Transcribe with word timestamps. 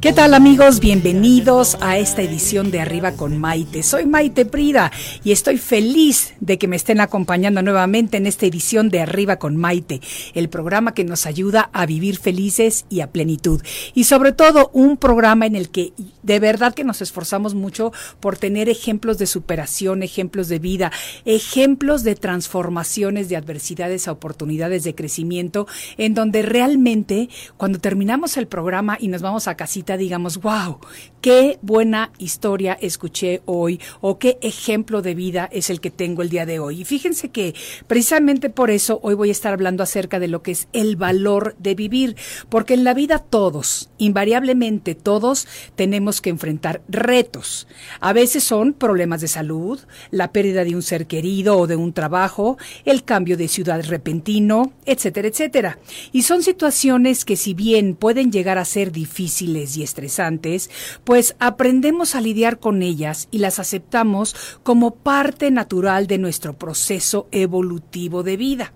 ¿Qué 0.00 0.12
tal 0.12 0.34
amigos? 0.34 0.78
Bienvenidos 0.78 1.76
a 1.80 1.98
esta 1.98 2.22
edición 2.22 2.70
de 2.70 2.78
Arriba 2.78 3.14
con 3.14 3.36
Maite. 3.36 3.82
Soy 3.82 4.06
Maite 4.06 4.44
Prida 4.44 4.92
y 5.24 5.32
estoy 5.32 5.58
feliz 5.58 6.34
de 6.38 6.56
que 6.56 6.68
me 6.68 6.76
estén 6.76 7.00
acompañando 7.00 7.62
nuevamente 7.62 8.16
en 8.16 8.28
esta 8.28 8.46
edición 8.46 8.90
de 8.90 9.00
Arriba 9.00 9.40
con 9.40 9.56
Maite, 9.56 10.00
el 10.34 10.48
programa 10.50 10.94
que 10.94 11.02
nos 11.02 11.26
ayuda 11.26 11.68
a 11.72 11.84
vivir 11.84 12.16
felices 12.16 12.86
y 12.88 13.00
a 13.00 13.10
plenitud. 13.10 13.60
Y 13.92 14.04
sobre 14.04 14.30
todo 14.30 14.70
un 14.72 14.98
programa 14.98 15.46
en 15.46 15.56
el 15.56 15.68
que 15.68 15.92
de 16.22 16.38
verdad 16.38 16.74
que 16.74 16.84
nos 16.84 17.02
esforzamos 17.02 17.54
mucho 17.54 17.90
por 18.20 18.36
tener 18.36 18.68
ejemplos 18.68 19.18
de 19.18 19.26
superación, 19.26 20.04
ejemplos 20.04 20.48
de 20.48 20.60
vida, 20.60 20.92
ejemplos 21.24 22.04
de 22.04 22.14
transformaciones, 22.14 23.28
de 23.28 23.36
adversidades 23.36 24.06
a 24.06 24.12
oportunidades 24.12 24.84
de 24.84 24.94
crecimiento, 24.94 25.66
en 25.96 26.14
donde 26.14 26.42
realmente 26.42 27.30
cuando 27.56 27.80
terminamos 27.80 28.36
el 28.36 28.46
programa 28.46 28.96
y 29.00 29.08
nos 29.08 29.22
vamos 29.22 29.48
a 29.48 29.56
casita, 29.56 29.87
digamos, 29.96 30.38
wow, 30.40 30.78
qué 31.20 31.58
buena 31.62 32.12
historia 32.18 32.78
escuché 32.80 33.42
hoy 33.44 33.80
o 34.00 34.18
qué 34.18 34.38
ejemplo 34.42 35.02
de 35.02 35.14
vida 35.14 35.48
es 35.52 35.70
el 35.70 35.80
que 35.80 35.90
tengo 35.90 36.22
el 36.22 36.30
día 36.30 36.46
de 36.46 36.58
hoy. 36.58 36.82
Y 36.82 36.84
fíjense 36.84 37.30
que 37.30 37.54
precisamente 37.86 38.50
por 38.50 38.70
eso 38.70 39.00
hoy 39.02 39.14
voy 39.14 39.28
a 39.30 39.32
estar 39.32 39.52
hablando 39.52 39.82
acerca 39.82 40.20
de 40.20 40.28
lo 40.28 40.42
que 40.42 40.52
es 40.52 40.68
el 40.72 40.96
valor 40.96 41.56
de 41.58 41.74
vivir, 41.74 42.16
porque 42.48 42.74
en 42.74 42.84
la 42.84 42.94
vida 42.94 43.18
todos, 43.18 43.90
invariablemente 43.98 44.94
todos, 44.94 45.46
tenemos 45.74 46.20
que 46.20 46.30
enfrentar 46.30 46.82
retos. 46.88 47.66
A 48.00 48.12
veces 48.12 48.44
son 48.44 48.72
problemas 48.72 49.20
de 49.20 49.28
salud, 49.28 49.80
la 50.10 50.32
pérdida 50.32 50.64
de 50.64 50.74
un 50.74 50.82
ser 50.82 51.06
querido 51.06 51.58
o 51.58 51.66
de 51.66 51.76
un 51.76 51.92
trabajo, 51.92 52.58
el 52.84 53.04
cambio 53.04 53.36
de 53.36 53.48
ciudad 53.48 53.84
repentino, 53.84 54.72
etcétera, 54.84 55.28
etcétera. 55.28 55.78
Y 56.12 56.22
son 56.22 56.42
situaciones 56.42 57.24
que 57.24 57.36
si 57.36 57.54
bien 57.54 57.94
pueden 57.94 58.32
llegar 58.32 58.58
a 58.58 58.64
ser 58.64 58.92
difíciles 58.92 59.77
estresantes, 59.82 60.70
pues 61.04 61.36
aprendemos 61.38 62.14
a 62.14 62.20
lidiar 62.20 62.58
con 62.58 62.82
ellas 62.82 63.28
y 63.30 63.38
las 63.38 63.58
aceptamos 63.58 64.34
como 64.62 64.94
parte 64.94 65.50
natural 65.50 66.06
de 66.06 66.18
nuestro 66.18 66.58
proceso 66.58 67.28
evolutivo 67.30 68.22
de 68.22 68.36
vida. 68.36 68.72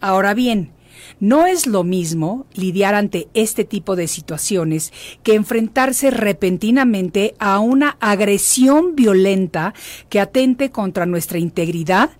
Ahora 0.00 0.34
bien, 0.34 0.72
no 1.18 1.46
es 1.46 1.66
lo 1.66 1.84
mismo 1.84 2.46
lidiar 2.54 2.94
ante 2.94 3.28
este 3.34 3.64
tipo 3.64 3.96
de 3.96 4.08
situaciones 4.08 4.92
que 5.22 5.34
enfrentarse 5.34 6.10
repentinamente 6.10 7.34
a 7.38 7.58
una 7.58 7.96
agresión 8.00 8.94
violenta 8.96 9.74
que 10.08 10.20
atente 10.20 10.70
contra 10.70 11.06
nuestra 11.06 11.38
integridad 11.38 12.10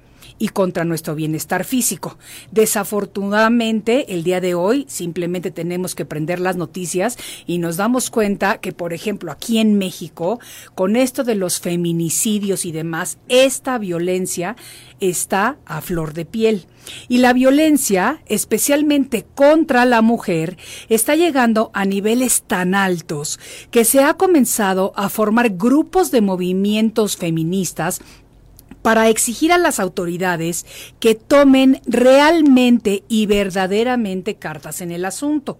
y 0.40 0.48
contra 0.48 0.84
nuestro 0.84 1.14
bienestar 1.14 1.64
físico. 1.64 2.18
Desafortunadamente, 2.50 4.14
el 4.14 4.24
día 4.24 4.40
de 4.40 4.54
hoy 4.54 4.86
simplemente 4.88 5.52
tenemos 5.52 5.94
que 5.94 6.06
prender 6.06 6.40
las 6.40 6.56
noticias 6.56 7.18
y 7.46 7.58
nos 7.58 7.76
damos 7.76 8.10
cuenta 8.10 8.58
que, 8.58 8.72
por 8.72 8.92
ejemplo, 8.92 9.30
aquí 9.30 9.58
en 9.58 9.78
México, 9.78 10.40
con 10.74 10.96
esto 10.96 11.22
de 11.22 11.34
los 11.34 11.60
feminicidios 11.60 12.64
y 12.64 12.72
demás, 12.72 13.18
esta 13.28 13.78
violencia 13.78 14.56
está 14.98 15.58
a 15.66 15.80
flor 15.82 16.14
de 16.14 16.24
piel. 16.24 16.66
Y 17.08 17.18
la 17.18 17.32
violencia, 17.34 18.22
especialmente 18.26 19.26
contra 19.34 19.84
la 19.84 20.00
mujer, 20.00 20.56
está 20.88 21.16
llegando 21.16 21.70
a 21.74 21.84
niveles 21.84 22.42
tan 22.42 22.74
altos 22.74 23.38
que 23.70 23.84
se 23.84 24.02
ha 24.02 24.14
comenzado 24.14 24.92
a 24.96 25.10
formar 25.10 25.50
grupos 25.50 26.10
de 26.10 26.22
movimientos 26.22 27.18
feministas 27.18 28.00
para 28.82 29.08
exigir 29.08 29.52
a 29.52 29.58
las 29.58 29.80
autoridades 29.80 30.66
que 30.98 31.14
tomen 31.14 31.80
realmente 31.86 33.04
y 33.08 33.26
verdaderamente 33.26 34.36
cartas 34.36 34.80
en 34.80 34.90
el 34.90 35.04
asunto. 35.04 35.58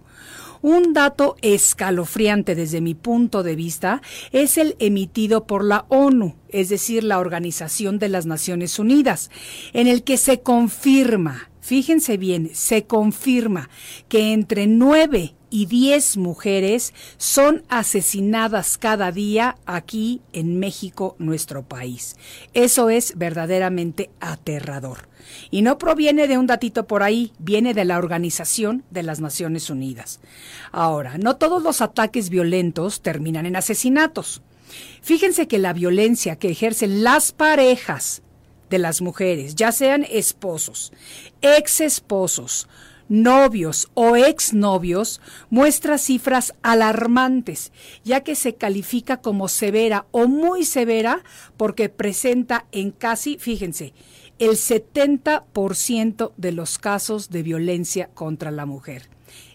Un 0.61 0.93
dato 0.93 1.37
escalofriante 1.41 2.53
desde 2.53 2.81
mi 2.81 2.93
punto 2.93 3.41
de 3.41 3.55
vista 3.55 4.03
es 4.31 4.59
el 4.59 4.75
emitido 4.77 5.47
por 5.47 5.63
la 5.63 5.85
ONU, 5.89 6.35
es 6.49 6.69
decir, 6.69 7.03
la 7.03 7.17
Organización 7.17 7.97
de 7.97 8.09
las 8.09 8.27
Naciones 8.27 8.77
Unidas, 8.77 9.31
en 9.73 9.87
el 9.87 10.03
que 10.03 10.17
se 10.17 10.41
confirma, 10.41 11.49
fíjense 11.61 12.17
bien, 12.17 12.51
se 12.53 12.85
confirma 12.85 13.71
que 14.07 14.33
entre 14.33 14.67
nueve 14.67 15.33
y 15.51 15.67
10 15.67 16.17
mujeres 16.17 16.95
son 17.17 17.63
asesinadas 17.69 18.79
cada 18.79 19.11
día 19.11 19.57
aquí 19.67 20.21
en 20.33 20.57
México, 20.57 21.15
nuestro 21.19 21.61
país. 21.61 22.15
Eso 22.55 22.89
es 22.89 23.17
verdaderamente 23.17 24.09
aterrador. 24.19 25.09
Y 25.51 25.61
no 25.61 25.77
proviene 25.77 26.27
de 26.27 26.37
un 26.37 26.47
datito 26.47 26.87
por 26.87 27.03
ahí, 27.03 27.33
viene 27.37 27.73
de 27.73 27.85
la 27.85 27.99
Organización 27.99 28.83
de 28.89 29.03
las 29.03 29.19
Naciones 29.19 29.69
Unidas. 29.69 30.19
Ahora, 30.71 31.17
no 31.17 31.35
todos 31.35 31.61
los 31.61 31.81
ataques 31.81 32.29
violentos 32.29 33.01
terminan 33.01 33.45
en 33.45 33.57
asesinatos. 33.57 34.41
Fíjense 35.01 35.47
que 35.47 35.59
la 35.59 35.73
violencia 35.73 36.37
que 36.37 36.49
ejercen 36.49 37.03
las 37.03 37.33
parejas 37.33 38.21
de 38.69 38.79
las 38.79 39.01
mujeres, 39.01 39.55
ya 39.55 39.73
sean 39.73 40.07
esposos, 40.09 40.93
ex 41.41 41.81
esposos, 41.81 42.69
novios 43.11 43.89
o 43.93 44.15
exnovios 44.15 45.19
muestra 45.49 45.97
cifras 45.97 46.53
alarmantes, 46.63 47.73
ya 48.05 48.21
que 48.21 48.35
se 48.35 48.55
califica 48.55 49.17
como 49.17 49.49
severa 49.49 50.05
o 50.11 50.29
muy 50.29 50.63
severa 50.63 51.21
porque 51.57 51.89
presenta 51.89 52.67
en 52.71 52.91
casi, 52.91 53.37
fíjense, 53.37 53.93
el 54.39 54.51
70% 54.51 56.31
de 56.37 56.51
los 56.53 56.79
casos 56.79 57.29
de 57.29 57.43
violencia 57.43 58.09
contra 58.13 58.49
la 58.49 58.65
mujer. 58.65 59.09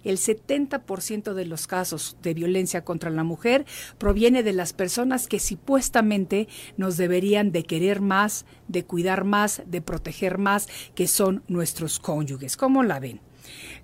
El 0.05 0.19
70% 0.19 1.33
de 1.33 1.47
los 1.47 1.67
casos 1.67 2.17
de 2.23 2.35
violencia 2.35 2.85
contra 2.85 3.11
la 3.11 3.25
mujer 3.25 3.65
proviene 3.97 4.43
de 4.43 4.53
las 4.53 4.75
personas 4.75 5.27
que 5.29 5.41
supuestamente 5.41 6.47
nos 6.77 6.99
deberían 6.99 7.53
de 7.53 7.65
querer 7.65 8.03
más, 8.03 8.45
de 8.69 8.85
cuidar 8.85 9.25
más, 9.25 9.63
de 9.67 9.81
proteger 9.81 10.37
más, 10.37 10.69
que 10.95 11.09
son 11.09 11.43
nuestros 11.49 11.99
cónyuges. 11.99 12.57
¿Cómo 12.57 12.83
la 12.83 13.01
ven? 13.01 13.26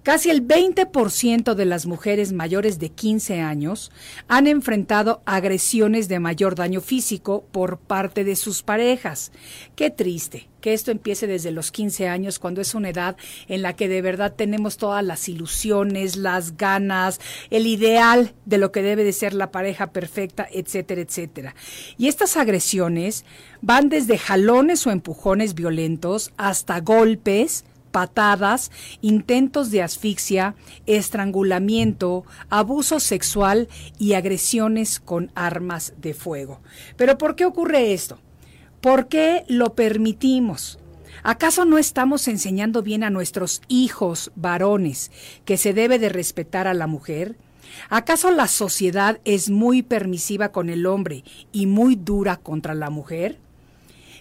Casi 0.03 0.31
el 0.31 0.45
20% 0.45 1.55
de 1.55 1.65
las 1.65 1.87
mujeres 1.87 2.33
mayores 2.33 2.81
de 2.81 2.89
15 2.89 3.41
años 3.41 3.93
han 4.27 4.49
enfrentado 4.49 5.23
agresiones 5.27 6.09
de 6.09 6.19
mayor 6.19 6.57
daño 6.57 6.81
físico 6.81 7.45
por 7.53 7.79
parte 7.79 8.25
de 8.25 8.35
sus 8.35 8.65
parejas. 8.65 9.31
Qué 9.77 9.91
triste 9.91 10.49
que 10.61 10.73
esto 10.73 10.91
empiece 10.91 11.29
desde 11.29 11.53
los 11.53 11.71
15 11.71 12.09
años, 12.09 12.41
cuando 12.41 12.61
es 12.61 12.75
una 12.75 12.89
edad 12.89 13.17
en 13.47 13.63
la 13.63 13.75
que 13.75 13.89
de 13.89 14.03
verdad 14.03 14.35
tenemos 14.35 14.77
todas 14.77 15.05
las 15.05 15.29
ilusiones, 15.29 16.17
las 16.17 16.57
ganas, 16.57 17.21
el 17.51 17.69
ideal 17.69 18.35
de 18.45 18.59
lo 18.59 18.73
que 18.73 18.83
debe 18.83 19.05
de 19.05 19.13
ser 19.13 19.35
la 19.35 19.53
pareja 19.53 19.93
perfecta, 19.93 20.49
etcétera, 20.51 21.01
etcétera. 21.03 21.55
Y 21.97 22.09
estas 22.09 22.37
agresiones 22.37 23.25
van 23.61 23.89
desde 23.89 24.19
jalones 24.19 24.85
o 24.87 24.91
empujones 24.91 25.55
violentos 25.55 26.33
hasta 26.37 26.81
golpes, 26.81 27.65
patadas, 27.93 28.73
intentos 29.03 29.71
de 29.71 29.83
asfixia, 29.83 30.57
estrangulamiento, 30.87 32.25
abuso 32.49 32.99
sexual 32.99 33.69
y 33.99 34.15
agresiones 34.15 34.99
con 34.99 35.31
armas 35.35 35.95
de 35.99 36.15
fuego. 36.15 36.61
Pero 36.97 37.19
¿por 37.19 37.37
qué 37.37 37.45
ocurre 37.45 37.93
esto? 37.93 38.19
¿Por 38.81 39.07
qué 39.07 39.45
lo 39.47 39.75
permitimos? 39.75 40.81
¿Acaso 41.23 41.65
no 41.65 41.79
estamos 41.79 42.27
enseñando 42.27 42.83
bien 42.83 43.05
a 43.05 43.11
nuestros 43.11 43.63
hijos 43.69 44.33
varones 44.35 45.13
que 45.45 45.57
se 45.57 45.73
debe 45.73 46.01
de 46.01 46.09
respetar 46.09 46.67
a 46.67 46.75
la 46.75 46.89
mujer? 46.89 47.37
¿Acaso 47.91 48.31
la 48.33 48.49
sociedad 48.49 49.21
es 49.25 49.49
muy 49.49 49.83
permisiva 49.83 50.51
con 50.51 50.69
el 50.69 50.87
hombre 50.87 51.23
y 51.53 51.67
muy 51.67 51.95
dura 51.95 52.39
contra 52.39 52.75
la 52.75 52.91
mujer? 52.91 53.39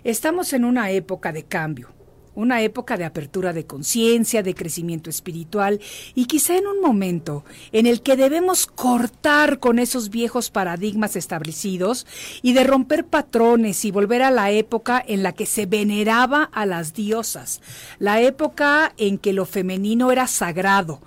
Estamos 0.03 0.53
en 0.53 0.63
una 0.63 0.91
época 0.91 1.31
de 1.31 1.43
cambio 1.43 1.89
una 2.35 2.61
época 2.61 2.97
de 2.97 3.05
apertura 3.05 3.53
de 3.53 3.65
conciencia, 3.65 4.43
de 4.43 4.55
crecimiento 4.55 5.09
espiritual 5.09 5.79
y 6.15 6.25
quizá 6.25 6.57
en 6.57 6.67
un 6.67 6.81
momento 6.81 7.43
en 7.71 7.85
el 7.85 8.01
que 8.01 8.15
debemos 8.15 8.67
cortar 8.67 9.59
con 9.59 9.79
esos 9.79 10.09
viejos 10.09 10.49
paradigmas 10.49 11.15
establecidos 11.15 12.07
y 12.41 12.53
de 12.53 12.63
romper 12.63 13.05
patrones 13.05 13.83
y 13.85 13.91
volver 13.91 14.21
a 14.21 14.31
la 14.31 14.51
época 14.51 15.03
en 15.05 15.23
la 15.23 15.33
que 15.33 15.45
se 15.45 15.65
veneraba 15.65 16.43
a 16.43 16.65
las 16.65 16.93
diosas, 16.93 17.61
la 17.99 18.21
época 18.21 18.93
en 18.97 19.17
que 19.17 19.33
lo 19.33 19.45
femenino 19.45 20.11
era 20.11 20.27
sagrado, 20.27 21.01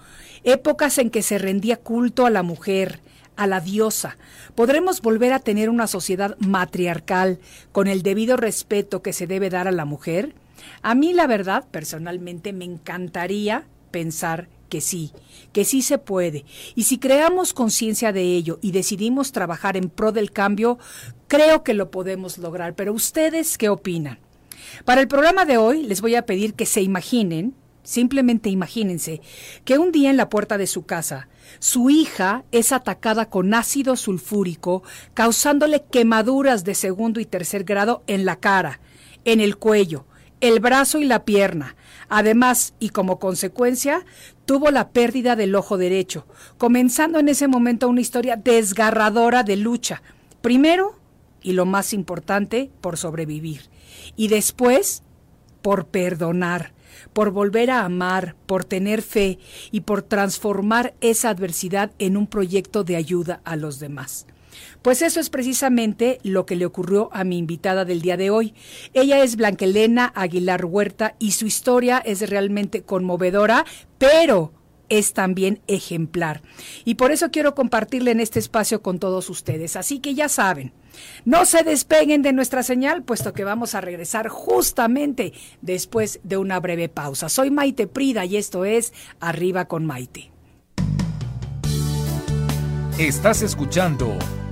épocas 0.44 0.98
en 0.98 1.10
que 1.10 1.22
se 1.22 1.38
rendía 1.38 1.76
culto 1.76 2.26
a 2.26 2.30
la 2.30 2.42
mujer, 2.42 3.00
a 3.36 3.46
la 3.46 3.60
diosa. 3.60 4.16
¿Podremos 4.54 5.00
volver 5.00 5.32
a 5.32 5.40
tener 5.40 5.70
una 5.70 5.86
sociedad 5.86 6.36
matriarcal 6.38 7.38
con 7.72 7.88
el 7.88 8.02
debido 8.02 8.36
respeto 8.36 9.02
que 9.02 9.12
se 9.12 9.26
debe 9.26 9.50
dar 9.50 9.66
a 9.66 9.72
la 9.72 9.84
mujer? 9.84 10.34
A 10.82 10.94
mí 10.94 11.12
la 11.12 11.26
verdad, 11.26 11.66
personalmente, 11.70 12.52
me 12.52 12.64
encantaría 12.64 13.66
pensar 13.90 14.49
que 14.69 14.81
sí, 14.81 15.12
que 15.52 15.64
sí 15.64 15.82
se 15.82 15.99
puede. 15.99 16.44
Y 16.75 16.84
si 16.84 16.99
creamos 16.99 17.52
conciencia 17.52 18.12
de 18.12 18.22
ello 18.22 18.58
y 18.61 18.72
decidimos 18.72 19.31
trabajar 19.31 19.76
en 19.76 19.88
pro 19.88 20.11
del 20.11 20.32
cambio, 20.32 20.78
creo 21.28 21.62
que 21.62 21.75
lo 21.75 21.90
podemos 21.90 22.38
lograr. 22.38 22.75
Pero 22.75 22.93
ustedes, 22.93 23.56
¿qué 23.56 23.69
opinan? 23.69 24.19
Para 24.84 25.00
el 25.00 25.08
programa 25.08 25.44
de 25.44 25.58
hoy 25.58 25.84
les 25.84 26.00
voy 26.00 26.16
a 26.16 26.26
pedir 26.26 26.55
que 26.55 26.67
se 26.67 26.82
imaginen, 26.82 27.55
simplemente 27.84 28.49
imagínense, 28.49 29.20
que 29.64 29.78
un 29.78 29.93
día 29.93 30.10
en 30.10 30.17
la 30.17 30.28
puerta 30.28 30.58
de 30.58 30.67
su 30.67 30.84
casa, 30.87 31.28
su 31.60 31.90
hija 31.90 32.44
es 32.50 32.72
atacada 32.72 33.31
con 33.31 33.55
ácido 33.55 33.94
sulfúrico, 33.94 34.82
causándole 35.12 35.84
quemaduras 35.90 36.64
de 36.64 36.75
segundo 36.75 37.20
y 37.20 37.26
tercer 37.26 37.64
grado 37.64 38.02
en 38.06 38.25
la 38.25 38.37
cara, 38.40 38.81
en 39.25 39.40
el 39.40 39.56
cuello, 39.56 40.06
el 40.44 40.61
brazo 40.61 40.99
y 40.99 41.05
la 41.06 41.25
pierna. 41.25 41.75
Además, 42.11 42.75
y 42.79 42.91
como 42.91 43.19
consecuencia, 43.19 44.05
tuvo 44.44 44.70
la 44.70 44.91
pérdida 44.91 45.37
del 45.37 45.55
ojo 45.55 45.79
derecho, 45.79 46.26
comenzando 46.58 47.19
en 47.19 47.31
ese 47.31 47.49
momento 47.49 47.88
una 47.88 48.02
historia 48.02 48.37
desgarradora 48.37 49.43
de 49.43 49.56
lucha. 49.56 50.02
Primero, 50.43 50.99
y 51.43 51.52
lo 51.52 51.64
más 51.64 51.94
importante, 51.94 52.70
por 52.82 52.99
sobrevivir. 52.99 53.70
Y 54.17 54.29
después, 54.29 55.02
por 55.62 55.87
perdonar, 55.87 56.75
por 57.14 57.31
volver 57.31 57.70
a 57.70 57.87
amar, 57.87 58.37
por 58.44 58.67
tener 58.67 59.00
fe 59.00 59.38
y 59.70 59.81
por 59.81 60.02
transformar 60.02 60.93
esa 61.00 61.31
adversidad 61.31 61.93
en 61.99 62.19
un 62.19 62.26
proyecto 62.26 62.85
de 62.85 62.96
ayuda 62.96 63.41
a 63.44 63.56
los 63.56 63.79
demás. 63.79 64.26
Pues 64.82 65.02
eso 65.02 65.20
es 65.20 65.30
precisamente 65.30 66.18
lo 66.22 66.46
que 66.46 66.56
le 66.56 66.66
ocurrió 66.66 67.10
a 67.12 67.24
mi 67.24 67.38
invitada 67.38 67.84
del 67.84 68.02
día 68.02 68.16
de 68.16 68.30
hoy. 68.30 68.54
Ella 68.92 69.22
es 69.22 69.36
Blanquelena 69.36 70.12
Aguilar 70.14 70.64
Huerta 70.64 71.14
y 71.18 71.32
su 71.32 71.46
historia 71.46 71.98
es 71.98 72.28
realmente 72.28 72.82
conmovedora, 72.82 73.64
pero 73.98 74.52
es 74.88 75.12
también 75.12 75.60
ejemplar. 75.66 76.42
Y 76.84 76.94
por 76.94 77.10
eso 77.12 77.30
quiero 77.30 77.54
compartirle 77.54 78.10
en 78.10 78.20
este 78.20 78.38
espacio 78.38 78.82
con 78.82 78.98
todos 78.98 79.30
ustedes. 79.30 79.76
Así 79.76 80.00
que 80.00 80.14
ya 80.14 80.28
saben, 80.28 80.72
no 81.24 81.44
se 81.46 81.62
despeguen 81.62 82.22
de 82.22 82.32
nuestra 82.32 82.62
señal, 82.62 83.02
puesto 83.02 83.32
que 83.32 83.44
vamos 83.44 83.74
a 83.74 83.80
regresar 83.80 84.28
justamente 84.28 85.32
después 85.62 86.20
de 86.22 86.36
una 86.36 86.60
breve 86.60 86.88
pausa. 86.88 87.28
Soy 87.28 87.50
Maite 87.50 87.86
Prida 87.86 88.24
y 88.24 88.36
esto 88.36 88.64
es 88.64 88.92
Arriba 89.20 89.66
con 89.66 89.86
Maite. 89.86 90.30
Estás 92.98 93.42
escuchando 93.42 94.16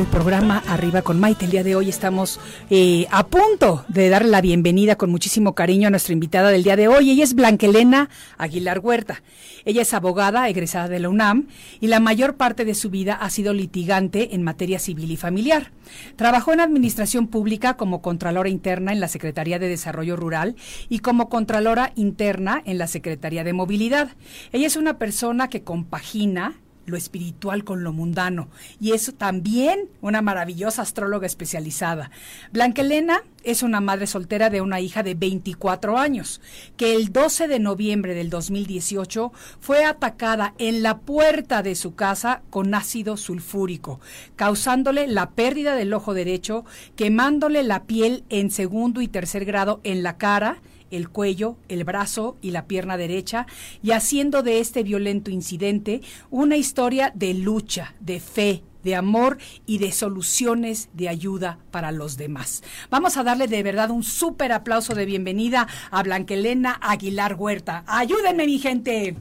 al 0.00 0.06
programa 0.06 0.62
Arriba 0.66 1.02
con 1.02 1.20
Maite. 1.20 1.44
El 1.44 1.50
día 1.50 1.62
de 1.62 1.76
hoy 1.76 1.90
estamos 1.90 2.40
eh, 2.70 3.06
a 3.10 3.26
punto 3.26 3.84
de 3.88 4.08
darle 4.08 4.30
la 4.30 4.40
bienvenida 4.40 4.96
con 4.96 5.10
muchísimo 5.10 5.54
cariño 5.54 5.88
a 5.88 5.90
nuestra 5.90 6.14
invitada 6.14 6.48
del 6.48 6.62
día 6.62 6.74
de 6.76 6.88
hoy. 6.88 7.10
Ella 7.10 7.22
es 7.22 7.34
Blanquelena 7.34 8.08
Aguilar 8.38 8.78
Huerta. 8.78 9.22
Ella 9.66 9.82
es 9.82 9.92
abogada 9.92 10.48
egresada 10.48 10.88
de 10.88 11.00
la 11.00 11.10
UNAM 11.10 11.48
y 11.80 11.88
la 11.88 12.00
mayor 12.00 12.36
parte 12.36 12.64
de 12.64 12.74
su 12.74 12.88
vida 12.88 13.12
ha 13.14 13.28
sido 13.28 13.52
litigante 13.52 14.34
en 14.34 14.42
materia 14.42 14.78
civil 14.78 15.10
y 15.10 15.18
familiar. 15.18 15.70
Trabajó 16.16 16.54
en 16.54 16.60
administración 16.60 17.26
pública 17.26 17.76
como 17.76 18.00
Contralora 18.00 18.48
Interna 18.48 18.92
en 18.92 19.00
la 19.00 19.08
Secretaría 19.08 19.58
de 19.58 19.68
Desarrollo 19.68 20.16
Rural 20.16 20.56
y 20.88 21.00
como 21.00 21.28
Contralora 21.28 21.92
Interna 21.94 22.62
en 22.64 22.78
la 22.78 22.86
Secretaría 22.86 23.44
de 23.44 23.52
Movilidad. 23.52 24.08
Ella 24.52 24.66
es 24.66 24.76
una 24.76 24.96
persona 24.98 25.48
que 25.48 25.62
compagina 25.62 26.54
lo 26.90 26.96
espiritual 26.96 27.64
con 27.64 27.82
lo 27.84 27.92
mundano. 27.92 28.48
Y 28.80 28.92
es 28.92 29.14
también 29.16 29.88
una 30.00 30.22
maravillosa 30.22 30.82
astróloga 30.82 31.26
especializada. 31.26 32.10
Blanca 32.52 32.82
Elena 32.82 33.22
es 33.42 33.62
una 33.62 33.80
madre 33.80 34.06
soltera 34.06 34.50
de 34.50 34.60
una 34.60 34.80
hija 34.80 35.02
de 35.02 35.14
24 35.14 35.96
años, 35.96 36.40
que 36.76 36.94
el 36.94 37.12
12 37.12 37.48
de 37.48 37.58
noviembre 37.58 38.14
del 38.14 38.30
2018 38.30 39.32
fue 39.60 39.84
atacada 39.84 40.54
en 40.58 40.82
la 40.82 40.98
puerta 40.98 41.62
de 41.62 41.74
su 41.74 41.94
casa 41.94 42.42
con 42.50 42.74
ácido 42.74 43.16
sulfúrico, 43.16 44.00
causándole 44.36 45.06
la 45.06 45.30
pérdida 45.30 45.74
del 45.74 45.94
ojo 45.94 46.14
derecho, 46.14 46.64
quemándole 46.96 47.62
la 47.62 47.84
piel 47.84 48.24
en 48.28 48.50
segundo 48.50 49.00
y 49.00 49.08
tercer 49.08 49.44
grado 49.44 49.80
en 49.84 50.02
la 50.02 50.18
cara, 50.18 50.58
el 50.90 51.08
cuello, 51.08 51.56
el 51.68 51.84
brazo 51.84 52.36
y 52.40 52.50
la 52.50 52.66
pierna 52.66 52.96
derecha, 52.96 53.46
y 53.82 53.92
haciendo 53.92 54.42
de 54.42 54.60
este 54.60 54.82
violento 54.82 55.30
incidente 55.30 56.00
una 56.30 56.56
historia 56.56 57.12
de 57.14 57.34
lucha, 57.34 57.94
de 58.00 58.20
fe, 58.20 58.62
de 58.82 58.96
amor 58.96 59.38
y 59.66 59.78
de 59.78 59.92
soluciones 59.92 60.88
de 60.92 61.08
ayuda 61.08 61.58
para 61.70 61.92
los 61.92 62.16
demás. 62.16 62.62
Vamos 62.90 63.16
a 63.16 63.22
darle 63.22 63.46
de 63.46 63.62
verdad 63.62 63.90
un 63.90 64.02
súper 64.02 64.52
aplauso 64.52 64.94
de 64.94 65.04
bienvenida 65.04 65.66
a 65.90 66.02
Blanquelena 66.02 66.78
Aguilar 66.80 67.34
Huerta. 67.34 67.84
Ayúdenme, 67.86 68.46
mi 68.46 68.58
gente. 68.58 69.16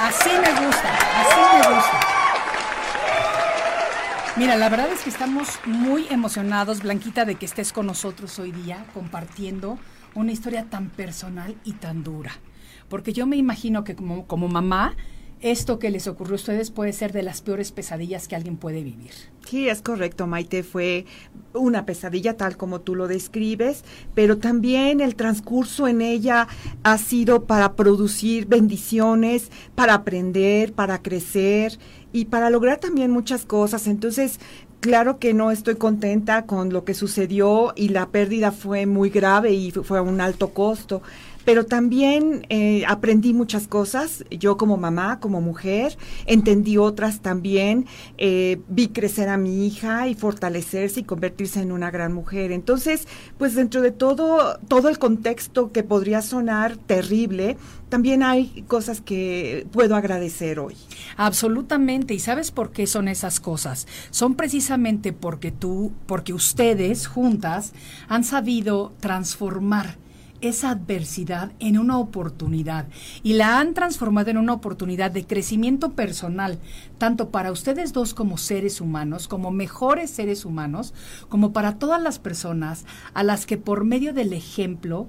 Así 0.00 0.30
me 0.30 0.66
gusta, 0.66 0.96
así 1.20 1.40
me 1.52 1.74
gusta. 1.74 2.00
Mira, 4.36 4.56
la 4.56 4.68
verdad 4.70 4.90
es 4.90 5.00
que 5.02 5.10
estamos 5.10 5.48
muy 5.66 6.06
emocionados, 6.08 6.80
Blanquita, 6.80 7.24
de 7.24 7.34
que 7.34 7.44
estés 7.44 7.72
con 7.72 7.86
nosotros 7.86 8.38
hoy 8.38 8.52
día 8.52 8.86
compartiendo 8.94 9.78
una 10.20 10.32
historia 10.32 10.66
tan 10.70 10.90
personal 10.90 11.56
y 11.64 11.72
tan 11.72 12.04
dura. 12.04 12.32
Porque 12.88 13.12
yo 13.12 13.26
me 13.26 13.36
imagino 13.36 13.84
que 13.84 13.94
como, 13.94 14.26
como 14.26 14.48
mamá, 14.48 14.96
esto 15.40 15.78
que 15.78 15.90
les 15.90 16.06
ocurrió 16.06 16.34
a 16.34 16.36
ustedes 16.36 16.70
puede 16.70 16.92
ser 16.92 17.12
de 17.12 17.22
las 17.22 17.40
peores 17.40 17.72
pesadillas 17.72 18.28
que 18.28 18.36
alguien 18.36 18.58
puede 18.58 18.82
vivir. 18.82 19.12
Sí, 19.46 19.68
es 19.68 19.80
correcto, 19.80 20.26
Maite. 20.26 20.62
Fue 20.62 21.06
una 21.54 21.86
pesadilla 21.86 22.36
tal 22.36 22.58
como 22.58 22.82
tú 22.82 22.94
lo 22.94 23.08
describes, 23.08 23.84
pero 24.14 24.36
también 24.36 25.00
el 25.00 25.14
transcurso 25.14 25.88
en 25.88 26.02
ella 26.02 26.46
ha 26.82 26.98
sido 26.98 27.46
para 27.46 27.74
producir 27.74 28.46
bendiciones, 28.46 29.50
para 29.74 29.94
aprender, 29.94 30.74
para 30.74 31.00
crecer 31.00 31.78
y 32.12 32.26
para 32.26 32.50
lograr 32.50 32.78
también 32.78 33.10
muchas 33.10 33.46
cosas. 33.46 33.86
Entonces, 33.86 34.40
claro 34.80 35.18
que 35.18 35.34
no 35.34 35.50
estoy 35.50 35.76
contenta 35.76 36.46
con 36.46 36.72
lo 36.72 36.84
que 36.84 36.94
sucedió 36.94 37.72
y 37.76 37.88
la 37.90 38.06
pérdida 38.08 38.52
fue 38.52 38.86
muy 38.86 39.10
grave 39.10 39.52
y 39.52 39.70
fue 39.70 39.98
a 39.98 40.02
un 40.02 40.20
alto 40.20 40.50
costo 40.50 41.02
pero 41.50 41.66
también 41.66 42.46
eh, 42.48 42.84
aprendí 42.86 43.34
muchas 43.34 43.66
cosas, 43.66 44.24
yo 44.30 44.56
como 44.56 44.76
mamá, 44.76 45.18
como 45.18 45.40
mujer, 45.40 45.98
entendí 46.26 46.76
otras 46.76 47.22
también, 47.22 47.86
eh, 48.18 48.60
vi 48.68 48.86
crecer 48.86 49.28
a 49.28 49.36
mi 49.36 49.66
hija 49.66 50.06
y 50.06 50.14
fortalecerse 50.14 51.00
y 51.00 51.02
convertirse 51.02 51.60
en 51.60 51.72
una 51.72 51.90
gran 51.90 52.12
mujer. 52.12 52.52
Entonces, 52.52 53.08
pues 53.36 53.56
dentro 53.56 53.80
de 53.80 53.90
todo, 53.90 54.60
todo 54.68 54.88
el 54.88 55.00
contexto 55.00 55.72
que 55.72 55.82
podría 55.82 56.22
sonar 56.22 56.76
terrible, 56.76 57.56
también 57.88 58.22
hay 58.22 58.64
cosas 58.68 59.00
que 59.00 59.66
puedo 59.72 59.96
agradecer 59.96 60.60
hoy. 60.60 60.76
Absolutamente. 61.16 62.14
¿Y 62.14 62.20
sabes 62.20 62.52
por 62.52 62.70
qué 62.70 62.86
son 62.86 63.08
esas 63.08 63.40
cosas? 63.40 63.88
Son 64.12 64.36
precisamente 64.36 65.12
porque 65.12 65.50
tú, 65.50 65.90
porque 66.06 66.32
ustedes 66.32 67.08
juntas 67.08 67.72
han 68.06 68.22
sabido 68.22 68.92
transformar 69.00 69.96
esa 70.40 70.70
adversidad 70.70 71.52
en 71.58 71.78
una 71.78 71.98
oportunidad 71.98 72.86
y 73.22 73.34
la 73.34 73.58
han 73.58 73.74
transformado 73.74 74.30
en 74.30 74.38
una 74.38 74.52
oportunidad 74.52 75.10
de 75.10 75.26
crecimiento 75.26 75.92
personal, 75.92 76.58
tanto 76.98 77.30
para 77.30 77.52
ustedes 77.52 77.92
dos 77.92 78.14
como 78.14 78.38
seres 78.38 78.80
humanos, 78.80 79.28
como 79.28 79.50
mejores 79.50 80.10
seres 80.10 80.44
humanos, 80.44 80.94
como 81.28 81.52
para 81.52 81.78
todas 81.78 82.02
las 82.02 82.18
personas 82.18 82.84
a 83.14 83.22
las 83.22 83.46
que 83.46 83.56
por 83.56 83.84
medio 83.84 84.12
del 84.12 84.32
ejemplo 84.32 85.06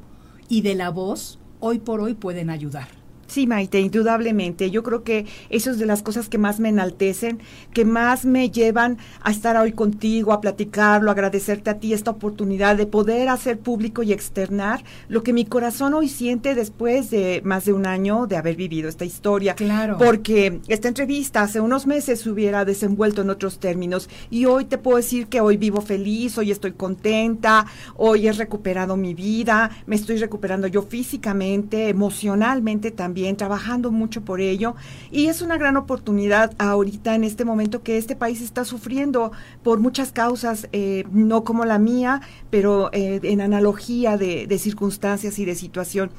y 0.49 0.61
de 0.61 0.75
la 0.75 0.89
voz 0.89 1.39
hoy 1.59 1.79
por 1.79 2.01
hoy 2.01 2.13
pueden 2.13 2.49
ayudar. 2.49 3.00
Sí, 3.31 3.47
Maite, 3.47 3.79
indudablemente. 3.79 4.71
Yo 4.71 4.83
creo 4.83 5.05
que 5.05 5.25
eso 5.49 5.71
es 5.71 5.79
de 5.79 5.85
las 5.85 6.03
cosas 6.03 6.27
que 6.27 6.37
más 6.37 6.59
me 6.59 6.67
enaltecen, 6.67 7.39
que 7.73 7.85
más 7.85 8.25
me 8.25 8.49
llevan 8.49 8.97
a 9.21 9.31
estar 9.31 9.55
hoy 9.55 9.71
contigo, 9.71 10.33
a 10.33 10.41
platicarlo, 10.41 11.09
a 11.09 11.13
agradecerte 11.13 11.69
a 11.69 11.79
ti 11.79 11.93
esta 11.93 12.11
oportunidad 12.11 12.75
de 12.75 12.87
poder 12.87 13.29
hacer 13.29 13.57
público 13.57 14.03
y 14.03 14.11
externar 14.11 14.83
lo 15.07 15.23
que 15.23 15.31
mi 15.31 15.45
corazón 15.45 15.93
hoy 15.93 16.09
siente 16.09 16.55
después 16.55 17.09
de 17.09 17.41
más 17.45 17.63
de 17.63 17.71
un 17.71 17.85
año 17.85 18.27
de 18.27 18.35
haber 18.35 18.57
vivido 18.57 18.89
esta 18.89 19.05
historia. 19.05 19.55
Claro. 19.55 19.97
Porque 19.97 20.59
esta 20.67 20.89
entrevista 20.89 21.43
hace 21.43 21.61
unos 21.61 21.87
meses 21.87 22.19
se 22.19 22.29
hubiera 22.29 22.65
desenvuelto 22.65 23.21
en 23.21 23.29
otros 23.29 23.59
términos 23.59 24.09
y 24.29 24.43
hoy 24.43 24.65
te 24.65 24.77
puedo 24.77 24.97
decir 24.97 25.27
que 25.27 25.39
hoy 25.39 25.55
vivo 25.55 25.79
feliz, 25.79 26.37
hoy 26.37 26.51
estoy 26.51 26.73
contenta, 26.73 27.65
hoy 27.95 28.27
he 28.27 28.33
recuperado 28.33 28.97
mi 28.97 29.13
vida, 29.13 29.71
me 29.85 29.95
estoy 29.95 30.17
recuperando 30.17 30.67
yo 30.67 30.81
físicamente, 30.81 31.87
emocionalmente 31.87 32.91
también 32.91 33.20
trabajando 33.37 33.91
mucho 33.91 34.21
por 34.21 34.41
ello. 34.41 34.75
Y 35.11 35.27
es 35.27 35.41
una 35.41 35.57
gran 35.57 35.77
oportunidad 35.77 36.53
ahorita 36.57 37.15
en 37.15 37.23
este 37.23 37.45
momento 37.45 37.83
que 37.83 37.97
este 37.97 38.15
país 38.15 38.41
está 38.41 38.65
sufriendo 38.65 39.31
por 39.63 39.79
muchas 39.79 40.11
causas, 40.11 40.67
eh, 40.71 41.05
no 41.11 41.43
como 41.43 41.65
la 41.65 41.79
mía, 41.79 42.21
pero 42.49 42.89
eh, 42.93 43.19
en 43.23 43.41
analogía 43.41 44.17
de, 44.17 44.47
circunstancias 44.61 45.39
y 45.39 45.45
de 45.45 45.55
situación 45.55 46.11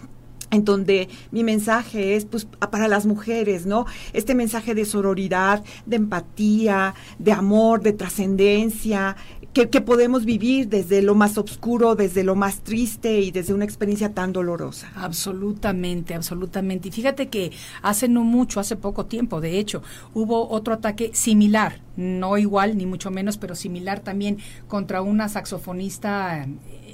en 0.51 0.65
donde 0.65 1.09
mi 1.31 1.45
mensaje 1.45 2.15
es 2.17 2.27
pues 2.27 2.45
para 2.45 2.87
las 2.87 3.07
mujeres, 3.07 3.65
¿no? 3.65 3.87
Este 4.13 4.35
mensaje 4.35 4.75
de 4.75 4.85
sororidad, 4.85 5.65
de 5.87 5.97
empatía, 5.97 6.95
de 7.19 7.33
amor, 7.33 7.83
de 7.83 7.95
trascendencia, 7.95 9.17
que, 9.53 9.67
podemos 9.83 10.25
vivir 10.25 10.69
desde 10.69 11.03
lo 11.03 11.15
más 11.15 11.37
oscuro, 11.37 11.95
desde 11.95 12.25
lo 12.25 12.35
más 12.35 12.61
triste 12.61 13.21
y 13.21 13.31
desde 13.31 13.53
una 13.53 13.65
experiencia 13.65 14.15
tan 14.15 14.33
dolorosa. 14.33 14.91
Absolutamente, 14.95 16.15
absolutamente. 16.15 16.89
Y 16.89 16.91
fíjate 16.91 17.29
que 17.29 17.53
hace 17.83 18.09
no 18.09 18.25
mucho, 18.25 18.61
hace 18.61 18.77
poco 18.77 19.07
tiempo, 19.07 19.41
de 19.41 19.59
hecho, 19.59 19.83
hubo 20.15 20.49
otro 20.49 20.75
ataque 20.75 21.11
similar, 21.13 21.81
no 21.97 22.39
igual 22.39 22.79
ni 22.79 22.87
mucho 22.87 23.11
menos, 23.11 23.37
pero 23.37 23.55
similar 23.55 24.01
también 24.01 24.39
contra 24.69 25.03
una 25.03 25.29
saxofonista. 25.29 26.47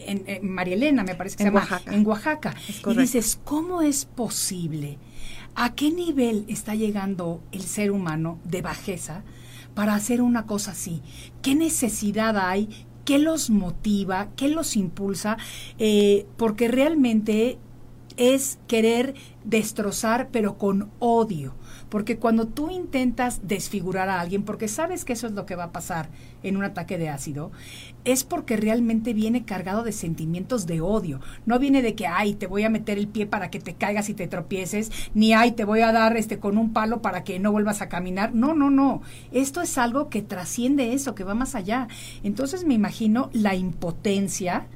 En, 0.07 0.25
María 0.43 0.75
Elena, 0.75 1.05
me 1.05 1.15
parece 1.15 1.37
que 1.37 1.45
se 1.45 1.50
llama, 1.50 1.61
Oaxaca. 1.61 1.95
en 1.95 2.07
Oaxaca. 2.07 2.55
y 2.87 2.95
dices, 2.95 3.38
¿cómo 3.45 3.83
es 3.83 4.07
posible? 4.07 4.99
¿A 5.55 5.75
qué 5.75 5.91
nivel 5.91 6.45
está 6.49 6.75
llegando 6.75 7.43
el 7.53 7.62
ser 7.62 7.91
humano 7.91 8.38
de 8.45 8.62
bajeza? 8.62 9.23
Para 9.78 9.94
hacer 9.94 10.23
una 10.23 10.44
cosa 10.44 10.73
así? 10.73 11.02
¿Qué 11.40 11.54
necesidad 11.54 12.37
hay? 12.37 12.68
¿Qué 13.04 13.20
los 13.20 13.49
motiva? 13.49 14.30
¿Qué 14.35 14.49
los 14.49 14.75
impulsa? 14.75 15.37
Eh, 15.78 16.26
porque 16.37 16.66
realmente 16.66 17.58
es 18.16 18.58
querer 18.66 19.14
destrozar, 19.44 20.30
pero 20.32 20.58
con 20.58 20.90
odio. 20.99 21.54
Porque 21.88 22.18
cuando 22.18 22.47
tú 22.47 22.71
intentas 22.71 23.47
desfigurar 23.47 24.09
a 24.09 24.21
alguien, 24.21 24.42
porque 24.42 24.68
sabes 24.68 25.04
que 25.04 25.14
eso 25.14 25.26
es 25.26 25.33
lo 25.33 25.47
que 25.47 25.57
va 25.57 25.64
a 25.64 25.73
pasar 25.73 26.09
en 26.42 26.57
un 26.57 26.64
ataque 26.64 26.99
de 26.99 27.09
ácido, 27.09 27.50
es 28.04 28.25
porque 28.25 28.57
realmente 28.57 29.14
viene 29.14 29.45
cargado 29.45 29.83
de 29.83 29.92
sentimientos 29.92 30.66
de 30.66 30.80
odio. 30.80 31.21
No 31.47 31.59
viene 31.59 31.83
de 31.83 31.95
que, 31.95 32.07
ay, 32.07 32.35
te 32.35 32.47
voy 32.47 32.64
a 32.64 32.71
meter 32.71 32.99
el 32.99 33.09
pie 33.09 33.26
para 33.26 33.50
que 33.50 33.61
te 33.61 33.75
caigas 33.75 34.09
y 34.09 34.14
te 34.14 34.28
tropieces, 34.28 34.90
ni 35.14 35.33
ay, 35.33 35.52
te 35.52 35.64
voy 35.64 35.80
a 35.80 35.92
dar 35.92 36.16
este 36.16 36.38
con 36.38 36.59
un 36.59 36.73
palo 36.73 37.02
para 37.02 37.25
que 37.25 37.38
no 37.38 37.52
vuelvas 37.52 37.83
a 37.83 37.88
caminar. 37.88 38.35
No, 38.35 38.54
no, 38.54 38.71
no. 38.71 39.02
Esto 39.33 39.62
es 39.62 39.78
algo 39.78 40.09
que 40.09 40.23
trasciende 40.23 40.92
eso, 40.92 41.14
que 41.14 41.25
va 41.25 41.35
más 41.35 41.54
allá. 41.54 41.88
Entonces 42.23 42.64
me 42.64 42.75
imagino 42.75 43.30
la 43.33 43.54
impotencia 43.54 44.66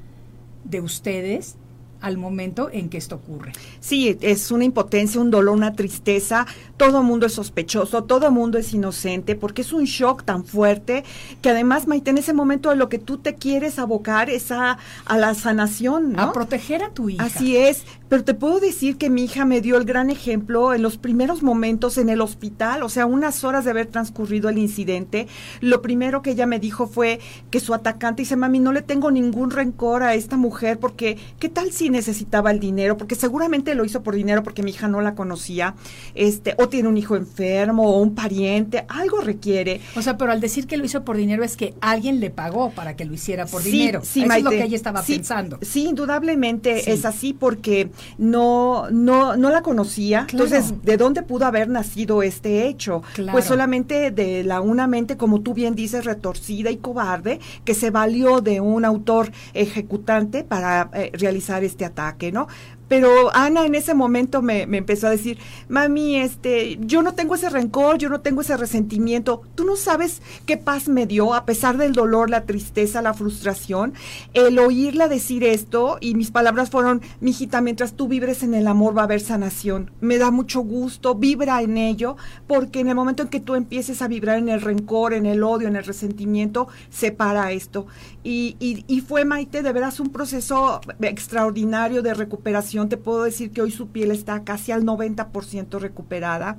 de 0.63 0.81
ustedes 0.81 1.57
al 2.03 2.17
momento 2.17 2.69
en 2.71 2.89
que 2.89 2.97
esto 2.97 3.15
ocurre. 3.15 3.53
Sí, 3.79 4.17
es 4.21 4.51
una 4.51 4.65
impotencia, 4.65 5.21
un 5.21 5.31
dolor, 5.31 5.55
una 5.55 5.73
tristeza. 5.73 6.45
Todo 6.75 6.99
el 6.99 7.05
mundo 7.05 7.25
es 7.25 7.33
sospechoso, 7.33 8.03
todo 8.03 8.27
el 8.27 8.33
mundo 8.33 8.57
es 8.57 8.73
inocente, 8.73 9.35
porque 9.35 9.61
es 9.61 9.71
un 9.71 9.85
shock 9.85 10.23
tan 10.23 10.43
fuerte 10.43 11.05
que 11.41 11.49
además, 11.49 11.87
Maite, 11.87 12.11
en 12.11 12.17
ese 12.17 12.33
momento 12.33 12.69
de 12.69 12.75
lo 12.75 12.89
que 12.89 12.99
tú 12.99 13.19
te 13.19 13.35
quieres 13.35 13.79
abocar 13.79 14.29
es 14.29 14.51
a, 14.51 14.77
la 15.09 15.33
sanación, 15.33 16.11
¿no? 16.11 16.21
A 16.21 16.33
proteger 16.33 16.83
a 16.83 16.89
tu 16.89 17.09
hija. 17.09 17.23
Así 17.23 17.55
es, 17.55 17.85
pero 18.13 18.23
te 18.23 18.35
puedo 18.35 18.59
decir 18.59 18.99
que 18.99 19.09
mi 19.09 19.23
hija 19.23 19.43
me 19.43 19.59
dio 19.59 19.75
el 19.75 19.85
gran 19.85 20.11
ejemplo 20.11 20.75
en 20.75 20.83
los 20.83 20.99
primeros 20.99 21.41
momentos 21.41 21.97
en 21.97 22.09
el 22.09 22.21
hospital, 22.21 22.83
o 22.83 22.89
sea, 22.89 23.07
unas 23.07 23.43
horas 23.43 23.65
de 23.65 23.71
haber 23.71 23.87
transcurrido 23.87 24.49
el 24.49 24.59
incidente. 24.59 25.25
Lo 25.61 25.81
primero 25.81 26.21
que 26.21 26.29
ella 26.29 26.45
me 26.45 26.59
dijo 26.59 26.85
fue 26.85 27.19
que 27.49 27.59
su 27.59 27.73
atacante 27.73 28.21
dice, 28.21 28.35
mami, 28.35 28.59
no 28.59 28.71
le 28.71 28.83
tengo 28.83 29.09
ningún 29.09 29.49
rencor 29.49 30.03
a 30.03 30.13
esta 30.13 30.37
mujer 30.37 30.77
porque, 30.77 31.17
¿qué 31.39 31.49
tal 31.49 31.71
si 31.71 31.89
necesitaba 31.89 32.51
el 32.51 32.59
dinero, 32.59 32.97
porque 32.97 33.15
seguramente 33.15 33.73
lo 33.73 33.83
hizo 33.83 34.03
por 34.03 34.13
dinero 34.13 34.43
porque 34.43 34.61
mi 34.61 34.69
hija 34.69 34.87
no 34.87 35.01
la 35.01 35.15
conocía, 35.15 35.73
este, 36.13 36.53
o 36.59 36.69
tiene 36.69 36.89
un 36.89 36.97
hijo 36.97 37.15
enfermo 37.15 37.95
o 37.95 37.99
un 37.99 38.13
pariente, 38.13 38.85
algo 38.89 39.21
requiere. 39.21 39.81
O 39.95 40.03
sea, 40.03 40.19
pero 40.19 40.31
al 40.31 40.39
decir 40.39 40.67
que 40.67 40.77
lo 40.77 40.85
hizo 40.85 41.03
por 41.03 41.17
dinero 41.17 41.43
es 41.43 41.57
que 41.57 41.73
alguien 41.81 42.19
le 42.19 42.29
pagó 42.29 42.69
para 42.69 42.95
que 42.95 43.05
lo 43.05 43.15
hiciera 43.15 43.47
por 43.47 43.63
dinero. 43.63 44.01
Sí, 44.03 44.21
Eso 44.21 44.33
es 44.33 44.43
lo 44.43 44.51
que 44.51 44.63
ella 44.65 44.75
estaba 44.75 45.01
pensando. 45.01 45.57
Sí, 45.63 45.87
indudablemente 45.87 46.91
es 46.93 47.05
así 47.05 47.33
porque 47.33 47.89
no, 48.17 48.89
no, 48.91 49.35
no 49.35 49.49
la 49.49 49.61
conocía. 49.61 50.27
Entonces, 50.29 50.73
¿de 50.83 50.97
dónde 50.97 51.23
pudo 51.23 51.45
haber 51.45 51.69
nacido 51.69 52.23
este 52.23 52.67
hecho? 52.67 53.03
Pues 53.31 53.45
solamente 53.45 54.11
de 54.11 54.43
la 54.43 54.61
una 54.61 54.87
mente, 54.87 55.17
como 55.17 55.41
tú 55.41 55.53
bien 55.53 55.75
dices, 55.75 56.05
retorcida 56.05 56.71
y 56.71 56.77
cobarde, 56.77 57.39
que 57.65 57.73
se 57.73 57.91
valió 57.91 58.41
de 58.41 58.61
un 58.61 58.85
autor 58.85 59.31
ejecutante 59.53 60.43
para 60.43 60.89
eh, 60.93 61.11
realizar 61.13 61.63
este 61.63 61.85
ataque, 61.85 62.31
¿no? 62.31 62.47
Pero 62.93 63.35
Ana 63.35 63.65
en 63.65 63.73
ese 63.73 63.95
momento 63.95 64.43
me, 64.43 64.61
empezó 64.61 65.07
a 65.07 65.09
decir, 65.09 65.39
mami, 65.67 66.17
este, 66.17 66.77
yo 66.79 67.01
no 67.01 67.15
tengo 67.15 67.33
ese 67.33 67.49
rencor, 67.49 67.97
yo 67.97 68.07
no 68.07 68.21
tengo 68.21 68.41
ese 68.41 68.55
resentimiento. 68.55 69.41
Tú 69.55 69.65
no 69.65 69.75
sabes 69.77 70.21
qué 70.45 70.57
paz 70.57 70.87
me 70.89 71.07
dio, 71.07 71.33
a 71.33 71.43
pesar 71.43 71.77
del 71.77 71.93
dolor, 71.93 72.29
la 72.29 72.43
tristeza, 72.43 73.01
la 73.01 73.15
frustración, 73.15 73.95
el 74.35 74.59
oírla 74.59 75.07
decir 75.07 75.43
esto, 75.43 75.97
y 76.01 76.13
mis 76.13 76.29
palabras 76.29 76.69
fueron, 76.69 77.01
mijita, 77.19 77.61
mientras 77.61 77.93
tú 77.93 78.07
vibres 78.07 78.43
en 78.43 78.53
el 78.53 78.67
amor 78.67 78.95
va 78.95 79.01
a 79.01 79.05
haber 79.05 79.21
sanación. 79.21 79.89
Me 79.99 80.19
da 80.19 80.29
mucho 80.29 80.59
gusto, 80.59 81.15
vibra 81.15 81.63
en 81.63 81.79
ello, 81.79 82.15
porque 82.45 82.81
en 82.81 82.89
el 82.89 82.95
momento 82.95 83.23
en 83.23 83.29
que 83.29 83.39
tú 83.39 83.55
empieces 83.55 84.03
a 84.03 84.07
vibrar 84.07 84.37
en 84.37 84.49
el 84.49 84.61
rencor, 84.61 85.15
en 85.15 85.25
el 85.25 85.41
odio, 85.41 85.67
en 85.67 85.77
el 85.77 85.83
resentimiento, 85.83 86.67
se 86.91 87.11
para 87.11 87.53
esto. 87.53 87.87
Y, 88.23 88.55
y, 88.59 88.85
y 88.87 89.01
fue, 89.01 89.25
Maite, 89.25 89.61
de 89.63 89.73
veras 89.73 89.99
un 89.99 90.09
proceso 90.09 90.79
extraordinario 91.01 92.01
de 92.01 92.13
recuperación 92.13 92.87
te 92.87 92.97
puedo 92.97 93.23
decir 93.23 93.51
que 93.51 93.61
hoy 93.61 93.71
su 93.71 93.87
piel 93.87 94.11
está 94.11 94.43
casi 94.43 94.71
al 94.71 94.83
90% 94.83 95.79
recuperada. 95.79 96.57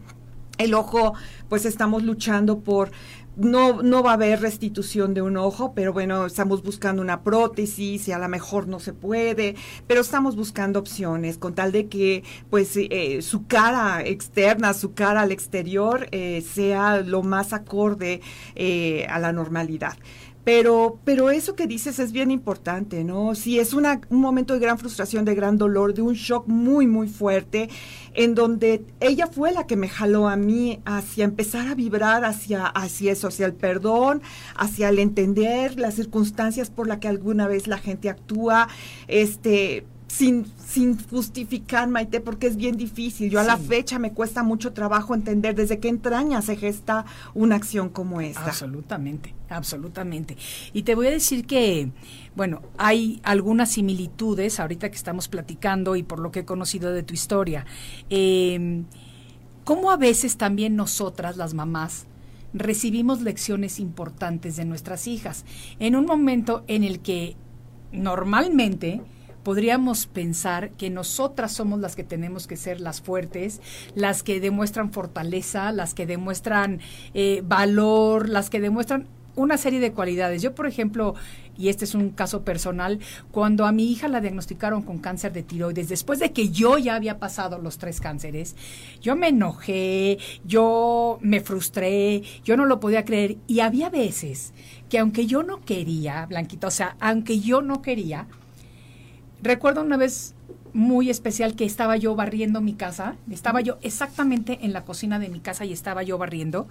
El 0.58 0.74
ojo, 0.74 1.14
pues 1.48 1.64
estamos 1.64 2.04
luchando 2.04 2.60
por 2.60 2.90
no, 3.36 3.82
no 3.82 4.02
va 4.02 4.12
a 4.12 4.14
haber 4.14 4.40
restitución 4.40 5.14
de 5.14 5.22
un 5.22 5.36
ojo, 5.36 5.72
pero 5.74 5.92
bueno, 5.92 6.26
estamos 6.26 6.62
buscando 6.62 7.02
una 7.02 7.22
prótesis 7.22 8.06
y 8.08 8.12
a 8.12 8.18
lo 8.18 8.28
mejor 8.28 8.68
no 8.68 8.78
se 8.78 8.92
puede, 8.92 9.56
pero 9.86 10.00
estamos 10.00 10.36
buscando 10.36 10.78
opciones 10.78 11.38
con 11.38 11.54
tal 11.54 11.72
de 11.72 11.88
que 11.88 12.22
pues 12.50 12.76
eh, 12.76 13.22
su 13.22 13.46
cara 13.46 14.02
externa, 14.04 14.74
su 14.74 14.94
cara 14.94 15.22
al 15.22 15.32
exterior 15.32 16.06
eh, 16.12 16.42
sea 16.42 17.00
lo 17.00 17.22
más 17.22 17.52
acorde 17.52 18.20
eh, 18.54 19.06
a 19.08 19.18
la 19.18 19.32
normalidad. 19.32 19.96
Pero, 20.44 20.98
pero 21.04 21.30
eso 21.30 21.56
que 21.56 21.66
dices 21.66 21.98
es 21.98 22.12
bien 22.12 22.30
importante, 22.30 23.02
¿no? 23.02 23.34
Si 23.34 23.58
es 23.58 23.72
una, 23.72 24.02
un 24.10 24.20
momento 24.20 24.52
de 24.52 24.60
gran 24.60 24.78
frustración, 24.78 25.24
de 25.24 25.34
gran 25.34 25.56
dolor, 25.56 25.94
de 25.94 26.02
un 26.02 26.12
shock 26.14 26.46
muy, 26.46 26.86
muy 26.86 27.08
fuerte, 27.08 27.70
en 28.12 28.34
donde 28.34 28.84
ella 29.00 29.26
fue 29.26 29.52
la 29.52 29.66
que 29.66 29.76
me 29.76 29.88
jaló 29.88 30.28
a 30.28 30.36
mí 30.36 30.80
hacia 30.84 31.24
empezar 31.24 31.68
a 31.68 31.74
vibrar 31.74 32.26
hacia, 32.26 32.66
hacia 32.66 33.12
eso, 33.12 33.28
hacia 33.28 33.46
el 33.46 33.54
perdón, 33.54 34.20
hacia 34.54 34.90
el 34.90 34.98
entender 34.98 35.78
las 35.78 35.94
circunstancias 35.94 36.68
por 36.68 36.88
las 36.88 36.98
que 36.98 37.08
alguna 37.08 37.48
vez 37.48 37.66
la 37.66 37.78
gente 37.78 38.10
actúa, 38.10 38.68
este, 39.08 39.86
sin, 40.08 40.46
sin 40.74 40.98
justificar, 41.08 41.88
Maite, 41.88 42.20
porque 42.20 42.48
es 42.48 42.56
bien 42.56 42.76
difícil. 42.76 43.30
Yo 43.30 43.38
a 43.38 43.44
la 43.44 43.56
fecha 43.56 44.00
me 44.00 44.12
cuesta 44.12 44.42
mucho 44.42 44.72
trabajo 44.72 45.14
entender 45.14 45.54
desde 45.54 45.78
qué 45.78 45.88
entraña 45.88 46.42
se 46.42 46.56
gesta 46.56 47.04
una 47.32 47.54
acción 47.54 47.90
como 47.90 48.20
esta. 48.20 48.46
Absolutamente, 48.46 49.34
absolutamente. 49.48 50.36
Y 50.72 50.82
te 50.82 50.96
voy 50.96 51.06
a 51.06 51.10
decir 51.10 51.46
que, 51.46 51.92
bueno, 52.34 52.60
hay 52.76 53.20
algunas 53.22 53.70
similitudes 53.70 54.58
ahorita 54.58 54.90
que 54.90 54.96
estamos 54.96 55.28
platicando 55.28 55.94
y 55.94 56.02
por 56.02 56.18
lo 56.18 56.32
que 56.32 56.40
he 56.40 56.44
conocido 56.44 56.92
de 56.92 57.04
tu 57.04 57.14
historia. 57.14 57.66
Eh, 58.10 58.82
¿Cómo 59.62 59.92
a 59.92 59.96
veces 59.96 60.36
también 60.36 60.74
nosotras, 60.74 61.36
las 61.36 61.54
mamás, 61.54 62.06
recibimos 62.52 63.22
lecciones 63.22 63.78
importantes 63.78 64.56
de 64.56 64.64
nuestras 64.64 65.06
hijas? 65.06 65.44
En 65.78 65.94
un 65.94 66.04
momento 66.04 66.64
en 66.66 66.82
el 66.82 66.98
que 66.98 67.36
normalmente 67.92 69.00
podríamos 69.44 70.06
pensar 70.06 70.70
que 70.70 70.90
nosotras 70.90 71.52
somos 71.52 71.78
las 71.78 71.94
que 71.94 72.02
tenemos 72.02 72.46
que 72.46 72.56
ser 72.56 72.80
las 72.80 73.00
fuertes, 73.00 73.60
las 73.94 74.22
que 74.22 74.40
demuestran 74.40 74.90
fortaleza, 74.90 75.70
las 75.70 75.94
que 75.94 76.06
demuestran 76.06 76.80
eh, 77.12 77.42
valor, 77.46 78.28
las 78.28 78.50
que 78.50 78.60
demuestran 78.60 79.06
una 79.36 79.58
serie 79.58 79.80
de 79.80 79.92
cualidades. 79.92 80.42
Yo, 80.42 80.54
por 80.54 80.66
ejemplo, 80.66 81.14
y 81.56 81.68
este 81.68 81.84
es 81.84 81.94
un 81.94 82.10
caso 82.10 82.42
personal, 82.42 83.00
cuando 83.30 83.66
a 83.66 83.72
mi 83.72 83.90
hija 83.90 84.08
la 84.08 84.20
diagnosticaron 84.20 84.82
con 84.82 84.98
cáncer 84.98 85.32
de 85.32 85.42
tiroides, 85.42 85.88
después 85.88 86.18
de 86.18 86.32
que 86.32 86.50
yo 86.50 86.78
ya 86.78 86.94
había 86.94 87.18
pasado 87.18 87.58
los 87.58 87.78
tres 87.78 88.00
cánceres, 88.00 88.56
yo 89.00 89.16
me 89.16 89.28
enojé, 89.28 90.18
yo 90.44 91.18
me 91.20 91.40
frustré, 91.40 92.22
yo 92.44 92.56
no 92.56 92.64
lo 92.64 92.80
podía 92.80 93.04
creer. 93.04 93.36
Y 93.46 93.60
había 93.60 93.90
veces 93.90 94.52
que 94.88 94.98
aunque 94.98 95.26
yo 95.26 95.42
no 95.42 95.60
quería, 95.64 96.26
Blanquita, 96.26 96.68
o 96.68 96.72
sea, 96.72 96.96
aunque 97.00 97.40
yo 97.40 97.62
no 97.62 97.82
quería, 97.82 98.26
recuerdo 99.44 99.82
una 99.82 99.96
vez 99.96 100.34
muy 100.72 101.10
especial 101.10 101.54
que 101.54 101.64
estaba 101.64 101.96
yo 101.96 102.16
barriendo 102.16 102.60
mi 102.60 102.74
casa, 102.74 103.14
estaba 103.30 103.60
yo 103.60 103.78
exactamente 103.82 104.58
en 104.62 104.72
la 104.72 104.84
cocina 104.84 105.18
de 105.20 105.28
mi 105.28 105.38
casa 105.38 105.64
y 105.64 105.72
estaba 105.72 106.02
yo 106.02 106.18
barriendo 106.18 106.66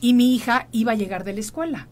y 0.00 0.14
mi 0.14 0.34
hija 0.34 0.68
iba 0.70 0.92
a 0.92 0.96
llegar 0.96 1.24
de 1.24 1.32
la 1.32 1.40
escuela. 1.40 1.88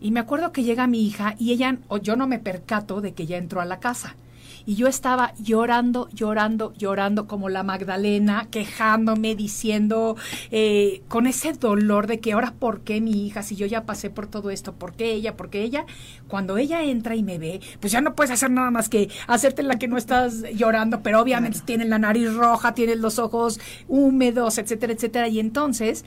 Y 0.00 0.10
me 0.10 0.20
acuerdo 0.20 0.52
que 0.52 0.62
llega 0.62 0.86
mi 0.86 1.04
hija 1.04 1.34
y 1.38 1.52
ella, 1.52 1.78
o 1.88 1.98
yo 1.98 2.16
no 2.16 2.26
me 2.26 2.38
percato 2.38 3.00
de 3.00 3.14
que 3.14 3.26
ya 3.26 3.38
entró 3.38 3.60
a 3.60 3.64
la 3.64 3.80
casa. 3.80 4.16
Y 4.66 4.74
yo 4.74 4.86
estaba 4.86 5.34
llorando, 5.38 6.08
llorando, 6.10 6.72
llorando 6.74 7.26
como 7.26 7.48
la 7.48 7.62
Magdalena, 7.62 8.48
quejándome, 8.50 9.34
diciendo, 9.34 10.16
eh, 10.50 11.02
con 11.08 11.26
ese 11.26 11.52
dolor 11.52 12.06
de 12.06 12.20
que 12.20 12.32
ahora, 12.32 12.54
¿por 12.58 12.80
qué 12.80 13.00
mi 13.00 13.26
hija? 13.26 13.42
Si 13.42 13.56
yo 13.56 13.66
ya 13.66 13.84
pasé 13.84 14.10
por 14.10 14.26
todo 14.26 14.50
esto, 14.50 14.72
¿por 14.72 14.94
qué 14.94 15.12
ella? 15.12 15.36
¿Por 15.36 15.50
qué 15.50 15.62
ella? 15.62 15.86
Cuando 16.28 16.56
ella 16.56 16.82
entra 16.82 17.16
y 17.16 17.22
me 17.22 17.38
ve, 17.38 17.60
pues 17.80 17.92
ya 17.92 18.00
no 18.00 18.14
puedes 18.14 18.30
hacer 18.30 18.50
nada 18.50 18.70
más 18.70 18.88
que 18.88 19.08
hacerte 19.26 19.62
la 19.62 19.78
que 19.78 19.88
no 19.88 19.96
estás 19.96 20.42
llorando, 20.54 21.02
pero 21.02 21.20
obviamente 21.20 21.60
tienes 21.64 21.88
la 21.88 21.98
nariz 21.98 22.32
roja, 22.34 22.74
tienes 22.74 22.98
los 22.98 23.18
ojos 23.18 23.60
húmedos, 23.88 24.58
etcétera, 24.58 24.92
etcétera. 24.92 25.28
Y 25.28 25.40
entonces 25.40 26.04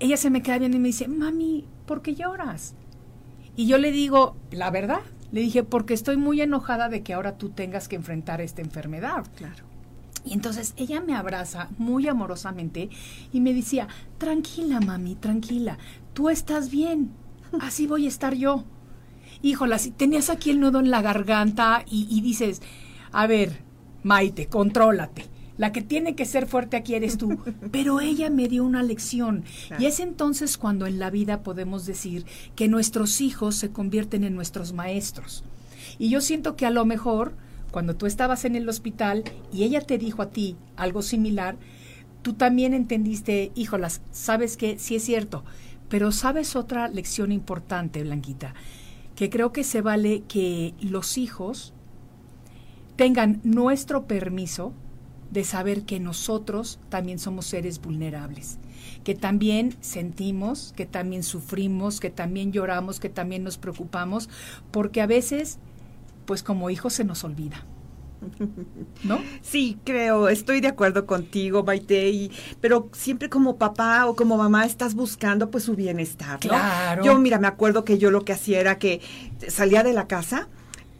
ella 0.00 0.16
se 0.16 0.30
me 0.30 0.42
queda 0.42 0.58
viendo 0.58 0.76
y 0.76 0.80
me 0.80 0.88
dice, 0.88 1.08
mami, 1.08 1.66
¿por 1.86 2.02
qué 2.02 2.14
lloras? 2.14 2.74
Y 3.56 3.66
yo 3.66 3.78
le 3.78 3.92
digo, 3.92 4.36
la 4.50 4.70
verdad, 4.70 5.00
le 5.32 5.40
dije, 5.40 5.62
porque 5.62 5.94
estoy 5.94 6.16
muy 6.16 6.40
enojada 6.40 6.88
de 6.88 7.02
que 7.02 7.14
ahora 7.14 7.36
tú 7.36 7.50
tengas 7.50 7.88
que 7.88 7.96
enfrentar 7.96 8.40
esta 8.40 8.62
enfermedad. 8.62 9.24
Claro. 9.36 9.64
Y 10.24 10.34
entonces 10.34 10.74
ella 10.76 11.00
me 11.00 11.14
abraza 11.14 11.68
muy 11.78 12.06
amorosamente 12.08 12.90
y 13.32 13.40
me 13.40 13.54
decía, 13.54 13.88
tranquila, 14.18 14.80
mami, 14.80 15.14
tranquila, 15.14 15.78
tú 16.12 16.28
estás 16.28 16.70
bien, 16.70 17.12
así 17.60 17.86
voy 17.86 18.06
a 18.06 18.08
estar 18.08 18.34
yo. 18.34 18.64
Híjola, 19.42 19.78
si 19.78 19.90
tenías 19.90 20.28
aquí 20.28 20.50
el 20.50 20.60
nudo 20.60 20.80
en 20.80 20.90
la 20.90 21.00
garganta 21.00 21.84
y, 21.86 22.06
y 22.10 22.20
dices, 22.20 22.60
a 23.12 23.26
ver, 23.26 23.62
Maite, 24.02 24.46
contrólate. 24.46 25.29
La 25.60 25.72
que 25.72 25.82
tiene 25.82 26.14
que 26.14 26.24
ser 26.24 26.46
fuerte 26.46 26.78
aquí 26.78 26.94
eres 26.94 27.18
tú. 27.18 27.38
Pero 27.70 28.00
ella 28.00 28.30
me 28.30 28.48
dio 28.48 28.64
una 28.64 28.82
lección. 28.82 29.44
Claro. 29.68 29.82
Y 29.82 29.84
es 29.84 30.00
entonces 30.00 30.56
cuando 30.56 30.86
en 30.86 30.98
la 30.98 31.10
vida 31.10 31.42
podemos 31.42 31.84
decir 31.84 32.24
que 32.56 32.66
nuestros 32.66 33.20
hijos 33.20 33.56
se 33.56 33.68
convierten 33.70 34.24
en 34.24 34.34
nuestros 34.34 34.72
maestros. 34.72 35.44
Y 35.98 36.08
yo 36.08 36.22
siento 36.22 36.56
que 36.56 36.64
a 36.64 36.70
lo 36.70 36.86
mejor, 36.86 37.34
cuando 37.72 37.94
tú 37.94 38.06
estabas 38.06 38.46
en 38.46 38.56
el 38.56 38.66
hospital 38.70 39.24
y 39.52 39.64
ella 39.64 39.82
te 39.82 39.98
dijo 39.98 40.22
a 40.22 40.30
ti 40.30 40.56
algo 40.76 41.02
similar, 41.02 41.58
tú 42.22 42.32
también 42.32 42.72
entendiste, 42.72 43.52
híjolas, 43.54 44.00
sabes 44.12 44.56
que 44.56 44.78
sí 44.78 44.96
es 44.96 45.04
cierto, 45.04 45.44
pero 45.90 46.10
sabes 46.10 46.56
otra 46.56 46.88
lección 46.88 47.32
importante, 47.32 48.02
Blanquita, 48.02 48.54
que 49.14 49.28
creo 49.28 49.52
que 49.52 49.64
se 49.64 49.82
vale 49.82 50.22
que 50.26 50.72
los 50.80 51.18
hijos 51.18 51.74
tengan 52.96 53.42
nuestro 53.44 54.06
permiso 54.06 54.72
de 55.30 55.44
saber 55.44 55.82
que 55.82 56.00
nosotros 56.00 56.78
también 56.88 57.18
somos 57.18 57.46
seres 57.46 57.80
vulnerables, 57.80 58.58
que 59.04 59.14
también 59.14 59.76
sentimos, 59.80 60.72
que 60.76 60.86
también 60.86 61.22
sufrimos, 61.22 62.00
que 62.00 62.10
también 62.10 62.52
lloramos, 62.52 63.00
que 63.00 63.08
también 63.08 63.44
nos 63.44 63.58
preocupamos, 63.58 64.28
porque 64.70 65.00
a 65.00 65.06
veces, 65.06 65.58
pues 66.26 66.42
como 66.42 66.70
hijos 66.70 66.94
se 66.94 67.04
nos 67.04 67.24
olvida. 67.24 67.64
¿No? 69.04 69.18
Sí, 69.42 69.78
creo, 69.84 70.28
estoy 70.28 70.60
de 70.60 70.68
acuerdo 70.68 71.06
contigo, 71.06 71.64
Maite, 71.64 72.10
y, 72.10 72.30
pero 72.60 72.90
siempre 72.92 73.30
como 73.30 73.56
papá 73.56 74.06
o 74.06 74.14
como 74.14 74.36
mamá 74.36 74.66
estás 74.66 74.94
buscando 74.94 75.50
pues 75.50 75.64
su 75.64 75.74
bienestar, 75.74 76.38
¿no? 76.44 76.50
Claro. 76.50 77.02
Yo, 77.02 77.18
mira, 77.18 77.38
me 77.38 77.46
acuerdo 77.46 77.84
que 77.84 77.98
yo 77.98 78.10
lo 78.10 78.24
que 78.24 78.32
hacía 78.32 78.60
era 78.60 78.78
que 78.78 79.00
salía 79.48 79.82
de 79.82 79.94
la 79.94 80.06
casa 80.06 80.48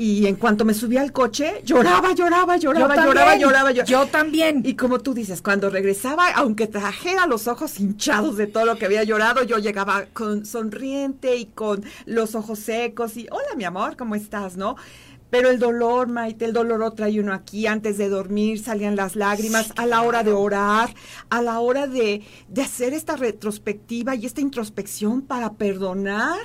y 0.01 0.27
en 0.27 0.37
cuanto 0.37 0.65
me 0.65 0.73
subía 0.73 1.03
al 1.03 1.13
coche, 1.13 1.61
lloraba, 1.63 2.15
lloraba, 2.15 2.57
lloraba, 2.57 2.57
Yo 2.57 2.73
lloraba, 2.73 2.95
también, 2.95 3.39
lloraba, 3.39 3.71
lloraba. 3.71 3.85
yo 3.85 4.07
también. 4.07 4.63
Y 4.65 4.75
como 4.75 5.01
tú 5.01 5.13
dices, 5.13 5.43
cuando 5.43 5.69
regresaba, 5.69 6.31
aunque 6.37 6.67
trajera 6.67 7.27
los 7.27 7.47
ojos 7.49 7.79
hinchados 7.79 8.39
de 8.39 8.47
todo 8.47 8.65
lo 8.65 8.77
que 8.77 8.87
había 8.87 9.05
llorado, 9.05 9.45
yo 9.45 9.59
llegaba 9.59 10.07
con 10.15 10.47
sonriente 10.47 11.37
y 11.37 11.45
con 11.45 11.85
los 12.07 12.35
ojos 12.35 12.61
secos 12.61 13.19
y, 13.19 13.27
hola 13.31 13.55
mi 13.59 13.65
amor, 13.65 13.99
¿cómo 13.99 14.15
estás? 14.15 14.57
¿No? 14.57 14.77
Pero 15.29 15.51
el 15.51 15.59
dolor, 15.59 16.09
Maite, 16.09 16.47
el 16.47 16.55
dolor 16.55 16.81
lo 16.81 16.93
trae 16.93 17.21
uno 17.21 17.35
aquí. 17.35 17.67
Antes 17.67 17.99
de 17.99 18.09
dormir 18.09 18.59
salían 18.59 18.97
las 18.97 19.17
lágrimas, 19.17 19.75
a 19.77 19.85
la 19.85 20.01
hora 20.01 20.23
de 20.25 20.33
orar, 20.33 20.95
a 21.29 21.43
la 21.43 21.61
hora 21.61 21.87
de, 21.87 22.23
de 22.49 22.63
hacer 22.63 22.95
esta 22.95 23.17
retrospectiva 23.17 24.15
y 24.15 24.25
esta 24.25 24.41
introspección 24.41 25.21
para 25.21 25.53
perdonar 25.53 26.39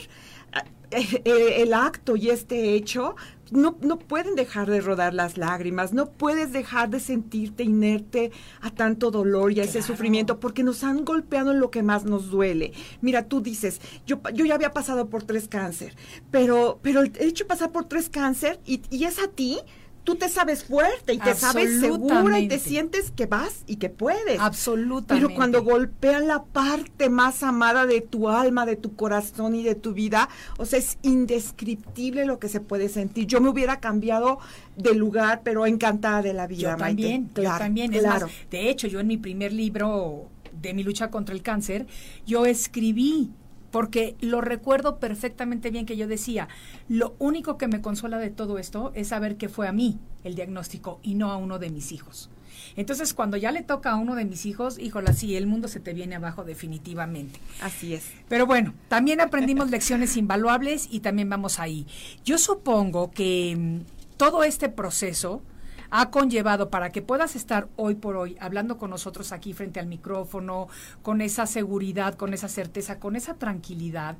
eh, 0.91 1.21
eh, 1.25 1.61
el 1.61 1.73
acto 1.73 2.15
y 2.15 2.29
este 2.29 2.73
hecho, 2.73 3.15
no, 3.51 3.77
no 3.81 3.99
pueden 3.99 4.35
dejar 4.35 4.69
de 4.69 4.81
rodar 4.81 5.13
las 5.13 5.37
lágrimas, 5.37 5.93
no 5.93 6.09
puedes 6.11 6.51
dejar 6.51 6.89
de 6.89 6.99
sentirte 6.99 7.63
inerte 7.63 8.31
a 8.61 8.71
tanto 8.71 9.11
dolor 9.11 9.51
y 9.51 9.59
a 9.59 9.63
ese 9.63 9.81
sufrimiento 9.81 10.39
porque 10.39 10.63
nos 10.63 10.83
han 10.83 11.05
golpeado 11.05 11.51
en 11.51 11.59
lo 11.59 11.71
que 11.71 11.83
más 11.83 12.05
nos 12.05 12.29
duele. 12.29 12.73
Mira, 13.01 13.27
tú 13.27 13.41
dices, 13.41 13.81
yo, 14.05 14.19
yo 14.33 14.45
ya 14.45 14.55
había 14.55 14.73
pasado 14.73 15.09
por 15.09 15.23
tres 15.23 15.47
cáncer, 15.47 15.95
pero, 16.31 16.79
pero 16.81 17.01
el 17.01 17.11
hecho 17.19 17.43
de 17.43 17.47
pasar 17.47 17.71
por 17.71 17.85
tres 17.85 18.09
cáncer 18.09 18.59
y, 18.65 18.81
y 18.89 19.05
es 19.05 19.19
a 19.19 19.27
ti, 19.27 19.59
tú 20.05 20.15
te 20.15 20.29
sabes 20.29 20.63
fuerte 20.63 21.13
y 21.13 21.17
te 21.17 21.33
sabes 21.33 21.81
segura 21.81 22.39
y 22.39 22.47
te 22.47 22.59
sientes 22.59 23.11
que 23.11 23.25
vas 23.25 23.63
y 23.67 23.75
que 23.75 23.89
puedes. 23.89 24.39
Absolutamente. 24.39 25.27
Pero 25.27 25.35
cuando 25.35 25.63
golpean 25.63 26.27
la 26.27 26.43
parte 26.43 27.09
más 27.09 27.43
amada 27.43 27.85
de 27.85 27.99
tu 27.99 28.29
alma, 28.29 28.65
de 28.65 28.77
tu 28.77 28.95
corazón 28.95 29.55
y 29.55 29.63
de 29.63 29.75
tu 29.75 29.93
vida, 29.93 30.29
o 30.57 30.65
sea, 30.65 30.79
es 30.79 30.97
indescriptible 31.01 32.25
lo 32.25 32.39
que 32.39 32.47
se 32.47 32.61
puede 32.61 32.87
sentir. 32.87 33.25
Yo 33.27 33.41
me 33.41 33.49
hubiera 33.49 33.79
cambiado 33.79 34.39
de 34.77 34.93
lugar, 34.93 35.41
pero 35.43 35.65
encantada 35.65 36.21
de 36.21 36.33
la 36.33 36.47
vida. 36.47 36.71
Yo 36.73 36.77
Maite. 36.77 36.85
también, 37.01 37.27
yo 37.27 37.33
Claro, 37.33 37.59
también. 37.59 37.93
Es 37.93 38.01
claro. 38.01 38.27
más, 38.27 38.35
de 38.51 38.69
hecho, 38.69 38.87
yo 38.87 38.99
en 38.99 39.07
mi 39.07 39.17
primer 39.17 39.51
libro 39.51 40.29
de 40.61 40.73
mi 40.73 40.83
lucha 40.83 41.09
contra 41.09 41.33
el 41.35 41.41
cáncer, 41.41 41.85
yo 42.25 42.45
escribí, 42.45 43.31
porque 43.75 44.15
lo 44.21 44.39
recuerdo 44.39 44.99
perfectamente 44.99 45.69
bien 45.69 45.85
que 45.85 45.97
yo 45.97 46.07
decía, 46.07 46.47
lo 46.87 47.13
único 47.19 47.57
que 47.57 47.67
me 47.67 47.81
consuela 47.81 48.17
de 48.19 48.29
todo 48.29 48.57
esto 48.57 48.93
es 48.95 49.09
saber 49.09 49.35
que 49.35 49.49
fue 49.49 49.67
a 49.67 49.73
mí 49.73 49.99
el 50.23 50.33
diagnóstico 50.33 51.01
y 51.03 51.15
no 51.15 51.29
a 51.29 51.35
uno 51.35 51.59
de 51.59 51.69
mis 51.69 51.91
hijos. 51.91 52.29
Entonces, 52.77 53.13
cuando 53.13 53.35
ya 53.35 53.51
le 53.51 53.63
toca 53.63 53.91
a 53.91 53.97
uno 53.97 54.15
de 54.15 54.23
mis 54.23 54.45
hijos, 54.45 54.79
híjola, 54.79 55.11
sí, 55.11 55.35
el 55.35 55.45
mundo 55.45 55.67
se 55.67 55.81
te 55.81 55.91
viene 55.91 56.15
abajo 56.15 56.45
definitivamente. 56.45 57.37
Así 57.61 57.93
es. 57.93 58.05
Pero 58.29 58.45
bueno, 58.45 58.73
también 58.87 59.19
aprendimos 59.19 59.69
lecciones 59.69 60.15
invaluables 60.15 60.87
y 60.89 61.01
también 61.01 61.29
vamos 61.29 61.59
ahí. 61.59 61.85
Yo 62.23 62.37
supongo 62.37 63.11
que 63.11 63.57
mm, 63.59 63.79
todo 64.15 64.45
este 64.45 64.69
proceso 64.69 65.41
ha 65.89 66.09
conllevado 66.09 66.69
para 66.69 66.91
que 66.91 67.01
puedas 67.01 67.35
estar 67.35 67.67
hoy 67.75 67.95
por 67.95 68.15
hoy 68.15 68.37
hablando 68.39 68.77
con 68.77 68.89
nosotros 68.89 69.31
aquí 69.31 69.53
frente 69.53 69.79
al 69.79 69.87
micrófono, 69.87 70.67
con 71.01 71.21
esa 71.21 71.45
seguridad, 71.45 72.15
con 72.15 72.33
esa 72.33 72.47
certeza, 72.47 72.99
con 72.99 73.15
esa 73.15 73.35
tranquilidad, 73.35 74.17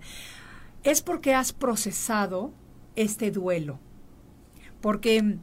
es 0.84 1.02
porque 1.02 1.34
has 1.34 1.54
procesado 1.54 2.52
este 2.96 3.32
duelo. 3.32 3.80
Porque 4.82 5.38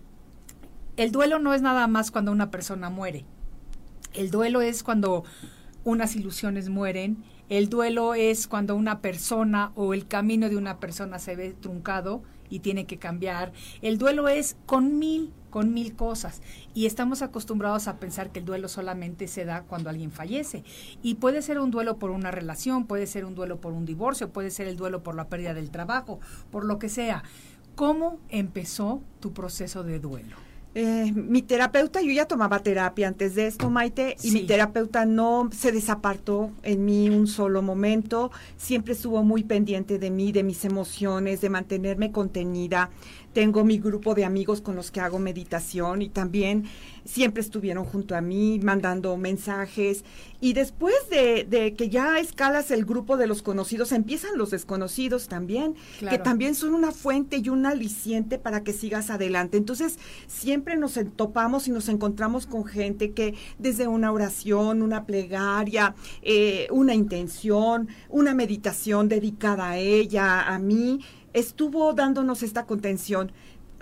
el 0.96 1.12
duelo 1.12 1.38
no 1.38 1.54
es 1.54 1.62
nada 1.62 1.86
más 1.86 2.10
cuando 2.10 2.32
una 2.32 2.50
persona 2.50 2.90
muere. 2.90 3.24
El 4.14 4.30
duelo 4.30 4.60
es 4.60 4.82
cuando 4.82 5.24
unas 5.84 6.16
ilusiones 6.16 6.68
mueren. 6.68 7.24
El 7.48 7.68
duelo 7.68 8.14
es 8.14 8.46
cuando 8.46 8.76
una 8.76 9.00
persona 9.00 9.72
o 9.74 9.94
el 9.94 10.06
camino 10.06 10.48
de 10.48 10.56
una 10.56 10.78
persona 10.78 11.18
se 11.18 11.34
ve 11.34 11.56
truncado 11.58 12.22
y 12.52 12.60
tiene 12.60 12.84
que 12.84 12.98
cambiar. 12.98 13.52
El 13.80 13.96
duelo 13.96 14.28
es 14.28 14.56
con 14.66 14.98
mil 14.98 15.32
con 15.48 15.74
mil 15.74 15.94
cosas 15.94 16.40
y 16.72 16.86
estamos 16.86 17.20
acostumbrados 17.20 17.86
a 17.86 17.98
pensar 17.98 18.32
que 18.32 18.38
el 18.38 18.46
duelo 18.46 18.68
solamente 18.68 19.28
se 19.28 19.44
da 19.44 19.64
cuando 19.64 19.90
alguien 19.90 20.10
fallece 20.10 20.64
y 21.02 21.16
puede 21.16 21.42
ser 21.42 21.58
un 21.58 21.70
duelo 21.70 21.98
por 21.98 22.10
una 22.10 22.30
relación, 22.30 22.86
puede 22.86 23.06
ser 23.06 23.26
un 23.26 23.34
duelo 23.34 23.60
por 23.60 23.74
un 23.74 23.84
divorcio, 23.84 24.30
puede 24.30 24.50
ser 24.50 24.66
el 24.66 24.76
duelo 24.76 25.02
por 25.02 25.14
la 25.14 25.28
pérdida 25.28 25.52
del 25.52 25.70
trabajo, 25.70 26.20
por 26.50 26.64
lo 26.64 26.78
que 26.78 26.88
sea. 26.88 27.22
¿Cómo 27.74 28.18
empezó 28.30 29.02
tu 29.20 29.34
proceso 29.34 29.82
de 29.82 29.98
duelo? 29.98 30.51
Eh, 30.74 31.12
mi 31.14 31.42
terapeuta, 31.42 32.00
yo 32.00 32.12
ya 32.12 32.24
tomaba 32.24 32.60
terapia 32.60 33.06
antes 33.06 33.34
de 33.34 33.46
esto, 33.46 33.68
Maite, 33.68 34.16
y 34.22 34.30
mi 34.30 34.46
terapeuta 34.46 35.04
no 35.04 35.50
se 35.52 35.70
desapartó 35.70 36.50
en 36.62 36.86
mí 36.86 37.10
un 37.10 37.26
solo 37.26 37.60
momento, 37.60 38.30
siempre 38.56 38.94
estuvo 38.94 39.22
muy 39.22 39.44
pendiente 39.44 39.98
de 39.98 40.10
mí, 40.10 40.32
de 40.32 40.42
mis 40.42 40.64
emociones, 40.64 41.42
de 41.42 41.50
mantenerme 41.50 42.10
contenida. 42.10 42.88
Tengo 43.32 43.64
mi 43.64 43.78
grupo 43.78 44.14
de 44.14 44.24
amigos 44.24 44.60
con 44.60 44.76
los 44.76 44.90
que 44.90 45.00
hago 45.00 45.18
meditación 45.18 46.02
y 46.02 46.08
también 46.08 46.64
siempre 47.04 47.40
estuvieron 47.40 47.84
junto 47.84 48.14
a 48.14 48.20
mí 48.20 48.60
mandando 48.62 49.16
mensajes. 49.16 50.04
Y 50.40 50.54
después 50.54 50.94
de, 51.10 51.74
que 51.76 51.88
ya 51.88 52.18
escalas 52.18 52.70
el 52.70 52.84
grupo 52.84 53.16
de 53.16 53.26
los 53.26 53.42
conocidos, 53.42 53.92
empiezan 53.92 54.36
los 54.36 54.50
desconocidos 54.50 55.28
también, 55.28 55.76
que 56.08 56.18
también 56.18 56.54
son 56.54 56.74
una 56.74 56.90
fuente 56.90 57.36
y 57.36 57.48
un 57.48 57.64
aliciente 57.64 58.38
para 58.38 58.64
que 58.64 58.72
sigas 58.72 59.10
adelante. 59.10 59.56
Entonces, 59.56 59.98
siempre 60.26 60.76
nos 60.76 60.98
topamos 61.16 61.68
y 61.68 61.70
nos 61.70 61.88
encontramos 61.88 62.46
con 62.46 62.64
gente 62.64 63.12
que 63.12 63.34
desde 63.58 63.86
una 63.86 64.12
oración, 64.12 64.82
una 64.82 65.06
plegaria, 65.06 65.94
eh, 66.22 66.66
una 66.70 66.94
intención, 66.94 67.88
una 68.08 68.34
meditación 68.34 69.08
dedicada 69.08 69.70
a 69.70 69.78
ella, 69.78 70.42
a 70.42 70.58
mí, 70.58 71.00
estuvo 71.32 71.92
dándonos 71.92 72.42
esta 72.42 72.66
contención. 72.66 73.32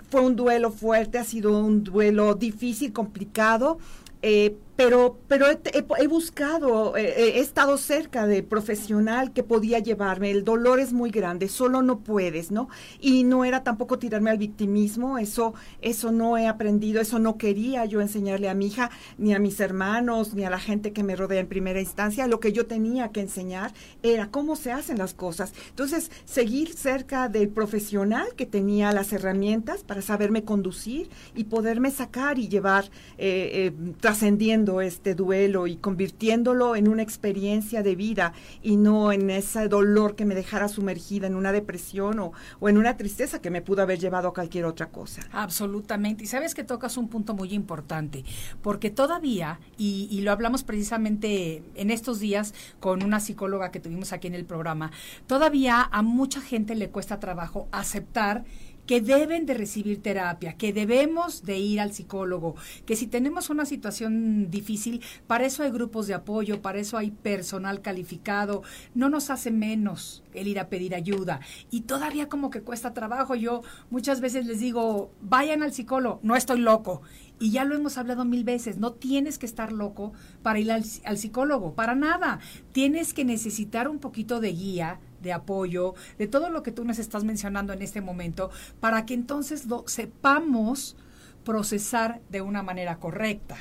Fue 0.09 0.21
un 0.21 0.35
duelo 0.35 0.71
fuerte, 0.71 1.17
ha 1.17 1.23
sido 1.23 1.57
un 1.57 1.83
duelo 1.83 2.35
difícil, 2.35 2.91
complicado, 2.91 3.79
eh, 4.21 4.57
pero, 4.83 5.19
pero 5.27 5.45
he, 5.47 6.07
buscado, 6.07 6.97
eh, 6.97 7.13
eh, 7.15 7.33
he 7.35 7.39
estado 7.39 7.77
cerca 7.77 8.25
de 8.25 8.41
profesional 8.41 9.31
que 9.31 9.43
podía 9.43 9.77
llevarme. 9.77 10.31
El 10.31 10.43
dolor 10.43 10.79
es 10.79 10.91
muy 10.91 11.11
grande, 11.11 11.49
solo 11.49 11.83
no 11.83 11.99
puedes, 11.99 12.49
¿no? 12.49 12.67
Y 12.99 13.23
no 13.23 13.45
era 13.45 13.63
tampoco 13.63 13.99
tirarme 13.99 14.31
al 14.31 14.39
victimismo, 14.39 15.19
eso, 15.19 15.53
eso 15.81 16.11
no 16.11 16.35
he 16.35 16.47
aprendido, 16.47 16.99
eso 16.99 17.19
no 17.19 17.37
quería 17.37 17.85
yo 17.85 18.01
enseñarle 18.01 18.49
a 18.49 18.55
mi 18.55 18.67
hija, 18.67 18.89
ni 19.19 19.35
a 19.35 19.39
mis 19.39 19.59
hermanos, 19.59 20.33
ni 20.33 20.45
a 20.45 20.49
la 20.49 20.59
gente 20.59 20.93
que 20.93 21.03
me 21.03 21.15
rodea 21.15 21.41
en 21.41 21.47
primera 21.47 21.79
instancia. 21.79 22.25
Lo 22.25 22.39
que 22.39 22.51
yo 22.51 22.65
tenía 22.65 23.09
que 23.09 23.21
enseñar 23.21 23.73
era 24.01 24.31
cómo 24.31 24.55
se 24.55 24.71
hacen 24.71 24.97
las 24.97 25.13
cosas. 25.13 25.53
Entonces, 25.69 26.09
seguir 26.25 26.73
cerca 26.73 27.29
del 27.29 27.49
profesional 27.49 28.29
que 28.35 28.47
tenía 28.47 28.91
las 28.93 29.13
herramientas 29.13 29.83
para 29.83 30.01
saberme 30.01 30.43
conducir 30.43 31.11
y 31.35 31.43
poderme 31.43 31.91
sacar 31.91 32.39
y 32.39 32.47
llevar, 32.47 32.89
eh, 33.19 33.71
trascendiendo 33.99 34.70
este 34.79 35.15
duelo 35.15 35.67
y 35.67 35.75
convirtiéndolo 35.75 36.77
en 36.77 36.87
una 36.87 37.01
experiencia 37.01 37.83
de 37.83 37.95
vida 37.95 38.31
y 38.61 38.77
no 38.77 39.11
en 39.11 39.29
ese 39.29 39.67
dolor 39.67 40.15
que 40.15 40.23
me 40.23 40.35
dejara 40.35 40.69
sumergida 40.69 41.27
en 41.27 41.35
una 41.35 41.51
depresión 41.51 42.19
o, 42.19 42.31
o 42.61 42.69
en 42.69 42.77
una 42.77 42.95
tristeza 42.95 43.41
que 43.41 43.49
me 43.49 43.61
pudo 43.61 43.81
haber 43.81 43.99
llevado 43.99 44.29
a 44.29 44.33
cualquier 44.33 44.65
otra 44.65 44.87
cosa. 44.87 45.21
Absolutamente. 45.33 46.23
Y 46.23 46.27
sabes 46.27 46.55
que 46.55 46.63
tocas 46.63 46.95
un 46.95 47.09
punto 47.09 47.33
muy 47.33 47.53
importante, 47.53 48.23
porque 48.61 48.89
todavía, 48.89 49.59
y, 49.77 50.07
y 50.09 50.21
lo 50.21 50.31
hablamos 50.31 50.63
precisamente 50.63 51.63
en 51.75 51.91
estos 51.91 52.19
días 52.19 52.53
con 52.79 53.03
una 53.03 53.19
psicóloga 53.19 53.71
que 53.71 53.79
tuvimos 53.79 54.13
aquí 54.13 54.27
en 54.27 54.35
el 54.35 54.45
programa, 54.45 54.91
todavía 55.27 55.81
a 55.91 56.01
mucha 56.03 56.39
gente 56.39 56.75
le 56.75 56.89
cuesta 56.89 57.19
trabajo 57.19 57.67
aceptar 57.71 58.45
que 58.85 59.01
deben 59.01 59.45
de 59.45 59.53
recibir 59.53 60.01
terapia, 60.01 60.53
que 60.53 60.73
debemos 60.73 61.43
de 61.43 61.57
ir 61.59 61.79
al 61.79 61.93
psicólogo, 61.93 62.55
que 62.85 62.95
si 62.95 63.07
tenemos 63.07 63.49
una 63.49 63.65
situación 63.65 64.49
difícil, 64.49 65.01
para 65.27 65.45
eso 65.45 65.63
hay 65.63 65.71
grupos 65.71 66.07
de 66.07 66.13
apoyo, 66.13 66.61
para 66.61 66.79
eso 66.79 66.97
hay 66.97 67.11
personal 67.11 67.81
calificado, 67.81 68.63
no 68.93 69.09
nos 69.09 69.29
hace 69.29 69.51
menos 69.51 70.23
el 70.33 70.47
ir 70.47 70.59
a 70.59 70.69
pedir 70.69 70.95
ayuda. 70.95 71.39
Y 71.69 71.81
todavía 71.81 72.29
como 72.29 72.49
que 72.49 72.61
cuesta 72.61 72.93
trabajo, 72.93 73.35
yo 73.35 73.61
muchas 73.89 74.21
veces 74.21 74.45
les 74.45 74.59
digo, 74.59 75.11
vayan 75.21 75.63
al 75.63 75.73
psicólogo, 75.73 76.19
no 76.23 76.35
estoy 76.35 76.59
loco. 76.59 77.01
Y 77.39 77.51
ya 77.51 77.65
lo 77.65 77.75
hemos 77.75 77.97
hablado 77.97 78.23
mil 78.23 78.43
veces, 78.43 78.77
no 78.77 78.93
tienes 78.93 79.39
que 79.39 79.47
estar 79.47 79.71
loco 79.71 80.13
para 80.43 80.59
ir 80.59 80.71
al, 80.71 80.83
al 81.05 81.17
psicólogo, 81.17 81.73
para 81.73 81.95
nada. 81.95 82.39
Tienes 82.71 83.13
que 83.13 83.25
necesitar 83.25 83.87
un 83.87 83.97
poquito 83.97 84.39
de 84.39 84.51
guía, 84.51 84.99
de 85.21 85.33
apoyo, 85.33 85.95
de 86.17 86.27
todo 86.27 86.49
lo 86.49 86.63
que 86.63 86.71
tú 86.71 86.83
nos 86.85 86.99
estás 86.99 87.23
mencionando 87.23 87.73
en 87.73 87.81
este 87.81 88.01
momento, 88.01 88.51
para 88.79 89.05
que 89.05 89.13
entonces 89.13 89.65
lo 89.65 89.83
sepamos 89.87 90.95
procesar 91.43 92.21
de 92.29 92.41
una 92.41 92.63
manera 92.63 92.97
correcta. 92.97 93.57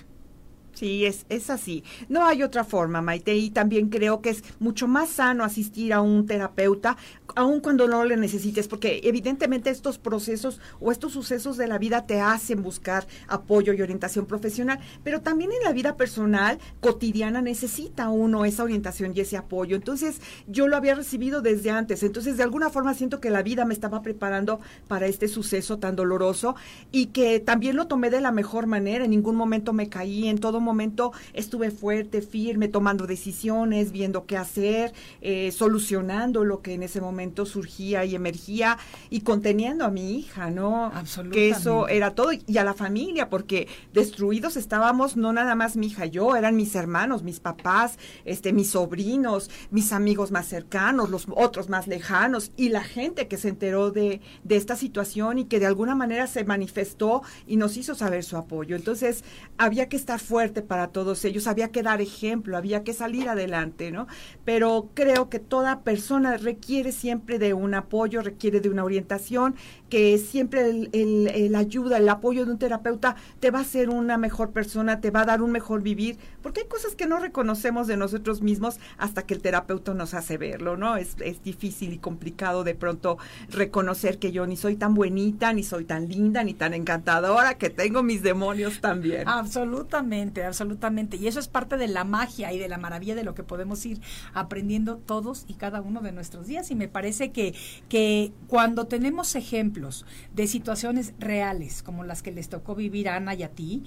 Sí, 0.81 1.05
es, 1.05 1.27
es 1.29 1.51
así. 1.51 1.85
No 2.09 2.25
hay 2.25 2.43
otra 2.43 2.65
forma, 2.65 3.03
Maite, 3.03 3.37
y 3.37 3.51
también 3.51 3.91
creo 3.91 4.23
que 4.23 4.31
es 4.31 4.43
mucho 4.61 4.89
más 4.89 5.11
sano 5.11 5.45
asistir 5.45 5.93
a 5.93 6.01
un 6.01 6.25
terapeuta, 6.25 6.97
aun 7.37 7.61
cuando 7.61 7.87
no 7.87 8.03
le 8.07 8.17
necesites, 8.17 8.67
porque 8.67 9.03
evidentemente 9.05 9.69
estos 9.69 9.99
procesos 9.99 10.59
o 10.81 10.91
estos 10.91 11.13
sucesos 11.13 11.59
de 11.59 11.69
la 11.69 11.77
vida 11.77 12.07
te 12.07 12.23
hacen 12.23 12.63
buscar 12.63 13.07
apoyo 13.29 13.75
y 13.75 13.83
orientación 13.83 14.25
profesional, 14.25 14.81
pero 15.05 15.21
también 15.21 15.53
en 15.53 15.63
la 15.65 15.75
vida 15.75 15.99
personal, 15.99 16.59
cotidiana, 16.81 17.43
necesita 17.43 18.09
uno 18.09 18.47
esa 18.47 18.65
orientación 18.65 19.13
y 19.15 19.21
ese 19.21 19.37
apoyo. 19.37 19.77
Entonces, 19.77 20.23
yo 20.47 20.67
lo 20.67 20.79
había 20.79 20.95
recibido 20.95 21.43
desde 21.43 21.71
antes, 21.71 22.03
entonces 22.03 22.39
de 22.39 22.43
alguna 22.43 22.71
forma 22.71 22.95
siento 22.95 23.21
que 23.21 23.29
la 23.29 23.43
vida 23.43 23.67
me 23.67 23.75
estaba 23.75 24.01
preparando 24.01 24.61
para 24.89 25.09
este 25.09 25.29
suceso 25.29 25.79
tan 25.79 25.95
doloroso 25.95 26.57
y 26.91 27.09
que 27.09 27.39
también 27.39 27.77
lo 27.77 27.87
tomé 27.87 28.09
de 28.09 28.23
la 28.23 28.33
mejor 28.33 28.67
manera, 28.67 29.05
en 29.05 29.11
ningún 29.11 29.37
momento 29.37 29.75
me 29.75 29.91
caí, 29.91 30.27
en 30.27 30.39
todo 30.39 30.59
momento 30.59 30.70
momento 30.71 31.13
estuve 31.33 31.71
fuerte, 31.71 32.23
firme, 32.23 32.69
tomando 32.69 33.07
decisiones, 33.07 33.93
viendo 33.93 34.27
qué 34.27 34.37
hacer, 34.37 34.93
eh, 35.21 35.51
solucionando 35.53 36.45
lo 36.45 36.63
que 36.63 36.75
en 36.75 36.83
ese 36.83 37.01
momento 37.01 37.45
surgía 37.45 38.05
y 38.05 38.15
emergía 38.15 38.79
y 39.11 39.21
conteniendo 39.21 39.85
a 39.85 39.91
mi 39.91 40.19
hija, 40.19 40.51
¿no? 40.51 40.87
Absolutamente. 40.87 41.39
Que 41.39 41.51
eso 41.51 41.89
era 41.89 42.15
todo 42.15 42.31
y 42.33 42.59
a 42.59 42.65
la 42.65 42.75
familia, 42.75 43.29
porque 43.29 43.69
destruidos 43.93 44.57
estábamos 44.57 45.17
no 45.17 45.33
nada 45.33 45.55
más 45.55 45.77
mi 45.77 45.89
hija 45.89 46.07
y 46.07 46.11
yo, 46.11 46.37
eran 46.37 46.57
mis 46.57 46.75
hermanos, 46.75 47.23
mis 47.23 47.41
papás, 47.41 47.99
este, 48.25 48.53
mis 48.53 48.71
sobrinos, 48.71 49.51
mis 49.71 49.93
amigos 49.93 50.31
más 50.31 50.47
cercanos, 50.47 51.11
los 51.11 51.27
otros 51.31 51.69
más 51.69 51.87
lejanos 51.87 52.53
y 52.57 52.69
la 52.69 52.83
gente 52.83 53.29
que 53.29 53.37
se 53.37 53.49
enteró 53.49 53.91
de, 53.91 54.21
de 54.45 54.57
esta 54.57 54.77
situación 54.77 55.39
y 55.39 55.45
que 55.47 55.61
de 55.61 55.67
alguna 55.67 55.95
manera 55.95 56.27
se 56.27 56.45
manifestó 56.45 57.23
y 57.47 57.57
nos 57.57 57.77
hizo 57.77 57.95
saber 57.95 58.25
su 58.25 58.37
apoyo. 58.37 58.77
Entonces, 58.77 59.25
había 59.59 59.89
que 59.89 59.97
estar 59.97 60.21
fuerte 60.21 60.60
para 60.63 60.89
todos 60.89 61.25
ellos, 61.25 61.47
había 61.47 61.69
que 61.69 61.83
dar 61.83 62.01
ejemplo, 62.01 62.57
había 62.57 62.85
que 62.85 62.93
salir 62.93 63.29
adelante, 63.29 63.91
¿no? 63.91 64.07
Pero 64.45 64.89
creo 64.95 65.29
que 65.29 65.39
toda 65.39 65.81
persona 65.81 66.37
requiere 66.37 66.93
siempre 66.93 67.39
de 67.39 67.55
un 67.55 67.75
apoyo, 67.75 68.23
requiere 68.23 68.61
de 68.61 68.69
una 68.69 68.85
orientación, 68.85 69.55
que 69.89 70.19
siempre 70.19 70.71
el, 70.71 70.89
el, 70.93 71.55
ayuda, 71.55 71.99
el 71.99 72.09
apoyo 72.09 72.47
de 72.47 72.53
un 72.53 72.59
terapeuta 72.59 73.17
te 73.41 73.51
va 73.51 73.59
a 73.59 73.63
hacer 73.63 73.91
una 73.91 74.17
mejor 74.19 74.51
persona, 74.51 75.01
te 75.01 75.11
va 75.11 75.23
a 75.23 75.25
dar 75.27 75.43
un 75.43 75.51
mejor 75.51 75.83
vivir, 75.83 76.17
porque 76.43 76.61
hay 76.61 76.69
cosas 76.69 76.95
que 76.95 77.07
no 77.07 77.19
reconocemos 77.19 77.87
de 77.87 77.97
nosotros 77.97 78.41
mismos 78.41 78.79
hasta 78.99 79.23
que 79.23 79.35
el 79.35 79.43
terapeuta 79.43 79.93
nos 79.95 80.15
hace 80.15 80.39
verlo, 80.39 80.77
¿no? 80.77 80.97
Es, 80.97 81.17
es 81.21 81.43
difícil 81.43 81.93
y 81.93 81.99
complicado 81.99 82.65
de 82.65 82.75
pronto 82.75 83.19
reconocer 83.49 84.19
que 84.19 84.33
yo 84.33 84.47
ni 84.47 84.57
soy 84.57 84.77
tan 84.77 84.95
buenita, 84.95 85.53
ni 85.53 85.63
soy 85.63 85.85
tan 85.85 86.09
linda, 86.09 86.45
ni 86.45 86.55
tan 86.55 86.75
encantadora, 86.75 87.55
que 87.55 87.71
tengo 87.71 88.03
mis 88.03 88.23
demonios 88.23 88.81
también. 88.81 89.29
Absolutamente, 89.29 90.40
absolutamente. 90.45 91.17
Y 91.17 91.27
eso 91.27 91.41
es 91.41 91.49
parte 91.49 91.77
de 91.77 91.89
la 91.89 92.05
magia 92.05 92.53
y 92.53 92.59
de 92.59 92.69
la 92.69 92.79
maravilla 92.79 93.15
de 93.15 93.25
lo 93.25 93.35
que 93.35 93.43
podemos 93.43 93.85
ir 93.87 94.01
aprendiendo 94.33 94.99
todos 94.99 95.45
y 95.49 95.55
cada 95.55 95.81
uno 95.81 96.01
de 96.01 96.13
nuestros 96.13 96.47
días. 96.47 96.71
Y 96.71 96.75
me 96.75 96.89
parece 96.89 97.31
que, 97.33 97.55
que 97.89 98.33
cuando 98.47 98.87
tenemos 98.87 99.35
ejemplos 99.35 100.05
de 100.35 100.47
situaciones 100.47 101.15
reales, 101.19 101.83
como 101.83 102.05
las 102.05 102.23
que 102.23 102.33
les 102.33 102.49
tocó 102.49 102.75
vivir 102.75 103.09
a 103.09 103.17
Ana 103.17 103.35
y 103.35 103.43
a 103.43 103.51
ti, 103.51 103.85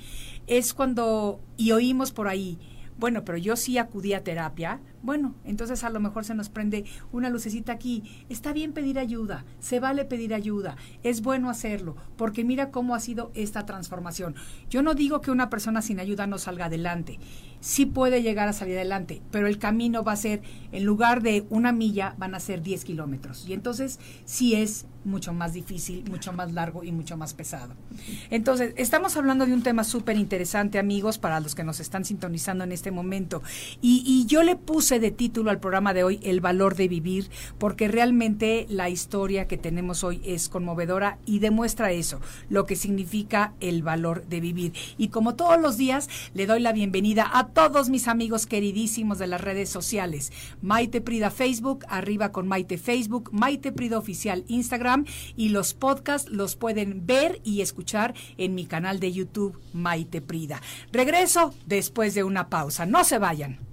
es 0.48 0.74
cuando, 0.74 1.40
y 1.58 1.72
oímos 1.72 2.12
por 2.12 2.28
ahí, 2.28 2.60
bueno, 2.98 3.26
pero 3.26 3.38
yo 3.38 3.56
sí 3.56 3.78
acudí 3.78 4.14
a 4.14 4.24
terapia, 4.24 4.80
bueno, 5.04 5.36
entonces 5.44 5.84
a 5.84 5.90
lo 5.90 6.00
mejor 6.00 6.24
se 6.24 6.34
nos 6.34 6.50
prende 6.50 6.86
una 7.12 7.30
lucecita 7.30 7.74
aquí. 7.74 8.04
Está 8.30 8.54
bien 8.54 8.72
pedir 8.72 8.98
ayuda, 8.98 9.46
se 9.60 9.82
vale 9.82 10.06
pedir 10.06 10.34
ayuda, 10.34 10.78
es 11.04 11.22
bueno 11.22 11.50
hacerlo, 11.50 11.98
porque 12.16 12.46
mira 12.46 12.72
cómo 12.72 12.96
ha 12.96 13.02
sido 13.02 13.30
esta 13.36 13.66
transformación. 13.66 14.36
Yo 14.70 14.82
no 14.82 14.96
digo 14.96 15.20
que 15.20 15.30
una 15.30 15.50
persona 15.50 15.82
sin 15.82 16.00
ayuda 16.00 16.26
no 16.26 16.38
salga 16.38 16.66
adelante, 16.66 17.20
sí 17.60 17.86
puede 17.86 18.24
llegar 18.24 18.48
a 18.48 18.54
salir 18.54 18.78
adelante, 18.78 19.22
pero 19.30 19.48
el 19.48 19.60
camino 19.60 20.04
va 20.04 20.14
a 20.14 20.18
ser, 20.18 20.42
en 20.72 20.86
lugar 20.86 21.22
de 21.22 21.46
una 21.50 21.74
milla, 21.74 22.16
van 22.18 22.34
a 22.34 22.40
ser 22.40 22.62
10 22.62 22.86
kilómetros. 22.86 23.46
Y 23.48 23.54
entonces 23.54 24.00
sí 24.26 24.56
es 24.56 24.86
mucho 25.06 25.34
más 25.34 25.54
difícil, 25.54 26.04
mucho 26.10 26.34
más 26.34 26.54
largo 26.54 26.84
y 26.84 26.92
mucho 26.92 27.18
más 27.18 27.34
pesado. 27.34 27.76
Entonces, 28.30 28.74
estamos 28.78 29.18
hablando 29.18 29.46
de 29.46 29.54
un 29.54 29.64
tema 29.64 29.84
súper 29.84 30.18
interesante, 30.18 30.80
amigos, 30.80 31.18
para 31.18 31.40
los 31.40 31.56
que 31.56 31.64
nos 31.64 31.80
están 31.80 32.06
sintonizando 32.06 32.64
en 32.64 32.72
este 32.72 32.92
momento. 32.92 33.42
Y, 33.82 34.04
y 34.06 34.26
yo 34.26 34.44
le 34.44 34.56
puse 34.56 34.93
de 35.00 35.12
título 35.12 35.52
al 35.52 35.60
programa 35.60 35.94
de 35.94 36.04
hoy 36.04 36.20
El 36.24 36.42
valor 36.42 36.76
de 36.76 36.88
vivir, 36.88 37.30
porque 37.58 37.88
realmente 37.88 38.66
la 38.70 38.90
historia 38.90 39.48
que 39.48 39.58
tenemos 39.58 40.04
hoy 40.04 40.22
es 40.26 40.50
conmovedora 40.50 41.18
y 41.26 41.40
demuestra 41.40 41.92
eso, 41.92 42.22
lo 42.50 42.66
que 42.66 42.76
significa 42.76 43.54
el 43.60 43.84
valor 43.84 44.26
de 44.28 44.40
vivir. 44.40 44.74
Y 44.98 45.10
como 45.10 45.36
todos 45.36 45.60
los 45.60 45.78
días, 45.78 46.10
le 46.34 46.46
doy 46.46 46.60
la 46.60 46.74
bienvenida 46.74 47.30
a 47.34 47.48
todos 47.48 47.90
mis 47.90 48.08
amigos 48.08 48.46
queridísimos 48.46 49.20
de 49.20 49.28
las 49.28 49.42
redes 49.42 49.70
sociales. 49.70 50.32
Maite 50.62 51.02
Prida 51.02 51.30
Facebook, 51.30 51.86
arriba 51.88 52.32
con 52.32 52.48
Maite 52.48 52.78
Facebook, 52.78 53.30
Maite 53.32 53.72
Prida 53.72 53.98
Oficial 53.98 54.44
Instagram 54.48 55.06
y 55.36 55.50
los 55.50 55.74
podcasts 55.74 56.30
los 56.32 56.56
pueden 56.56 57.06
ver 57.06 57.42
y 57.44 57.62
escuchar 57.62 58.14
en 58.38 58.56
mi 58.56 58.66
canal 58.66 59.00
de 59.00 59.12
YouTube 59.12 59.60
Maite 59.74 60.22
Prida. 60.22 60.62
Regreso 60.92 61.54
después 61.66 62.14
de 62.14 62.24
una 62.24 62.50
pausa. 62.50 62.86
No 62.86 63.04
se 63.04 63.18
vayan. 63.18 63.73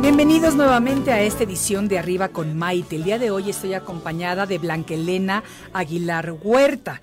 Bienvenidos 0.00 0.54
nuevamente 0.54 1.12
a 1.12 1.20
esta 1.20 1.44
edición 1.44 1.86
de 1.86 1.98
Arriba 1.98 2.28
con 2.28 2.56
Maite. 2.56 2.96
El 2.96 3.04
día 3.04 3.18
de 3.18 3.30
hoy 3.30 3.50
estoy 3.50 3.74
acompañada 3.74 4.46
de 4.46 4.58
Blanquelena 4.58 5.44
Aguilar 5.74 6.32
Huerta. 6.42 7.02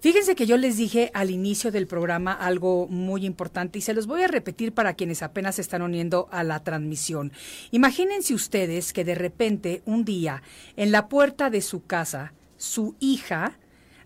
Fíjense 0.00 0.34
que 0.34 0.46
yo 0.46 0.56
les 0.58 0.76
dije 0.76 1.10
al 1.14 1.30
inicio 1.30 1.72
del 1.72 1.86
programa 1.86 2.32
algo 2.32 2.86
muy 2.88 3.24
importante 3.24 3.78
y 3.78 3.82
se 3.82 3.94
los 3.94 4.06
voy 4.06 4.22
a 4.22 4.28
repetir 4.28 4.74
para 4.74 4.92
quienes 4.92 5.22
apenas 5.22 5.58
están 5.58 5.80
uniendo 5.80 6.28
a 6.32 6.42
la 6.44 6.62
transmisión. 6.64 7.32
Imagínense 7.70 8.34
ustedes 8.34 8.92
que 8.92 9.04
de 9.04 9.14
repente 9.14 9.82
un 9.86 10.04
día 10.04 10.42
en 10.76 10.92
la 10.92 11.08
puerta 11.08 11.48
de 11.48 11.62
su 11.62 11.86
casa 11.86 12.34
su 12.58 12.94
hija 13.00 13.58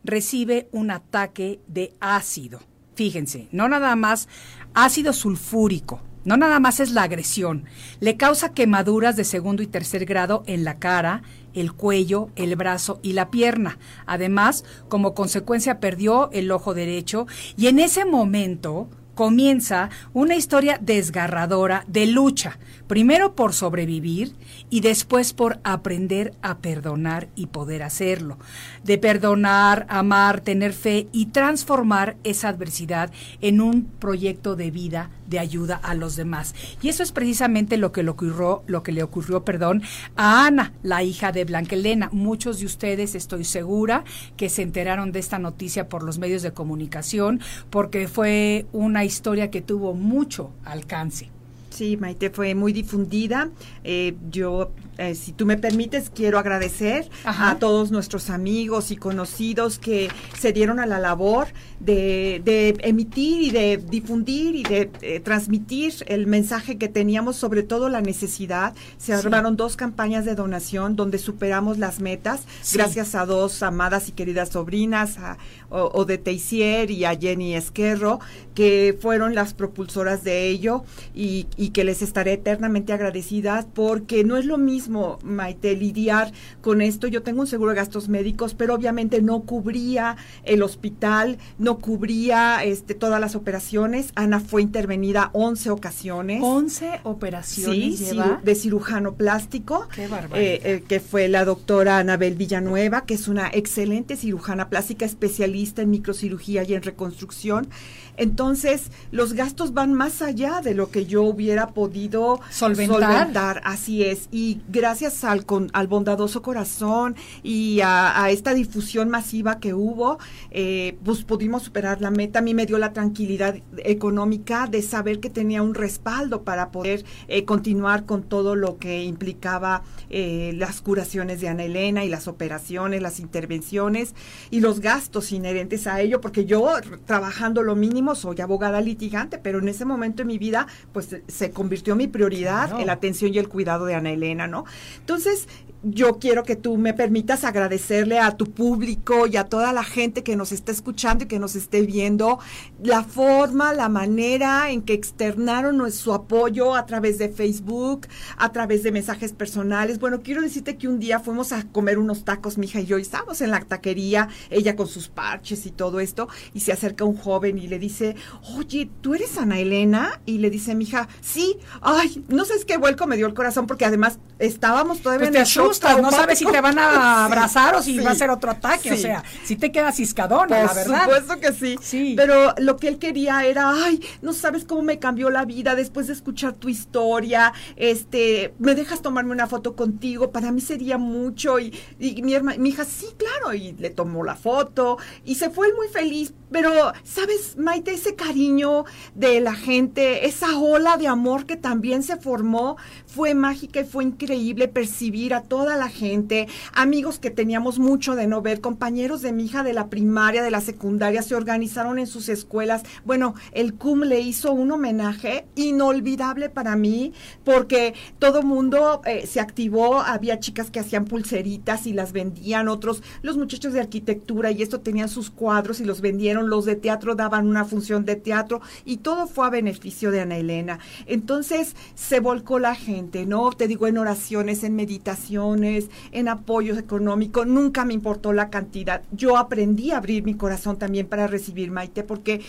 recibe 0.04 0.68
un 0.70 0.92
ataque 0.92 1.60
de 1.66 1.92
ácido. 1.98 2.60
Fíjense, 2.94 3.48
no 3.50 3.68
nada 3.68 3.96
más 3.96 4.28
ácido 4.74 5.12
sulfúrico, 5.12 6.00
no 6.26 6.36
nada 6.36 6.60
más 6.60 6.80
es 6.80 6.90
la 6.90 7.04
agresión, 7.04 7.64
le 8.00 8.16
causa 8.16 8.52
quemaduras 8.52 9.16
de 9.16 9.24
segundo 9.24 9.62
y 9.62 9.66
tercer 9.66 10.04
grado 10.04 10.42
en 10.46 10.64
la 10.64 10.78
cara, 10.78 11.22
el 11.54 11.72
cuello, 11.72 12.28
el 12.36 12.56
brazo 12.56 12.98
y 13.02 13.14
la 13.14 13.30
pierna. 13.30 13.78
Además, 14.04 14.64
como 14.88 15.14
consecuencia 15.14 15.80
perdió 15.80 16.28
el 16.32 16.50
ojo 16.50 16.74
derecho 16.74 17.26
y 17.56 17.68
en 17.68 17.78
ese 17.78 18.04
momento 18.04 18.90
comienza 19.14 19.88
una 20.12 20.34
historia 20.36 20.78
desgarradora 20.80 21.84
de 21.86 22.06
lucha, 22.06 22.58
primero 22.86 23.34
por 23.34 23.52
sobrevivir 23.52 24.34
y 24.70 24.80
después 24.80 25.32
por 25.32 25.58
aprender 25.64 26.34
a 26.42 26.58
perdonar 26.58 27.28
y 27.34 27.46
poder 27.46 27.82
hacerlo, 27.82 28.38
de 28.84 28.98
perdonar, 28.98 29.86
amar, 29.88 30.40
tener 30.40 30.72
fe 30.72 31.08
y 31.12 31.26
transformar 31.26 32.16
esa 32.24 32.48
adversidad 32.48 33.10
en 33.40 33.60
un 33.60 33.84
proyecto 33.84 34.56
de 34.56 34.70
vida 34.70 35.10
de 35.26 35.38
ayuda 35.38 35.76
a 35.82 35.94
los 35.94 36.16
demás. 36.16 36.54
Y 36.82 36.88
eso 36.88 37.02
es 37.02 37.12
precisamente 37.12 37.76
lo 37.76 37.92
que 37.92 38.02
le 38.02 38.10
ocurrió, 38.10 38.62
lo 38.66 38.82
que 38.82 38.92
le 38.92 39.02
ocurrió, 39.02 39.44
perdón, 39.44 39.82
a 40.16 40.46
Ana, 40.46 40.72
la 40.82 41.02
hija 41.02 41.32
de 41.32 41.44
Blanca 41.44 41.74
Elena. 41.74 42.08
Muchos 42.12 42.60
de 42.60 42.66
ustedes, 42.66 43.14
estoy 43.14 43.44
segura, 43.44 44.04
que 44.36 44.48
se 44.48 44.62
enteraron 44.62 45.12
de 45.12 45.18
esta 45.18 45.38
noticia 45.38 45.88
por 45.88 46.02
los 46.02 46.18
medios 46.18 46.42
de 46.42 46.52
comunicación, 46.52 47.40
porque 47.70 48.08
fue 48.08 48.66
una 48.72 49.04
historia 49.04 49.50
que 49.50 49.62
tuvo 49.62 49.94
mucho 49.94 50.52
alcance. 50.64 51.35
Sí, 51.76 51.98
Maite, 51.98 52.30
fue 52.30 52.54
muy 52.54 52.72
difundida. 52.72 53.50
Eh, 53.84 54.16
yo, 54.30 54.70
eh, 54.98 55.14
si 55.14 55.32
tú 55.32 55.46
me 55.46 55.56
permites, 55.56 56.10
quiero 56.14 56.38
agradecer 56.38 57.08
Ajá. 57.24 57.50
a 57.52 57.58
todos 57.58 57.90
nuestros 57.90 58.30
amigos 58.30 58.90
y 58.90 58.96
conocidos 58.96 59.78
que 59.78 60.08
se 60.38 60.52
dieron 60.52 60.80
a 60.80 60.86
la 60.86 60.98
labor 60.98 61.48
de, 61.80 62.40
de 62.44 62.74
emitir 62.80 63.42
y 63.42 63.50
de 63.50 63.76
difundir 63.76 64.54
y 64.56 64.62
de 64.62 64.90
eh, 65.02 65.20
transmitir 65.20 65.92
el 66.06 66.26
mensaje 66.26 66.78
que 66.78 66.88
teníamos, 66.88 67.36
sobre 67.36 67.62
todo 67.62 67.88
la 67.88 68.00
necesidad. 68.00 68.74
Se 68.98 69.06
Sí. 69.06 69.12
armaron 69.12 69.56
dos 69.56 69.76
campañas 69.76 70.24
de 70.24 70.34
donación 70.34 70.96
donde 70.96 71.18
superamos 71.18 71.78
las 71.78 72.00
metas, 72.00 72.42
Sí. 72.62 72.78
gracias 72.78 73.14
a 73.14 73.26
dos 73.26 73.62
amadas 73.62 74.08
y 74.08 74.12
queridas 74.12 74.50
sobrinas, 74.50 75.18
a 75.18 75.36
o, 75.68 75.90
o 75.94 76.04
de 76.04 76.16
Teisier 76.16 76.90
y 76.92 77.04
a 77.04 77.16
Jenny 77.18 77.54
Esquerro, 77.56 78.20
que 78.54 78.96
fueron 79.00 79.34
las 79.34 79.52
propulsoras 79.52 80.22
de 80.22 80.46
ello 80.48 80.84
y, 81.12 81.46
y 81.56 81.70
que 81.70 81.82
les 81.82 82.02
estaré 82.02 82.34
eternamente 82.34 82.92
agradecidas 82.92 83.66
porque 83.74 84.22
no 84.22 84.36
es 84.36 84.44
lo 84.44 84.58
mismo, 84.58 84.85
Maite, 84.88 85.74
lidiar 85.76 86.32
con 86.60 86.80
esto. 86.80 87.06
Yo 87.06 87.22
tengo 87.22 87.40
un 87.40 87.46
seguro 87.46 87.70
de 87.70 87.76
gastos 87.76 88.08
médicos, 88.08 88.54
pero 88.54 88.74
obviamente 88.74 89.22
no 89.22 89.42
cubría 89.42 90.16
el 90.44 90.62
hospital, 90.62 91.38
no 91.58 91.78
cubría 91.78 92.62
este, 92.64 92.94
todas 92.94 93.20
las 93.20 93.34
operaciones. 93.34 94.12
Ana 94.14 94.40
fue 94.40 94.62
intervenida 94.62 95.30
11 95.32 95.70
ocasiones. 95.70 96.40
11 96.42 97.00
operaciones 97.04 97.98
Sí, 97.98 98.04
lleva. 98.04 98.40
de 98.42 98.54
cirujano 98.54 99.14
plástico. 99.14 99.88
Qué 99.94 100.08
barbaridad. 100.08 100.40
Eh, 100.40 100.60
eh, 100.64 100.84
que 100.86 101.00
fue 101.00 101.28
la 101.28 101.44
doctora 101.44 101.98
Anabel 101.98 102.34
Villanueva, 102.34 103.04
que 103.06 103.14
es 103.14 103.28
una 103.28 103.48
excelente 103.52 104.16
cirujana 104.16 104.68
plástica, 104.68 105.04
especialista 105.04 105.82
en 105.82 105.90
microcirugía 105.90 106.62
y 106.64 106.74
en 106.74 106.82
reconstrucción. 106.82 107.68
Entonces, 108.16 108.90
los 109.10 109.32
gastos 109.34 109.74
van 109.74 109.94
más 109.94 110.22
allá 110.22 110.60
de 110.62 110.74
lo 110.74 110.90
que 110.90 111.06
yo 111.06 111.22
hubiera 111.22 111.68
podido 111.68 112.40
Solventar. 112.50 113.60
así 113.64 114.04
es. 114.04 114.28
Y 114.30 114.60
gracias 114.68 115.24
al, 115.24 115.44
con, 115.44 115.70
al 115.72 115.86
bondadoso 115.86 116.42
corazón 116.42 117.16
y 117.42 117.80
a, 117.80 118.22
a 118.22 118.30
esta 118.30 118.54
difusión 118.54 119.08
masiva 119.08 119.58
que 119.60 119.74
hubo, 119.74 120.18
eh, 120.50 120.96
pues 121.04 121.22
pudimos 121.24 121.62
superar 121.64 122.00
la 122.00 122.10
meta. 122.10 122.38
A 122.38 122.42
mí 122.42 122.54
me 122.54 122.66
dio 122.66 122.78
la 122.78 122.92
tranquilidad 122.92 123.56
económica 123.78 124.66
de 124.66 124.82
saber 124.82 125.20
que 125.20 125.30
tenía 125.30 125.62
un 125.62 125.74
respaldo 125.74 126.42
para 126.42 126.70
poder 126.70 127.04
eh, 127.28 127.44
continuar 127.44 128.06
con 128.06 128.22
todo 128.22 128.54
lo 128.54 128.78
que 128.78 129.04
implicaba 129.04 129.82
eh, 130.10 130.52
las 130.56 130.80
curaciones 130.80 131.40
de 131.40 131.48
Ana 131.48 131.64
Elena 131.64 132.04
y 132.04 132.08
las 132.08 132.28
operaciones, 132.28 133.02
las 133.02 133.20
intervenciones 133.20 134.14
y 134.50 134.60
los 134.60 134.80
gastos 134.80 135.32
inherentes 135.32 135.86
a 135.86 136.00
ello, 136.00 136.20
porque 136.20 136.44
yo 136.44 136.74
trabajando 137.04 137.62
lo 137.62 137.74
mínimo 137.74 138.05
soy 138.14 138.40
abogada 138.40 138.80
litigante, 138.80 139.38
pero 139.38 139.58
en 139.58 139.68
ese 139.68 139.84
momento 139.84 140.22
en 140.22 140.28
mi 140.28 140.38
vida 140.38 140.66
pues 140.92 141.16
se- 141.26 141.50
convirtió 141.50 141.96
mi 141.96 142.06
prioridad 142.06 142.78
en 142.80 142.86
la 142.86 142.92
atención 142.92 143.32
y 143.34 143.38
el 143.38 143.48
cuidado 143.48 143.84
de 143.86 143.94
Ana 143.94 144.10
Elena, 144.12 144.46
¿no? 144.46 144.64
Entonces, 145.00 145.48
yo 145.88 146.18
quiero 146.18 146.42
que 146.42 146.56
tú 146.56 146.78
me 146.78 146.94
permitas 146.94 147.44
agradecerle 147.44 148.18
a 148.18 148.36
tu 148.36 148.50
público 148.50 149.28
y 149.28 149.36
a 149.36 149.44
toda 149.44 149.72
la 149.72 149.84
gente 149.84 150.24
que 150.24 150.34
nos 150.34 150.50
está 150.50 150.72
escuchando 150.72 151.24
y 151.24 151.26
que 151.28 151.38
nos 151.38 151.54
esté 151.54 151.82
viendo 151.82 152.40
la 152.82 153.04
forma, 153.04 153.72
la 153.72 153.88
manera 153.88 154.70
en 154.70 154.82
que 154.82 154.94
externaron 154.94 155.92
su 155.92 156.12
apoyo 156.12 156.74
a 156.74 156.86
través 156.86 157.18
de 157.18 157.28
Facebook, 157.28 158.08
a 158.36 158.50
través 158.50 158.82
de 158.82 158.90
mensajes 158.90 159.32
personales. 159.32 160.00
Bueno, 160.00 160.22
quiero 160.22 160.42
decirte 160.42 160.76
que 160.76 160.88
un 160.88 160.98
día 160.98 161.20
fuimos 161.20 161.52
a 161.52 161.62
comer 161.68 161.98
unos 161.98 162.24
tacos, 162.24 162.58
mi 162.58 162.66
hija 162.66 162.80
y 162.80 162.86
yo, 162.86 162.98
y 162.98 163.02
estábamos 163.02 163.40
en 163.40 163.52
la 163.52 163.60
taquería, 163.60 164.28
ella 164.50 164.74
con 164.74 164.88
sus 164.88 165.08
parches 165.08 165.66
y 165.66 165.70
todo 165.70 166.00
esto, 166.00 166.28
y 166.52 166.60
se 166.60 166.72
acerca 166.72 167.04
un 167.04 167.16
joven 167.16 167.58
y 167.58 167.68
le 167.68 167.78
dice, 167.78 168.16
oye, 168.56 168.90
¿tú 169.02 169.14
eres 169.14 169.38
Ana 169.38 169.60
Elena? 169.60 170.20
Y 170.26 170.38
le 170.38 170.50
dice 170.50 170.74
mi 170.74 170.84
hija, 170.84 171.08
sí, 171.20 171.58
ay, 171.80 172.24
no 172.28 172.44
sé, 172.44 172.54
es 172.54 172.64
qué 172.64 172.76
vuelco 172.76 173.06
me 173.06 173.16
dio 173.16 173.26
el 173.26 173.34
corazón, 173.34 173.68
porque 173.68 173.84
además 173.84 174.18
estábamos 174.40 175.00
todavía 175.00 175.28
Pues 175.28 175.36
en 175.36 175.40
el 175.42 175.46
shock 175.46 175.75
asustas, 175.84 176.02
no 176.02 176.10
sabes 176.10 176.38
si 176.38 176.46
te 176.46 176.60
van 176.60 176.78
a 176.78 176.86
Sí, 177.26 177.32
abrazar 177.32 177.74
o 177.74 177.82
si 177.82 177.98
sí, 177.98 178.04
va 178.04 178.10
a 178.12 178.14
ser 178.14 178.30
otro 178.30 178.50
ataque, 178.50 178.92
o 178.92 178.96
sea, 178.96 179.22
si 179.44 179.56
te 179.56 179.70
quedas 179.72 179.96
ciscadona, 179.96 180.46
Por 180.58 180.66
la 180.66 180.72
verdad. 180.74 181.02
supuesto 181.04 181.40
que 181.40 181.52
sí. 181.52 181.76
Sí. 181.80 182.14
Pero 182.16 182.54
lo 182.58 182.76
que 182.76 182.88
él 182.88 182.98
quería 182.98 183.44
era, 183.44 183.70
ay, 183.84 184.00
no 184.22 184.32
sabes 184.32 184.64
cómo 184.64 184.82
me 184.82 184.98
cambió 184.98 185.30
la 185.30 185.44
vida 185.44 185.74
después 185.74 186.06
de 186.06 186.12
escuchar 186.12 186.54
tu 186.54 186.68
historia. 186.68 187.52
Este, 187.76 188.54
me 188.58 188.74
dejas 188.74 189.02
tomarme 189.02 189.32
una 189.32 189.46
foto 189.46 189.76
contigo, 189.76 190.30
para 190.32 190.52
mí 190.52 190.60
sería 190.60 190.98
mucho. 190.98 191.58
Y, 191.58 191.72
y 191.98 192.22
mi, 192.22 192.32
herma- 192.34 192.56
mi 192.58 192.70
hija, 192.70 192.84
sí, 192.84 193.06
claro, 193.16 193.54
y 193.54 193.72
le 193.72 193.90
tomó 193.90 194.24
la 194.24 194.36
foto 194.36 194.98
y 195.24 195.34
se 195.36 195.50
fue 195.50 195.72
muy 195.74 195.88
feliz. 195.88 196.32
Pero, 196.50 196.70
¿sabes, 197.02 197.56
Maite? 197.56 197.92
Ese 197.92 198.14
cariño 198.14 198.84
de 199.14 199.40
la 199.40 199.54
gente, 199.54 200.26
esa 200.26 200.58
ola 200.58 200.96
de 200.96 201.08
amor 201.08 201.44
que 201.46 201.56
también 201.56 202.02
se 202.02 202.16
formó, 202.16 202.76
fue 203.16 203.34
mágica 203.34 203.80
y 203.80 203.84
fue 203.84 204.04
increíble 204.04 204.68
percibir 204.68 205.32
a 205.32 205.40
toda 205.40 205.74
la 205.76 205.88
gente, 205.88 206.48
amigos 206.74 207.18
que 207.18 207.30
teníamos 207.30 207.78
mucho 207.78 208.14
de 208.14 208.26
no 208.26 208.42
ver, 208.42 208.60
compañeros 208.60 209.22
de 209.22 209.32
mi 209.32 209.46
hija 209.46 209.62
de 209.62 209.72
la 209.72 209.88
primaria, 209.88 210.42
de 210.42 210.50
la 210.50 210.60
secundaria, 210.60 211.22
se 211.22 211.34
organizaron 211.34 211.98
en 211.98 212.06
sus 212.06 212.28
escuelas. 212.28 212.82
Bueno, 213.06 213.34
el 213.52 213.72
CUM 213.72 214.02
le 214.02 214.20
hizo 214.20 214.52
un 214.52 214.70
homenaje 214.70 215.46
inolvidable 215.54 216.50
para 216.50 216.76
mí, 216.76 217.14
porque 217.42 217.94
todo 218.18 218.42
mundo 218.42 219.00
eh, 219.06 219.26
se 219.26 219.40
activó, 219.40 220.00
había 220.00 220.38
chicas 220.38 220.70
que 220.70 220.80
hacían 220.80 221.06
pulseritas 221.06 221.86
y 221.86 221.94
las 221.94 222.12
vendían, 222.12 222.68
otros, 222.68 223.02
los 223.22 223.38
muchachos 223.38 223.72
de 223.72 223.80
arquitectura 223.80 224.50
y 224.50 224.60
esto 224.60 224.80
tenían 224.80 225.08
sus 225.08 225.30
cuadros 225.30 225.80
y 225.80 225.86
los 225.86 226.02
vendieron, 226.02 226.50
los 226.50 226.66
de 226.66 226.76
teatro 226.76 227.14
daban 227.14 227.48
una 227.48 227.64
función 227.64 228.04
de 228.04 228.16
teatro 228.16 228.60
y 228.84 228.98
todo 228.98 229.26
fue 229.26 229.46
a 229.46 229.50
beneficio 229.50 230.10
de 230.10 230.20
Ana 230.20 230.36
Elena. 230.36 230.80
Entonces 231.06 231.76
se 231.94 232.20
volcó 232.20 232.58
la 232.58 232.74
gente, 232.74 233.05
¿no? 233.26 233.50
Te 233.52 233.68
digo, 233.68 233.86
en 233.86 233.98
oraciones, 233.98 234.64
en 234.64 234.74
meditaciones, 234.74 235.88
en 236.12 236.28
apoyo 236.28 236.76
económico, 236.78 237.44
nunca 237.44 237.84
me 237.84 237.94
importó 237.94 238.32
la 238.32 238.50
cantidad. 238.50 239.02
Yo 239.12 239.36
aprendí 239.36 239.92
a 239.92 239.98
abrir 239.98 240.24
mi 240.24 240.34
corazón 240.34 240.78
también 240.78 241.06
para 241.06 241.26
recibir 241.26 241.70
Maite, 241.70 242.02
porque 242.02 242.42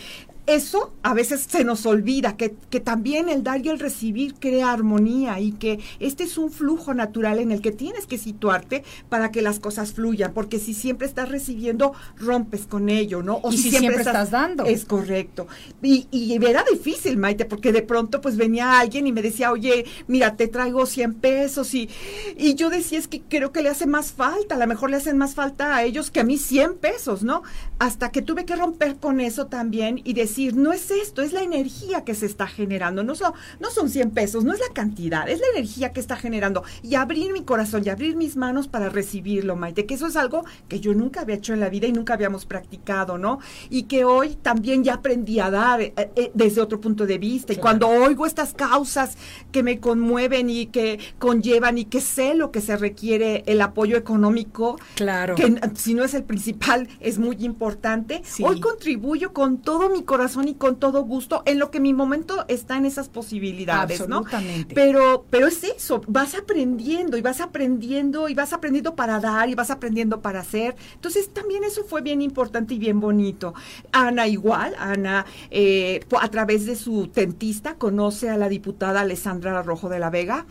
eso 0.48 0.94
a 1.04 1.14
veces 1.14 1.46
se 1.48 1.66
nos 1.66 1.86
olvida, 1.86 2.38
que, 2.38 2.56
que, 2.70 2.80
también 2.80 3.28
el 3.28 3.44
dar 3.44 3.64
y 3.66 3.70
el 3.70 3.80
recibir 3.80 4.36
crea 4.36 4.72
armonía 4.72 5.42
y 5.42 5.52
que 5.52 5.80
este 6.00 6.24
es 6.24 6.38
un 6.38 6.52
flujo 6.52 6.94
natural 6.94 7.40
en 7.40 7.52
el 7.52 7.62
que 7.62 7.74
tienes 7.74 8.08
que 8.08 8.18
situarte 8.18 8.84
para 9.10 9.30
que 9.30 9.42
las 9.42 9.60
cosas 9.60 9.92
fluyan, 9.92 10.34
porque 10.34 10.58
si 10.58 10.74
siempre 10.74 11.06
estás 11.06 11.28
recibiendo, 11.28 11.94
rompes 12.16 12.66
con 12.66 12.88
ello, 12.88 13.22
¿no? 13.22 13.36
O 13.44 13.52
y 13.52 13.58
si, 13.58 13.70
siempre, 13.72 14.02
estás, 14.02 14.32
dando. 14.32 14.64
Es 14.66 14.86
correcto. 14.86 15.48
Y, 15.82 16.08
y, 16.12 16.34
era 16.46 16.64
difícil, 16.72 17.18
Maite, 17.18 17.44
porque 17.44 17.74
de 17.74 17.82
pronto 17.82 18.22
pues 18.22 18.38
venía 18.38 18.80
alguien 18.80 19.06
y 19.06 19.12
me 19.12 19.22
decía, 19.22 19.52
oye, 19.52 19.86
mira, 20.08 20.38
te 20.38 20.48
traigo 20.48 20.86
100 20.86 21.16
pesos 21.16 21.74
y, 21.74 21.90
y 22.38 22.56
yo 22.56 22.70
decía, 22.70 23.00
es 23.00 23.10
que 23.10 23.22
creo 23.22 23.52
que 23.52 23.62
le 23.62 23.70
hace 23.70 23.86
más 23.86 24.14
falta, 24.14 24.56
a 24.56 24.58
lo 24.58 24.68
mejor 24.68 24.92
le 24.92 24.96
hacen 24.98 25.18
más 25.18 25.36
falta 25.36 25.76
a 25.76 25.84
ellos 25.84 26.10
que 26.10 26.22
a 26.22 26.24
mí 26.24 26.38
100 26.38 26.78
pesos, 26.78 27.24
¿no? 27.24 27.44
Hasta 27.80 28.12
que 28.12 28.22
tuve 28.22 28.46
que 28.46 28.56
romper 28.56 28.96
con 28.96 29.20
eso 29.20 29.48
también 29.48 30.00
y 30.06 30.14
decir, 30.14 30.37
no 30.54 30.74
es 30.74 30.92
esto, 30.92 31.22
es 31.22 31.34
la 31.34 31.42
energía 31.42 32.04
que 32.04 32.16
se 32.16 32.26
está 32.26 32.48
generando, 32.48 33.04
no 33.04 33.16
son, 33.16 33.34
no 33.60 33.72
son 33.72 33.90
100 33.90 34.12
pesos, 34.12 34.44
no 34.44 34.54
es 34.54 34.60
la 34.60 34.74
cantidad, 34.74 35.28
es 35.30 35.40
la 35.40 35.48
energía 35.54 35.94
que 35.94 36.00
está 36.00 36.16
generando. 36.16 36.64
Y 36.84 36.96
abrir 36.96 37.34
mi 37.34 37.44
corazón 37.44 37.84
y 37.86 37.90
abrir 37.90 38.16
mis 38.16 38.36
manos 38.36 38.68
para 38.68 38.90
recibirlo, 38.90 39.56
Maite, 39.56 39.86
que 39.86 39.96
eso 39.96 40.08
es 40.08 40.16
algo 40.16 40.46
que 40.68 40.80
yo 40.80 40.94
nunca 40.94 41.22
había 41.22 41.36
hecho 41.36 41.54
en 41.54 41.60
la 41.60 41.70
vida 41.70 41.88
y 41.88 41.92
nunca 41.92 42.14
habíamos 42.14 42.46
practicado, 42.46 43.18
¿no? 43.18 43.40
Y 43.70 43.84
que 43.84 44.06
hoy 44.06 44.36
también 44.36 44.84
ya 44.84 44.96
aprendí 44.96 45.40
a 45.40 45.50
dar 45.50 45.82
eh, 45.82 45.94
eh, 45.96 46.32
desde 46.34 46.62
otro 46.62 46.80
punto 46.80 47.06
de 47.06 47.18
vista. 47.18 47.54
Y 47.54 47.58
cuando 47.58 47.88
oigo 47.88 48.26
estas 48.26 48.54
causas 48.54 49.18
que 49.52 49.64
me 49.64 49.80
conmueven 49.80 50.50
y 50.50 50.68
que 50.68 51.00
conllevan 51.20 51.78
y 51.78 51.86
que 51.86 52.02
sé 52.02 52.36
lo 52.36 52.52
que 52.52 52.62
se 52.62 52.78
requiere 52.78 53.44
el 53.48 53.62
apoyo 53.62 53.98
económico, 53.98 54.80
claro. 54.96 55.36
que 55.36 55.60
si 55.76 55.94
no 55.94 56.04
es 56.04 56.14
el 56.14 56.24
principal, 56.24 56.88
es 57.00 57.18
muy 57.18 57.38
importante, 57.40 58.22
hoy 58.44 58.60
contribuyo 58.60 59.34
con 59.34 59.58
todo 59.60 59.90
mi 59.90 60.04
corazón 60.04 60.27
y 60.48 60.54
con 60.56 60.78
todo 60.78 61.04
gusto 61.04 61.44
en 61.46 61.60
lo 61.60 61.72
que 61.72 61.80
mi 61.80 61.94
momento 61.94 62.46
está 62.48 62.78
en 62.78 62.86
esas 62.86 63.10
posibilidades, 63.10 64.02
Absolutamente. 64.02 64.74
¿no? 64.74 64.76
Pero, 64.76 65.26
pero 65.30 65.48
es 65.48 65.64
eso, 65.64 66.02
vas 66.08 66.36
aprendiendo 66.36 67.18
y 67.18 67.22
vas 67.22 67.42
aprendiendo 67.42 68.30
y 68.30 68.34
vas 68.34 68.54
aprendiendo 68.54 68.96
para 68.96 69.20
dar 69.20 69.50
y 69.50 69.56
vas 69.56 69.72
aprendiendo 69.72 70.22
para 70.22 70.42
hacer. 70.42 70.76
Entonces 70.94 71.34
también 71.34 71.64
eso 71.64 71.84
fue 71.84 72.02
bien 72.02 72.22
importante 72.22 72.74
y 72.74 72.80
bien 72.80 73.00
bonito. 73.00 73.54
Ana 73.92 74.28
igual, 74.28 74.76
Ana 74.78 75.26
eh, 75.52 76.02
a 76.20 76.28
través 76.30 76.66
de 76.66 76.76
su 76.76 77.08
tentista 77.08 77.76
conoce 77.76 78.30
a 78.30 78.38
la 78.38 78.50
diputada 78.50 79.02
Alessandra 79.02 79.62
Rojo 79.64 79.90
de 79.90 80.00
la 80.00 80.10
Vega, 80.10 80.46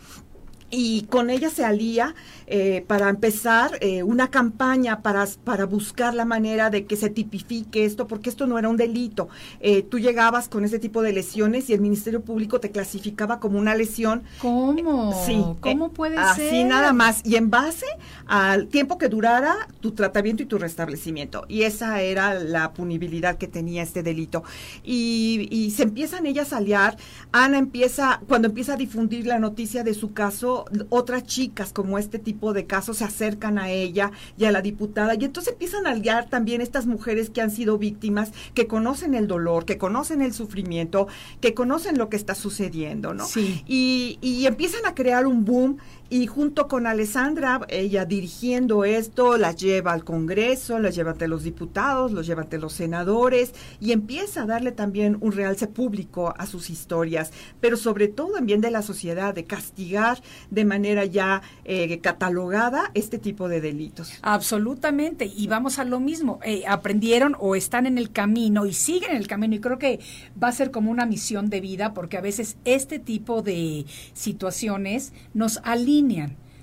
y 0.69 1.03
con 1.03 1.29
ella 1.29 1.49
se 1.49 1.63
alía 1.63 2.13
eh, 2.45 2.83
para 2.87 3.09
empezar 3.09 3.77
eh, 3.81 4.03
una 4.03 4.29
campaña 4.29 5.01
para, 5.01 5.25
para 5.43 5.65
buscar 5.65 6.13
la 6.13 6.25
manera 6.25 6.69
de 6.69 6.85
que 6.85 6.97
se 6.97 7.09
tipifique 7.09 7.85
esto, 7.85 8.07
porque 8.07 8.29
esto 8.29 8.47
no 8.47 8.59
era 8.59 8.67
un 8.67 8.77
delito. 8.77 9.29
Eh, 9.59 9.83
tú 9.83 9.99
llegabas 9.99 10.49
con 10.49 10.65
ese 10.65 10.79
tipo 10.79 11.01
de 11.01 11.13
lesiones 11.13 11.69
y 11.69 11.73
el 11.73 11.81
Ministerio 11.81 12.21
Público 12.21 12.59
te 12.59 12.71
clasificaba 12.71 13.39
como 13.39 13.59
una 13.59 13.75
lesión. 13.75 14.23
¿Cómo? 14.41 15.13
Sí. 15.25 15.41
¿Cómo 15.61 15.91
puede 15.91 16.15
ser? 16.15 16.25
Así 16.25 16.63
nada 16.63 16.91
más. 16.93 17.21
Y 17.25 17.35
en 17.35 17.49
base 17.49 17.85
al 18.25 18.67
tiempo 18.67 18.97
que 18.97 19.07
durara 19.07 19.55
tu 19.79 19.91
tratamiento 19.91 20.43
y 20.43 20.47
tu 20.47 20.57
restablecimiento. 20.57 21.45
Y 21.47 21.63
esa 21.63 22.01
era 22.01 22.33
la 22.33 22.73
punibilidad 22.73 23.37
que 23.37 23.47
tenía 23.47 23.83
este 23.83 24.03
delito. 24.03 24.43
Y, 24.83 25.47
y 25.49 25.71
se 25.71 25.83
empiezan 25.83 26.25
ellas 26.25 26.51
a 26.51 26.57
aliar. 26.57 26.97
Ana 27.31 27.57
empieza, 27.57 28.21
cuando 28.27 28.49
empieza 28.49 28.73
a 28.73 28.77
difundir 28.77 29.25
la 29.27 29.39
noticia 29.39 29.83
de 29.83 29.93
su 29.93 30.13
caso, 30.13 30.56
otras 30.89 31.23
chicas 31.23 31.73
como 31.73 31.97
este 31.97 32.19
tipo 32.19 32.53
de 32.53 32.65
casos 32.65 32.97
se 32.97 33.03
acercan 33.03 33.57
a 33.57 33.69
ella 33.69 34.11
y 34.37 34.45
a 34.45 34.51
la 34.51 34.61
diputada 34.61 35.15
y 35.15 35.25
entonces 35.25 35.53
empiezan 35.53 35.87
a 35.87 35.91
aliar 35.91 36.29
también 36.29 36.61
estas 36.61 36.85
mujeres 36.85 37.29
que 37.29 37.41
han 37.41 37.51
sido 37.51 37.77
víctimas, 37.77 38.31
que 38.53 38.67
conocen 38.67 39.13
el 39.13 39.27
dolor, 39.27 39.65
que 39.65 39.77
conocen 39.77 40.21
el 40.21 40.33
sufrimiento, 40.33 41.07
que 41.41 41.53
conocen 41.53 41.97
lo 41.97 42.09
que 42.09 42.17
está 42.17 42.35
sucediendo, 42.35 43.13
¿no? 43.13 43.25
Sí. 43.25 43.63
Y, 43.67 44.19
y 44.21 44.45
empiezan 44.45 44.85
a 44.85 44.95
crear 44.95 45.27
un 45.27 45.45
boom 45.45 45.77
y 46.09 46.25
junto 46.27 46.69
con 46.69 46.87
Alessandra, 46.87 47.61
ella 47.67 48.05
dirigiendo 48.05 48.85
esto, 48.85 49.37
la 49.37 49.51
lleva 49.51 49.91
al 49.91 50.05
Congreso, 50.05 50.79
la 50.79 50.89
lleva 50.89 51.11
ante 51.11 51.27
los 51.27 51.43
diputados, 51.43 52.13
los 52.13 52.25
lleva 52.25 52.43
ante 52.43 52.57
los 52.57 52.71
senadores 52.71 53.53
y 53.81 53.91
empieza 53.91 54.43
a 54.43 54.45
darle 54.45 54.71
también 54.71 55.17
un 55.19 55.33
realce 55.33 55.67
público 55.67 56.33
a 56.37 56.45
sus 56.45 56.69
historias, 56.69 57.33
pero 57.59 57.75
sobre 57.75 58.07
todo 58.07 58.39
bien 58.41 58.61
de 58.61 58.71
la 58.71 58.83
sociedad, 58.83 59.33
de 59.33 59.43
castigar 59.43 60.21
de 60.49 60.63
manera 60.63 61.03
ya 61.03 61.41
eh, 61.65 61.99
catalogada 61.99 62.89
este 62.93 63.17
tipo 63.17 63.49
de 63.49 63.59
delitos. 63.59 64.13
Absolutamente, 64.21 65.25
y 65.25 65.47
vamos 65.47 65.77
a 65.77 65.83
lo 65.83 65.99
mismo, 65.99 66.39
eh, 66.43 66.63
aprendieron 66.67 67.35
o 67.37 67.55
están 67.55 67.85
en 67.85 67.97
el 67.97 68.11
camino 68.11 68.65
y 68.65 68.71
siguen 68.71 69.11
en 69.11 69.17
el 69.17 69.27
camino 69.27 69.55
y 69.55 69.59
creo 69.59 69.77
que 69.77 69.99
va 70.41 70.47
a 70.47 70.53
ser 70.53 70.71
como 70.71 70.89
una 70.89 71.05
misión 71.05 71.49
de 71.49 71.59
vida 71.59 71.93
porque 71.93 72.15
a 72.15 72.21
veces 72.21 72.55
este 72.63 72.97
tipo 72.97 73.41
de 73.41 73.85
situaciones 74.13 75.11
nos 75.33 75.59
alinean 75.63 75.96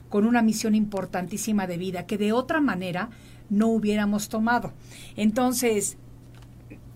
con 0.09 0.27
una 0.27 0.43
misión 0.43 0.75
importantísima 0.75 1.67
de 1.67 1.77
vida 1.77 2.07
que 2.07 2.19
de 2.19 2.33
otra 2.33 2.61
manera 2.61 3.11
no 3.51 3.69
hubiéramos 3.69 4.29
tomado. 4.29 4.73
Entonces, 5.17 5.97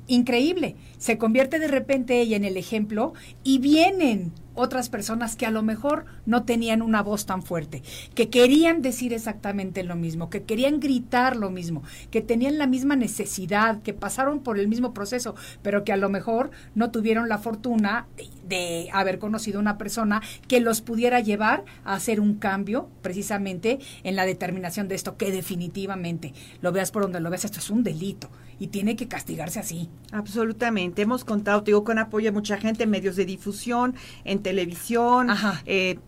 increíble, 0.06 0.76
se 0.98 1.18
convierte 1.18 1.58
de 1.58 1.68
repente 1.68 2.20
ella 2.20 2.36
en 2.36 2.44
el 2.44 2.56
ejemplo 2.56 3.14
y 3.42 3.58
vienen 3.58 4.32
otras 4.58 4.88
personas 4.88 5.36
que 5.36 5.46
a 5.46 5.50
lo 5.50 5.62
mejor 5.62 6.04
no 6.26 6.42
tenían 6.42 6.82
una 6.82 7.02
voz 7.02 7.26
tan 7.26 7.42
fuerte, 7.42 7.82
que 8.14 8.28
querían 8.28 8.82
decir 8.82 9.12
exactamente 9.12 9.84
lo 9.84 9.96
mismo, 9.96 10.30
que 10.30 10.42
querían 10.42 10.80
gritar 10.80 11.36
lo 11.36 11.50
mismo, 11.50 11.82
que 12.10 12.22
tenían 12.22 12.58
la 12.58 12.66
misma 12.66 12.96
necesidad, 12.96 13.80
que 13.82 13.94
pasaron 13.94 14.40
por 14.40 14.58
el 14.58 14.68
mismo 14.68 14.92
proceso, 14.92 15.34
pero 15.62 15.84
que 15.84 15.92
a 15.92 15.96
lo 15.96 16.08
mejor 16.08 16.50
no 16.74 16.90
tuvieron 16.90 17.28
la 17.28 17.38
fortuna 17.38 18.06
de 18.48 18.88
haber 18.92 19.18
conocido 19.18 19.60
una 19.60 19.78
persona 19.78 20.22
que 20.48 20.60
los 20.60 20.80
pudiera 20.80 21.20
llevar 21.20 21.64
a 21.84 21.94
hacer 21.94 22.20
un 22.20 22.34
cambio 22.34 22.88
precisamente 23.02 23.78
en 24.02 24.16
la 24.16 24.26
determinación 24.26 24.88
de 24.88 24.96
esto, 24.96 25.16
que 25.16 25.30
definitivamente, 25.30 26.34
lo 26.60 26.72
veas 26.72 26.90
por 26.90 27.02
donde 27.02 27.20
lo 27.20 27.30
veas, 27.30 27.44
esto 27.44 27.60
es 27.60 27.70
un 27.70 27.84
delito 27.84 28.28
y 28.58 28.68
tiene 28.68 28.96
que 28.96 29.08
castigarse 29.08 29.60
así. 29.60 29.88
Absolutamente. 30.10 31.02
Hemos 31.02 31.24
contado, 31.24 31.60
digo, 31.60 31.84
con 31.84 31.98
apoyo 31.98 32.26
de 32.26 32.32
mucha 32.32 32.56
gente, 32.56 32.86
medios 32.86 33.16
de 33.16 33.24
difusión, 33.24 33.94
en 34.24 34.40
televisión, 34.40 35.28
eh, 35.66 35.98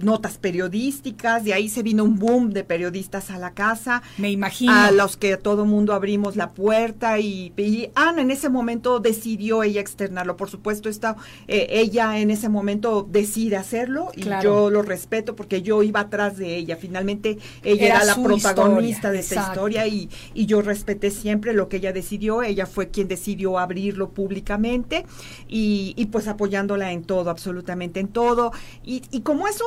notas 0.00 0.38
periodísticas, 0.38 1.44
de 1.44 1.54
ahí 1.54 1.68
se 1.68 1.82
vino 1.82 2.04
un 2.04 2.18
boom 2.18 2.50
de 2.50 2.64
periodistas 2.64 3.30
a 3.30 3.38
la 3.38 3.52
casa. 3.52 4.02
Me 4.18 4.30
imagino. 4.30 4.72
A 4.72 4.90
los 4.90 5.16
que 5.16 5.36
todo 5.36 5.64
mundo 5.64 5.94
abrimos 5.94 6.36
la 6.36 6.50
puerta 6.50 7.18
y, 7.18 7.52
Ana 7.94 8.22
en 8.22 8.30
ese 8.30 8.48
momento 8.48 9.00
decidió 9.00 9.62
ella 9.62 9.80
externarlo. 9.80 10.36
Por 10.36 10.50
supuesto, 10.50 10.88
está, 10.88 11.16
eh, 11.48 11.66
ella 11.70 12.18
en 12.18 12.30
ese 12.30 12.48
momento 12.48 13.06
decide 13.08 13.56
hacerlo 13.56 14.10
y 14.14 14.24
yo 14.42 14.70
lo 14.70 14.82
respeto 14.82 15.36
porque 15.36 15.62
yo 15.62 15.82
iba 15.82 16.00
atrás 16.00 16.36
de 16.36 16.56
ella. 16.56 16.76
Finalmente 16.76 17.38
ella 17.62 17.86
era, 17.86 18.04
la 18.04 18.16
protagonista 18.16 19.10
de 19.10 19.20
esta 19.20 19.48
historia 19.48 19.86
y, 19.86 20.10
y 20.34 20.46
yo 20.46 20.62
respeté 20.62 21.10
siempre 21.10 21.52
lo 21.52 21.68
que 21.68 21.76
ella 21.78 21.85
decidió. 21.92 22.42
Ella 22.42 22.66
fue 22.66 22.88
quien 22.88 23.08
decidió 23.08 23.58
abrirlo 23.58 24.10
públicamente 24.10 25.06
y, 25.48 25.94
y 25.96 26.06
pues 26.06 26.28
apoyándola 26.28 26.92
en 26.92 27.04
todo, 27.04 27.30
absolutamente 27.30 28.00
en 28.00 28.08
todo. 28.08 28.52
Y, 28.84 29.20
como 29.20 29.48
eso, 29.48 29.64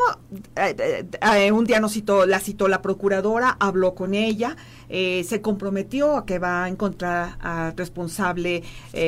eh, 0.56 0.76
eh, 0.80 1.06
eh, 1.36 1.52
un 1.52 1.66
día 1.66 1.80
nos 1.80 1.94
citó, 1.94 2.26
la 2.26 2.40
citó 2.40 2.68
la 2.68 2.82
procuradora, 2.82 3.58
habló 3.60 3.96
con 3.96 4.14
ella, 4.14 4.56
se 4.90 5.42
comprometió 5.42 6.18
a 6.18 6.26
que 6.26 6.40
va 6.40 6.64
a 6.64 6.68
encontrar 6.68 7.38
al 7.42 7.78
responsable 7.78 8.64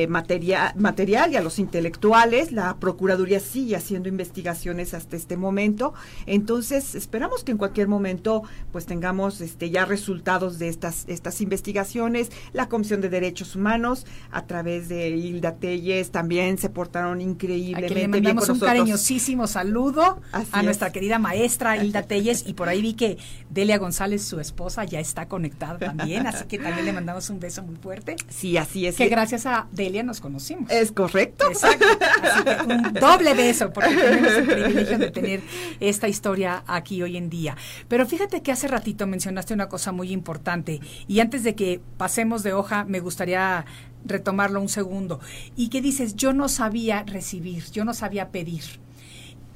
material, 0.08 0.72
material 0.76 1.32
y 1.32 1.36
a 1.36 1.42
los 1.42 1.58
intelectuales. 1.58 2.52
La 2.52 2.76
Procuraduría 2.76 3.40
sigue 3.40 3.74
haciendo 3.74 4.08
investigaciones 4.08 4.94
hasta 4.94 5.16
este 5.16 5.36
momento. 5.36 5.92
Entonces, 6.26 6.94
esperamos 6.94 7.42
que 7.42 7.52
en 7.52 7.58
cualquier 7.58 7.88
momento 7.88 8.42
pues 8.70 8.86
tengamos 8.86 9.40
este 9.40 9.70
ya 9.70 9.84
resultados 9.84 10.60
de 10.60 10.68
estas, 10.68 11.04
estas 11.08 11.40
investigaciones. 11.40 12.30
La 12.52 12.68
Comisión 12.68 13.00
de 13.02 13.10
Derechos 13.10 13.56
Humanos, 13.56 14.06
a 14.30 14.46
través 14.46 14.88
de 14.88 15.10
Hilda 15.10 15.56
Telles, 15.56 16.10
también 16.10 16.58
se 16.58 16.70
portaron 16.70 17.20
increíblemente 17.20 18.20
bien 18.20 18.24
con 18.24 18.36
nosotros 18.36 18.60
cariñosísimo 18.60 19.46
saludo 19.46 20.20
a 20.52 20.62
nuestra 20.62 20.92
querida 20.92 21.18
maestra 21.18 21.76
Hilda 21.76 22.02
Telles 22.02 22.44
y 22.46 22.54
por 22.54 22.68
ahí 22.68 22.80
vi 22.80 22.94
que 22.94 23.18
Delia 23.50 23.78
González, 23.78 24.22
su 24.22 24.40
esposa, 24.40 24.84
ya 24.84 25.00
está 25.00 25.28
conectada 25.28 25.78
también, 25.78 26.26
así 26.26 26.44
que 26.44 26.58
también 26.58 26.86
le 26.86 26.92
mandamos 26.92 27.28
un 27.30 27.40
beso 27.40 27.62
muy 27.62 27.76
fuerte. 27.76 28.16
Sí, 28.28 28.56
así 28.56 28.86
es. 28.86 28.96
Que 28.96 29.08
gracias 29.08 29.46
a 29.46 29.66
Delia 29.72 30.02
nos 30.02 30.20
conocimos. 30.20 30.70
Es 30.70 30.92
correcto. 30.92 31.48
Exacto. 31.48 31.84
Así 32.22 32.44
que 32.44 32.72
un 32.72 32.92
doble 33.00 33.34
beso 33.34 33.72
porque 33.72 33.94
tenemos 33.94 34.32
el 34.32 34.46
privilegio 34.46 34.98
de 34.98 35.10
tener 35.10 35.40
esta 35.80 36.08
historia 36.08 36.64
aquí 36.66 37.02
hoy 37.02 37.16
en 37.16 37.28
día. 37.28 37.56
Pero 37.88 38.06
fíjate 38.06 38.42
que 38.42 38.52
hace 38.52 38.68
ratito 38.68 39.06
mencionaste 39.06 39.54
una 39.54 39.68
cosa 39.68 39.92
muy 39.92 40.12
importante 40.12 40.80
y 41.08 41.20
antes 41.20 41.44
de 41.44 41.54
que 41.54 41.80
pasemos 41.96 42.42
de 42.42 42.52
hoja 42.52 42.84
me 42.92 43.00
gustaría 43.00 43.66
retomarlo 44.04 44.60
un 44.60 44.68
segundo. 44.68 45.18
Y 45.56 45.68
que 45.68 45.80
dices, 45.80 46.14
yo 46.14 46.32
no 46.32 46.48
sabía 46.48 47.02
recibir, 47.02 47.64
yo 47.72 47.84
no 47.84 47.94
sabía 47.94 48.30
pedir. 48.30 48.62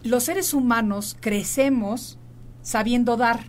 Los 0.02 0.24
seres 0.24 0.52
humanos 0.54 1.16
crecemos 1.20 2.18
sabiendo 2.62 3.16
dar, 3.16 3.44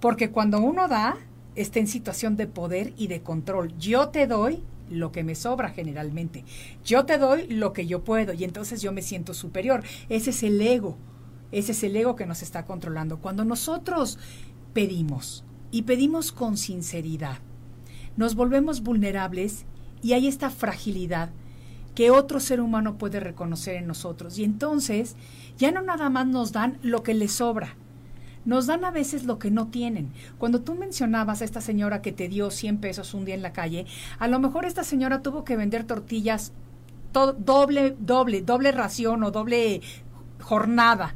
porque 0.00 0.30
cuando 0.30 0.60
uno 0.60 0.88
da, 0.88 1.18
está 1.56 1.80
en 1.80 1.86
situación 1.86 2.36
de 2.36 2.46
poder 2.46 2.92
y 2.96 3.08
de 3.08 3.22
control. 3.22 3.76
Yo 3.78 4.08
te 4.08 4.26
doy 4.26 4.62
lo 4.90 5.10
que 5.12 5.24
me 5.24 5.34
sobra 5.34 5.70
generalmente. 5.70 6.44
Yo 6.84 7.04
te 7.06 7.18
doy 7.18 7.48
lo 7.48 7.72
que 7.72 7.86
yo 7.86 8.04
puedo 8.04 8.32
y 8.32 8.44
entonces 8.44 8.80
yo 8.82 8.92
me 8.92 9.02
siento 9.02 9.34
superior. 9.34 9.82
Ese 10.08 10.30
es 10.30 10.42
el 10.42 10.60
ego. 10.60 10.96
Ese 11.52 11.72
es 11.72 11.82
el 11.82 11.96
ego 11.96 12.16
que 12.16 12.26
nos 12.26 12.42
está 12.42 12.64
controlando. 12.64 13.18
Cuando 13.18 13.44
nosotros 13.44 14.18
pedimos 14.72 15.44
y 15.70 15.82
pedimos 15.82 16.32
con 16.32 16.56
sinceridad, 16.56 17.38
nos 18.16 18.34
volvemos 18.34 18.82
vulnerables 18.82 19.66
y 20.02 20.12
hay 20.12 20.26
esta 20.26 20.50
fragilidad 20.50 21.30
que 21.94 22.10
otro 22.10 22.40
ser 22.40 22.60
humano 22.60 22.98
puede 22.98 23.20
reconocer 23.20 23.76
en 23.76 23.86
nosotros. 23.86 24.38
Y 24.38 24.44
entonces 24.44 25.16
ya 25.56 25.72
no 25.72 25.82
nada 25.82 26.10
más 26.10 26.26
nos 26.26 26.52
dan 26.52 26.78
lo 26.82 27.02
que 27.02 27.14
les 27.14 27.32
sobra, 27.32 27.74
nos 28.44 28.66
dan 28.66 28.84
a 28.84 28.90
veces 28.90 29.24
lo 29.24 29.38
que 29.38 29.50
no 29.50 29.68
tienen. 29.68 30.12
Cuando 30.38 30.60
tú 30.60 30.74
mencionabas 30.74 31.40
a 31.40 31.44
esta 31.44 31.60
señora 31.60 32.02
que 32.02 32.12
te 32.12 32.28
dio 32.28 32.50
100 32.50 32.78
pesos 32.78 33.14
un 33.14 33.24
día 33.24 33.34
en 33.34 33.42
la 33.42 33.52
calle, 33.52 33.86
a 34.18 34.28
lo 34.28 34.38
mejor 34.38 34.66
esta 34.66 34.84
señora 34.84 35.22
tuvo 35.22 35.44
que 35.44 35.56
vender 35.56 35.84
tortillas 35.84 36.52
doble, 37.12 37.96
doble, 37.98 38.42
doble 38.42 38.72
ración 38.72 39.24
o 39.24 39.30
doble 39.30 39.80
jornada, 40.40 41.14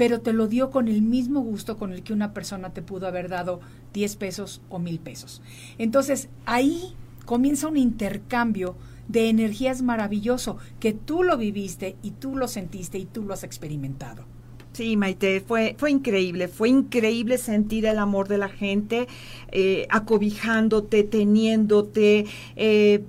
pero 0.00 0.22
te 0.22 0.32
lo 0.32 0.48
dio 0.48 0.70
con 0.70 0.88
el 0.88 1.02
mismo 1.02 1.42
gusto 1.42 1.76
con 1.76 1.92
el 1.92 2.02
que 2.02 2.14
una 2.14 2.32
persona 2.32 2.70
te 2.70 2.80
pudo 2.80 3.06
haber 3.06 3.28
dado 3.28 3.60
10 3.92 4.16
pesos 4.16 4.62
o 4.70 4.78
mil 4.78 4.98
pesos. 4.98 5.42
Entonces 5.76 6.30
ahí 6.46 6.94
comienza 7.26 7.68
un 7.68 7.76
intercambio 7.76 8.76
de 9.08 9.28
energías 9.28 9.82
maravilloso 9.82 10.56
que 10.78 10.94
tú 10.94 11.22
lo 11.22 11.36
viviste 11.36 11.96
y 12.02 12.12
tú 12.12 12.34
lo 12.34 12.48
sentiste 12.48 12.96
y 12.96 13.04
tú 13.04 13.24
lo 13.24 13.34
has 13.34 13.44
experimentado. 13.44 14.24
Sí, 14.72 14.96
Maite, 14.96 15.40
fue, 15.40 15.74
fue 15.78 15.90
increíble, 15.90 16.46
fue 16.46 16.68
increíble 16.68 17.38
sentir 17.38 17.86
el 17.86 17.98
amor 17.98 18.28
de 18.28 18.38
la 18.38 18.48
gente, 18.48 19.08
eh, 19.50 19.88
acobijándote, 19.90 21.02
teniéndote. 21.02 22.26
Eh, 22.54 23.02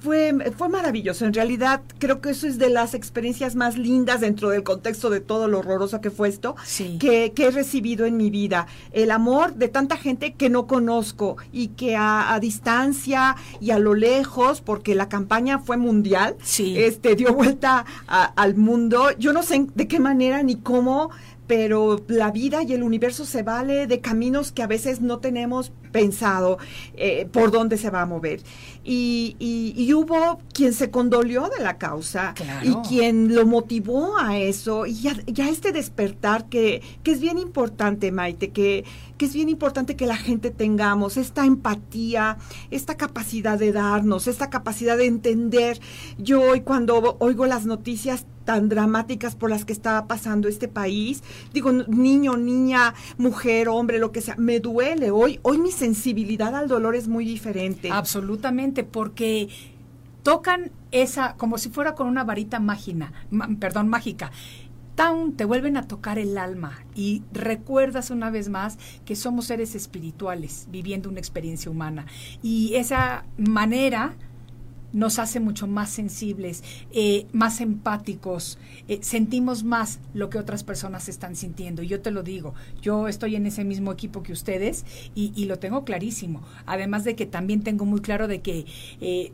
fue, 0.00 0.34
fue 0.56 0.68
maravilloso. 0.70 1.26
En 1.26 1.34
realidad, 1.34 1.82
creo 1.98 2.22
que 2.22 2.30
eso 2.30 2.46
es 2.46 2.58
de 2.58 2.70
las 2.70 2.94
experiencias 2.94 3.54
más 3.54 3.76
lindas 3.76 4.22
dentro 4.22 4.48
del 4.48 4.62
contexto 4.62 5.10
de 5.10 5.20
todo 5.20 5.46
lo 5.46 5.58
horroroso 5.58 6.00
que 6.00 6.10
fue 6.10 6.28
esto, 6.28 6.56
que, 6.98 7.32
he 7.36 7.50
recibido 7.50 8.06
en 8.06 8.16
mi 8.16 8.30
vida. 8.30 8.66
El 8.92 9.10
amor 9.10 9.54
de 9.54 9.68
tanta 9.68 9.98
gente 9.98 10.32
que 10.32 10.48
no 10.48 10.66
conozco 10.66 11.36
y 11.52 11.68
que 11.68 11.96
a, 11.96 12.38
distancia 12.40 13.36
y 13.60 13.70
a 13.70 13.78
lo 13.78 13.94
lejos, 13.94 14.62
porque 14.62 14.94
la 14.94 15.10
campaña 15.10 15.58
fue 15.58 15.76
mundial, 15.76 16.36
este, 16.58 17.14
dio 17.14 17.34
vuelta 17.34 17.84
al 18.06 18.54
mundo. 18.56 19.10
Yo 19.18 19.34
no 19.34 19.42
sé 19.42 19.66
de 19.74 19.86
qué 19.86 20.00
manera 20.00 20.42
ni 20.42 20.56
cómo 20.56 20.93
pero 21.46 22.02
la 22.08 22.30
vida 22.30 22.62
y 22.62 22.72
el 22.72 22.82
universo 22.82 23.24
se 23.24 23.42
vale 23.42 23.86
de 23.86 24.00
caminos 24.00 24.52
que 24.52 24.62
a 24.62 24.66
veces 24.66 25.00
no 25.00 25.18
tenemos 25.18 25.72
pensado 25.92 26.58
eh, 26.96 27.28
por 27.30 27.50
dónde 27.50 27.76
se 27.76 27.90
va 27.90 28.02
a 28.02 28.06
mover. 28.06 28.40
Y, 28.82 29.36
y, 29.38 29.92
hubo 29.94 30.40
quien 30.52 30.72
se 30.72 30.90
condolió 30.90 31.48
de 31.48 31.62
la 31.62 31.78
causa 31.78 32.34
y 32.62 32.74
quien 32.88 33.34
lo 33.34 33.46
motivó 33.46 34.18
a 34.18 34.38
eso 34.38 34.84
y 34.86 35.08
a, 35.08 35.48
este 35.48 35.72
despertar 35.72 36.46
que, 36.48 36.82
que, 37.02 37.12
es 37.12 37.20
bien 37.20 37.38
importante, 37.38 38.12
Maite, 38.12 38.50
que, 38.50 38.84
que 39.18 39.26
es 39.26 39.34
bien 39.34 39.48
importante 39.48 39.96
que 39.96 40.06
la 40.06 40.16
gente 40.16 40.50
tengamos 40.50 41.16
esta 41.16 41.44
empatía, 41.44 42.38
esta 42.70 42.96
capacidad 42.96 43.58
de 43.58 43.72
darnos, 43.72 44.26
esta 44.26 44.50
capacidad 44.50 44.96
de 44.96 45.06
entender. 45.06 45.80
Yo 46.18 46.42
hoy 46.42 46.62
cuando 46.62 47.16
oigo 47.20 47.46
las 47.46 47.66
noticias 47.66 48.26
tan 48.44 48.68
dramáticas 48.68 49.34
por 49.34 49.50
las 49.50 49.64
que 49.64 49.72
estaba 49.72 50.06
pasando 50.06 50.48
este 50.48 50.68
país. 50.68 51.22
Digo, 51.52 51.72
niño, 51.72 52.36
niña, 52.36 52.94
mujer, 53.16 53.68
hombre, 53.68 53.98
lo 53.98 54.12
que 54.12 54.20
sea, 54.20 54.36
me 54.36 54.60
duele. 54.60 55.10
Hoy, 55.10 55.40
hoy 55.42 55.58
mi 55.58 55.70
sensibilidad 55.70 56.54
al 56.54 56.68
dolor 56.68 56.94
es 56.94 57.08
muy 57.08 57.24
diferente. 57.24 57.90
Absolutamente, 57.90 58.84
porque 58.84 59.48
tocan 60.22 60.72
esa, 60.90 61.34
como 61.36 61.58
si 61.58 61.68
fuera 61.68 61.94
con 61.94 62.06
una 62.08 62.24
varita 62.24 62.60
mágica, 62.60 63.12
perdón, 63.58 63.88
mágica. 63.88 64.30
Te 65.36 65.44
vuelven 65.44 65.76
a 65.76 65.88
tocar 65.88 66.20
el 66.20 66.38
alma 66.38 66.78
y 66.94 67.22
recuerdas 67.32 68.10
una 68.10 68.30
vez 68.30 68.48
más 68.48 68.78
que 69.04 69.16
somos 69.16 69.46
seres 69.46 69.74
espirituales 69.74 70.68
viviendo 70.70 71.08
una 71.08 71.18
experiencia 71.18 71.70
humana. 71.70 72.06
Y 72.42 72.74
esa 72.76 73.24
manera 73.36 74.14
nos 74.92 75.18
hace 75.18 75.40
mucho 75.40 75.66
más 75.66 75.90
sensibles, 75.90 76.62
eh, 76.92 77.26
más 77.32 77.60
empáticos, 77.60 78.58
eh, 78.86 79.00
sentimos 79.02 79.64
más 79.64 79.98
lo 80.14 80.30
que 80.30 80.38
otras 80.38 80.62
personas 80.62 81.08
están 81.08 81.34
sintiendo. 81.34 81.82
Y 81.82 81.88
yo 81.88 82.00
te 82.00 82.12
lo 82.12 82.22
digo, 82.22 82.54
yo 82.80 83.08
estoy 83.08 83.34
en 83.34 83.46
ese 83.46 83.64
mismo 83.64 83.92
equipo 83.92 84.22
que 84.22 84.32
ustedes 84.32 84.86
y, 85.16 85.44
lo 85.46 85.58
tengo 85.58 85.84
clarísimo. 85.84 86.42
Además 86.64 87.02
de 87.02 87.16
que 87.16 87.26
también 87.26 87.62
tengo 87.62 87.84
muy 87.84 88.00
claro 88.00 88.28
de 88.28 88.40
que... 88.40 88.64
Eh, 89.00 89.32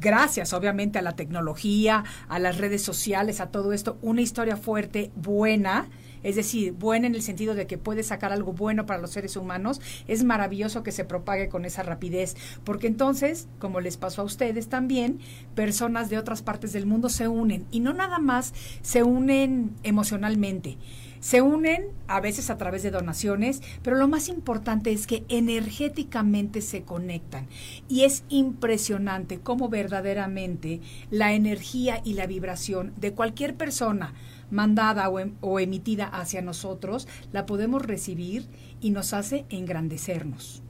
gracias 0.00 0.52
obviamente 0.52 0.98
a 0.98 1.02
la 1.02 1.16
tecnología, 1.16 2.04
a 2.28 2.38
las 2.38 2.58
redes 2.58 2.82
sociales, 2.82 3.40
a 3.40 3.50
todo 3.50 3.72
esto, 3.72 3.98
una 4.02 4.20
historia 4.20 4.56
fuerte, 4.56 5.10
buena, 5.16 5.88
es 6.22 6.36
decir, 6.36 6.72
buena 6.72 7.06
en 7.06 7.14
el 7.14 7.22
sentido 7.22 7.54
de 7.54 7.66
que 7.66 7.78
puede 7.78 8.02
sacar 8.02 8.32
algo 8.32 8.52
bueno 8.52 8.86
para 8.86 9.00
los 9.00 9.10
seres 9.10 9.36
humanos, 9.36 9.80
es 10.06 10.24
maravilloso 10.24 10.82
que 10.82 10.92
se 10.92 11.04
propague 11.04 11.48
con 11.48 11.64
esa 11.64 11.82
rapidez, 11.82 12.36
porque 12.64 12.86
entonces, 12.86 13.48
como 13.58 13.80
les 13.80 13.96
pasó 13.96 14.22
a 14.22 14.24
ustedes 14.24 14.68
también, 14.68 15.20
personas 15.54 16.10
de 16.10 16.18
otras 16.18 16.42
partes 16.42 16.72
del 16.72 16.86
mundo 16.86 17.08
se 17.08 17.28
unen 17.28 17.66
y 17.70 17.80
no 17.80 17.92
nada 17.92 18.18
más 18.18 18.52
se 18.82 19.02
unen 19.02 19.72
emocionalmente. 19.82 20.78
Se 21.20 21.42
unen 21.42 21.86
a 22.06 22.20
veces 22.20 22.50
a 22.50 22.58
través 22.58 22.82
de 22.82 22.90
donaciones, 22.90 23.62
pero 23.82 23.96
lo 23.96 24.08
más 24.08 24.28
importante 24.28 24.92
es 24.92 25.06
que 25.06 25.24
energéticamente 25.28 26.60
se 26.60 26.82
conectan. 26.82 27.46
Y 27.88 28.04
es 28.04 28.24
impresionante 28.28 29.40
cómo 29.40 29.68
verdaderamente 29.68 30.80
la 31.10 31.32
energía 31.32 32.00
y 32.04 32.14
la 32.14 32.26
vibración 32.26 32.92
de 32.96 33.12
cualquier 33.12 33.56
persona, 33.56 34.14
mandada 34.50 35.08
o, 35.08 35.18
em, 35.18 35.34
o 35.40 35.60
emitida 35.60 36.06
hacia 36.06 36.42
nosotros, 36.42 37.08
la 37.32 37.46
podemos 37.46 37.82
recibir 37.82 38.46
y 38.80 38.90
nos 38.90 39.12
hace 39.12 39.44
engrandecernos. 39.50 40.62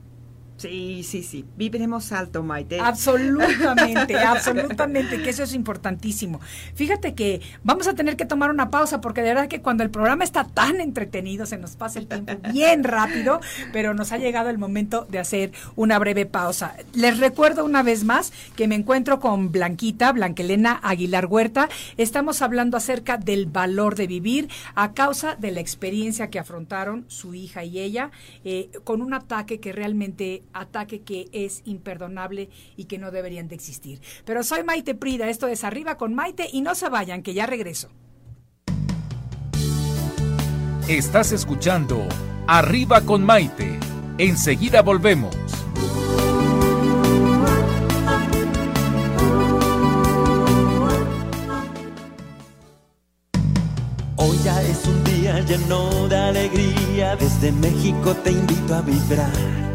Sí, 0.59 1.03
sí, 1.03 1.23
sí. 1.23 1.45
Viviremos 1.55 2.11
alto, 2.11 2.43
Maite. 2.43 2.81
Absolutamente, 2.81 4.17
absolutamente, 4.19 5.21
que 5.23 5.29
eso 5.29 5.43
es 5.43 5.53
importantísimo. 5.53 6.41
Fíjate 6.75 7.15
que 7.15 7.41
vamos 7.63 7.87
a 7.87 7.95
tener 7.95 8.17
que 8.17 8.25
tomar 8.25 8.49
una 8.49 8.69
pausa 8.69 8.99
porque 8.99 9.21
de 9.21 9.29
verdad 9.29 9.47
que 9.47 9.61
cuando 9.61 9.83
el 9.83 9.89
programa 9.89 10.25
está 10.25 10.43
tan 10.43 10.81
entretenido 10.81 11.45
se 11.45 11.57
nos 11.57 11.77
pasa 11.77 11.99
el 11.99 12.07
tiempo 12.07 12.33
bien 12.51 12.83
rápido, 12.83 13.39
pero 13.71 13.93
nos 13.93 14.11
ha 14.11 14.17
llegado 14.17 14.49
el 14.49 14.57
momento 14.57 15.07
de 15.09 15.19
hacer 15.19 15.53
una 15.77 15.97
breve 15.97 16.25
pausa. 16.25 16.75
Les 16.93 17.19
recuerdo 17.19 17.63
una 17.63 17.81
vez 17.81 18.03
más 18.03 18.33
que 18.57 18.67
me 18.67 18.75
encuentro 18.75 19.21
con 19.21 19.53
Blanquita, 19.53 20.11
Blanquelena 20.11 20.81
Aguilar 20.83 21.27
Huerta. 21.27 21.69
Estamos 21.95 22.41
hablando 22.41 22.75
acerca 22.75 23.15
del 23.15 23.45
valor 23.45 23.95
de 23.95 24.07
vivir 24.07 24.49
a 24.75 24.91
causa 24.91 25.37
de 25.37 25.51
la 25.51 25.61
experiencia 25.61 26.29
que 26.29 26.39
afrontaron 26.39 27.05
su 27.07 27.33
hija 27.33 27.63
y 27.63 27.79
ella 27.79 28.11
eh, 28.43 28.69
con 28.83 29.01
un 29.01 29.13
ataque 29.13 29.61
que 29.61 29.71
realmente 29.71 30.43
ataque 30.53 31.01
que 31.01 31.27
es 31.31 31.61
imperdonable 31.65 32.49
y 32.75 32.85
que 32.85 32.97
no 32.97 33.11
deberían 33.11 33.47
de 33.47 33.55
existir. 33.55 34.01
Pero 34.25 34.43
soy 34.43 34.63
Maite 34.63 34.95
Prida, 34.95 35.29
esto 35.29 35.47
es 35.47 35.63
Arriba 35.63 35.97
con 35.97 36.13
Maite 36.15 36.47
y 36.51 36.61
no 36.61 36.75
se 36.75 36.89
vayan, 36.89 37.23
que 37.23 37.33
ya 37.33 37.45
regreso. 37.45 37.89
Estás 40.87 41.31
escuchando 41.31 42.07
Arriba 42.47 43.01
con 43.01 43.23
Maite. 43.23 43.79
Enseguida 44.17 44.81
volvemos. 44.81 45.35
Hoy 54.15 54.37
ya 54.43 54.61
es 54.63 54.85
un 54.85 55.03
día 55.03 55.39
lleno 55.41 56.07
de 56.07 56.17
alegría, 56.17 57.15
desde 57.15 57.51
México 57.51 58.15
te 58.15 58.31
invito 58.31 58.75
a 58.75 58.81
vibrar 58.81 59.68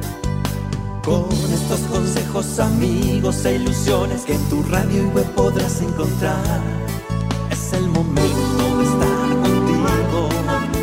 con 1.04 1.28
estos 1.52 1.80
consejos 1.80 2.58
amigos 2.58 3.44
e 3.44 3.56
ilusiones 3.56 4.22
que 4.22 4.32
en 4.32 4.48
tu 4.48 4.62
radio 4.62 5.02
y 5.02 5.06
web 5.14 5.26
podrás 5.34 5.82
encontrar. 5.82 6.62
Es 7.50 7.74
el 7.74 7.88
momento 7.88 8.78
de 8.78 8.84
estar 8.84 9.28
contigo, 9.42 10.28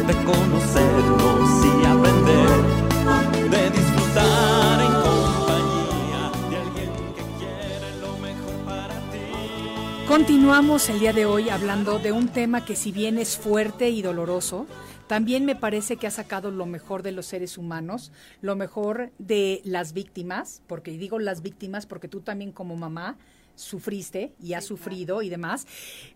de 0.05 0.13
conocernos 0.23 1.65
y 1.65 1.85
aprender, 1.87 3.49
de 3.49 3.69
disfrutar 3.71 4.81
en 4.81 4.93
compañía 5.01 6.31
de 6.51 6.57
alguien 6.57 6.91
que 7.15 7.23
quiere 7.39 7.97
lo 7.99 8.15
mejor 8.19 8.53
para 8.63 8.99
ti. 9.09 10.05
Continuamos 10.07 10.87
el 10.89 10.99
día 10.99 11.13
de 11.13 11.25
hoy 11.25 11.49
hablando 11.49 11.97
de 11.97 12.11
un 12.11 12.27
tema 12.27 12.63
que 12.63 12.75
si 12.75 12.91
bien 12.91 13.17
es 13.17 13.37
fuerte 13.37 13.89
y 13.89 14.03
doloroso, 14.03 14.67
también 15.11 15.43
me 15.43 15.57
parece 15.57 15.97
que 15.97 16.07
ha 16.07 16.09
sacado 16.11 16.51
lo 16.51 16.65
mejor 16.65 17.03
de 17.03 17.11
los 17.11 17.25
seres 17.25 17.57
humanos, 17.57 18.13
lo 18.39 18.55
mejor 18.55 19.11
de 19.19 19.59
las 19.65 19.91
víctimas, 19.91 20.61
porque 20.67 20.91
digo 20.91 21.19
las 21.19 21.41
víctimas 21.41 21.85
porque 21.85 22.07
tú 22.07 22.21
también 22.21 22.53
como 22.53 22.77
mamá 22.77 23.17
sufriste 23.55 24.31
y 24.41 24.53
has 24.53 24.63
sufrido 24.63 25.21
y 25.21 25.27
demás, 25.27 25.67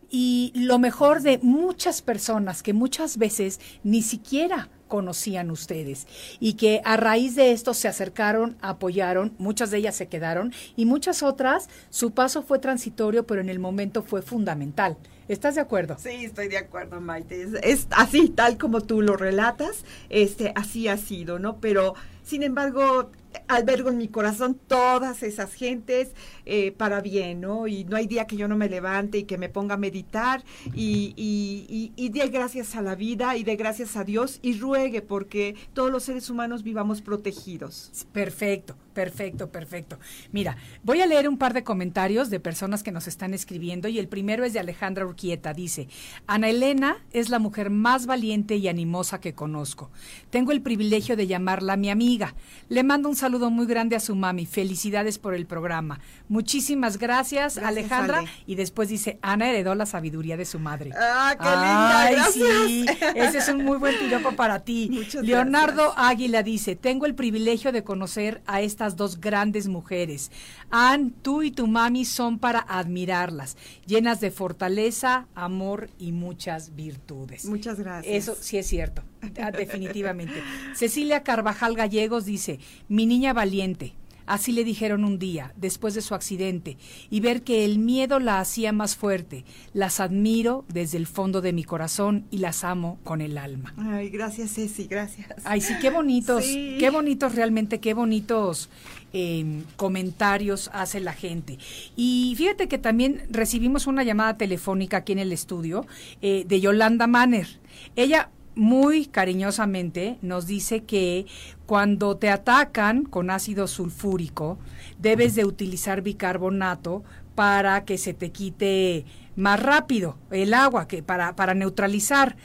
y 0.09 0.53
lo 0.55 0.79
mejor 0.79 1.21
de 1.23 1.39
muchas 1.39 2.01
personas 2.01 2.63
que 2.63 2.71
muchas 2.71 3.17
veces 3.17 3.59
ni 3.83 4.01
siquiera 4.01 4.69
conocían 4.87 5.51
ustedes 5.51 6.07
y 6.39 6.53
que 6.53 6.81
a 6.85 6.95
raíz 6.95 7.35
de 7.35 7.51
esto 7.51 7.73
se 7.73 7.89
acercaron, 7.89 8.55
apoyaron, 8.61 9.33
muchas 9.37 9.71
de 9.71 9.79
ellas 9.79 9.97
se 9.97 10.07
quedaron 10.07 10.53
y 10.77 10.85
muchas 10.85 11.21
otras 11.21 11.67
su 11.89 12.11
paso 12.11 12.43
fue 12.43 12.59
transitorio, 12.59 13.27
pero 13.27 13.41
en 13.41 13.49
el 13.49 13.59
momento 13.59 14.03
fue 14.03 14.21
fundamental. 14.21 14.95
¿Estás 15.27 15.55
de 15.55 15.61
acuerdo? 15.61 15.97
Sí, 15.97 16.25
estoy 16.25 16.47
de 16.47 16.57
acuerdo, 16.57 17.01
Maite. 17.01 17.41
Es, 17.41 17.53
es, 17.63 17.87
así, 17.91 18.29
tal 18.29 18.57
como 18.57 18.81
tú 18.81 19.01
lo 19.01 19.17
relatas, 19.17 19.83
este, 20.09 20.51
así 20.55 20.87
ha 20.87 20.97
sido, 20.97 21.39
¿no? 21.39 21.57
Pero, 21.59 21.95
sin 22.23 22.43
embargo, 22.43 23.09
albergo 23.47 23.89
en 23.89 23.97
mi 23.97 24.07
corazón 24.07 24.59
todas 24.67 25.23
esas 25.23 25.53
gentes 25.53 26.13
eh, 26.45 26.71
para 26.71 27.01
bien, 27.01 27.41
¿no? 27.41 27.67
Y 27.67 27.85
no 27.85 27.97
hay 27.97 28.07
día 28.07 28.27
que 28.27 28.37
yo 28.37 28.47
no 28.47 28.55
me 28.55 28.69
levante 28.69 29.19
y 29.19 29.23
que 29.23 29.37
me 29.37 29.49
ponga 29.49 29.75
a 29.75 29.77
meditar 29.77 30.43
y, 30.73 31.13
y, 31.17 31.91
y, 31.95 32.09
dé 32.09 32.27
gracias 32.27 32.75
a 32.75 32.81
la 32.81 32.95
vida 32.95 33.35
y 33.35 33.43
dé 33.43 33.55
gracias 33.55 33.95
a 33.97 34.03
Dios 34.03 34.39
y 34.41 34.57
ruegue 34.59 35.01
porque 35.01 35.55
todos 35.73 35.91
los 35.91 36.03
seres 36.03 36.29
humanos 36.29 36.63
vivamos 36.63 37.01
protegidos. 37.01 37.91
Perfecto, 38.11 38.75
perfecto, 38.95 39.51
perfecto. 39.51 39.99
Mira, 40.31 40.57
voy 40.81 41.01
a 41.01 41.05
leer 41.05 41.29
un 41.29 41.37
par 41.37 41.53
de 41.53 41.63
comentarios 41.63 42.31
de 42.31 42.39
personas 42.39 42.81
que 42.81 42.91
nos 42.91 43.07
están 43.07 43.35
escribiendo 43.35 43.87
y 43.87 43.99
el 43.99 44.07
primero 44.07 44.43
es 44.43 44.53
de 44.53 44.59
Alejandra 44.59 45.05
Urquieta. 45.05 45.53
Dice, 45.53 45.87
Ana 46.25 46.49
Elena 46.49 46.97
es 47.11 47.29
la 47.29 47.37
mujer 47.37 47.69
más 47.69 48.07
valiente 48.07 48.55
y 48.55 48.67
animosa 48.67 49.19
que 49.21 49.33
conozco. 49.33 49.91
Tengo 50.31 50.51
el 50.51 50.61
privilegio 50.61 51.15
de 51.15 51.27
llamarla 51.27 51.77
mi 51.77 51.89
amiga. 51.89 52.33
Le 52.69 52.83
mando 52.83 53.09
un 53.09 53.15
saludo 53.15 53.51
muy 53.51 53.67
grande 53.67 53.95
a 53.95 53.99
su 53.99 54.15
mami. 54.15 54.45
Felicidades 54.45 55.19
por 55.19 55.35
el 55.35 55.45
programa. 55.45 55.99
Muchísimas 56.29 56.97
gracias, 56.97 57.57
Alejandra. 57.57 58.23
Y 58.47 58.55
después 58.55 58.89
dice, 58.89 59.19
Ana 59.21 59.49
heredó 59.49 59.75
la 59.75 59.85
sabiduría 59.85 60.37
de 60.37 60.45
su 60.45 60.57
madre. 60.57 60.91
Ah, 60.97 61.35
qué 61.37 61.43
linda, 61.43 62.01
Ay, 62.01 62.15
gracias. 62.15 62.45
sí, 62.67 62.85
ese 63.15 63.37
es 63.39 63.49
un 63.49 63.65
muy 63.65 63.77
buen 63.77 63.97
piropo 63.99 64.31
para 64.31 64.61
ti. 64.61 64.89
Muchas 64.91 65.23
Leonardo 65.23 65.83
gracias. 65.83 66.11
Águila 66.11 66.43
dice, 66.43 66.75
tengo 66.75 67.05
el 67.05 67.15
privilegio 67.15 67.71
de 67.71 67.83
conocer 67.83 68.41
a 68.45 68.61
estas 68.85 68.95
dos 68.95 69.19
grandes 69.19 69.67
mujeres. 69.67 70.31
Ann, 70.69 71.11
tú 71.11 71.41
y 71.41 71.49
tu 71.49 71.65
mami 71.65 72.05
son 72.05 72.37
para 72.37 72.59
admirarlas, 72.59 73.57
llenas 73.87 74.19
de 74.19 74.29
fortaleza, 74.29 75.27
amor 75.33 75.89
y 75.97 76.11
muchas 76.11 76.75
virtudes. 76.75 77.45
Muchas 77.45 77.79
gracias. 77.79 78.15
Eso 78.15 78.37
sí 78.39 78.57
es 78.57 78.67
cierto, 78.67 79.01
definitivamente. 79.57 80.35
Cecilia 80.75 81.23
Carvajal 81.23 81.75
Gallegos 81.75 82.25
dice, 82.25 82.59
mi 82.87 83.07
niña 83.07 83.33
valiente. 83.33 83.93
Así 84.25 84.51
le 84.51 84.63
dijeron 84.63 85.03
un 85.03 85.19
día, 85.19 85.53
después 85.55 85.93
de 85.93 86.01
su 86.01 86.15
accidente, 86.15 86.77
y 87.09 87.19
ver 87.19 87.43
que 87.43 87.65
el 87.65 87.79
miedo 87.79 88.19
la 88.19 88.39
hacía 88.39 88.71
más 88.71 88.95
fuerte. 88.95 89.45
Las 89.73 89.99
admiro 89.99 90.65
desde 90.67 90.97
el 90.97 91.07
fondo 91.07 91.41
de 91.41 91.53
mi 91.53 91.63
corazón 91.63 92.25
y 92.31 92.39
las 92.39 92.63
amo 92.63 92.99
con 93.03 93.21
el 93.21 93.37
alma. 93.37 93.73
Ay, 93.77 94.09
gracias, 94.09 94.53
Ceci, 94.53 94.85
gracias. 94.87 95.29
Ay, 95.43 95.61
sí, 95.61 95.73
qué 95.81 95.89
bonitos, 95.89 96.43
Sí. 96.45 96.77
qué 96.79 96.89
bonitos 96.89 97.35
realmente, 97.35 97.79
qué 97.79 97.93
bonitos 97.93 98.69
eh, 99.17 99.63
comentarios 99.77 100.69
hace 100.73 100.99
la 100.99 101.13
gente. 101.13 101.57
Y 101.95 102.33
fíjate 102.37 102.67
que 102.67 102.77
también 102.77 103.21
recibimos 103.29 103.87
una 103.87 104.03
llamada 104.03 104.37
telefónica 104.37 104.97
aquí 104.97 105.13
en 105.13 105.19
el 105.19 105.31
estudio 105.31 105.85
eh, 106.21 106.43
de 106.47 106.59
Yolanda 106.59 107.07
Manner. 107.07 107.47
Ella 107.95 108.29
muy 108.55 109.05
cariñosamente 109.05 110.17
nos 110.21 110.47
dice 110.47 110.83
que 110.83 111.25
cuando 111.65 112.17
te 112.17 112.29
atacan 112.29 113.03
con 113.03 113.29
ácido 113.29 113.67
sulfúrico, 113.67 114.57
debes 114.99 115.35
de 115.35 115.45
utilizar 115.45 116.01
bicarbonato 116.01 117.03
para 117.33 117.85
que 117.85 117.97
se 117.97 118.13
te 118.13 118.31
quite 118.31 119.05
más 119.35 119.61
rápido 119.61 120.17
el 120.31 120.53
agua 120.53 120.87
que 120.87 121.03
para, 121.03 121.35
para 121.35 121.53
neutralizar. 121.53 122.37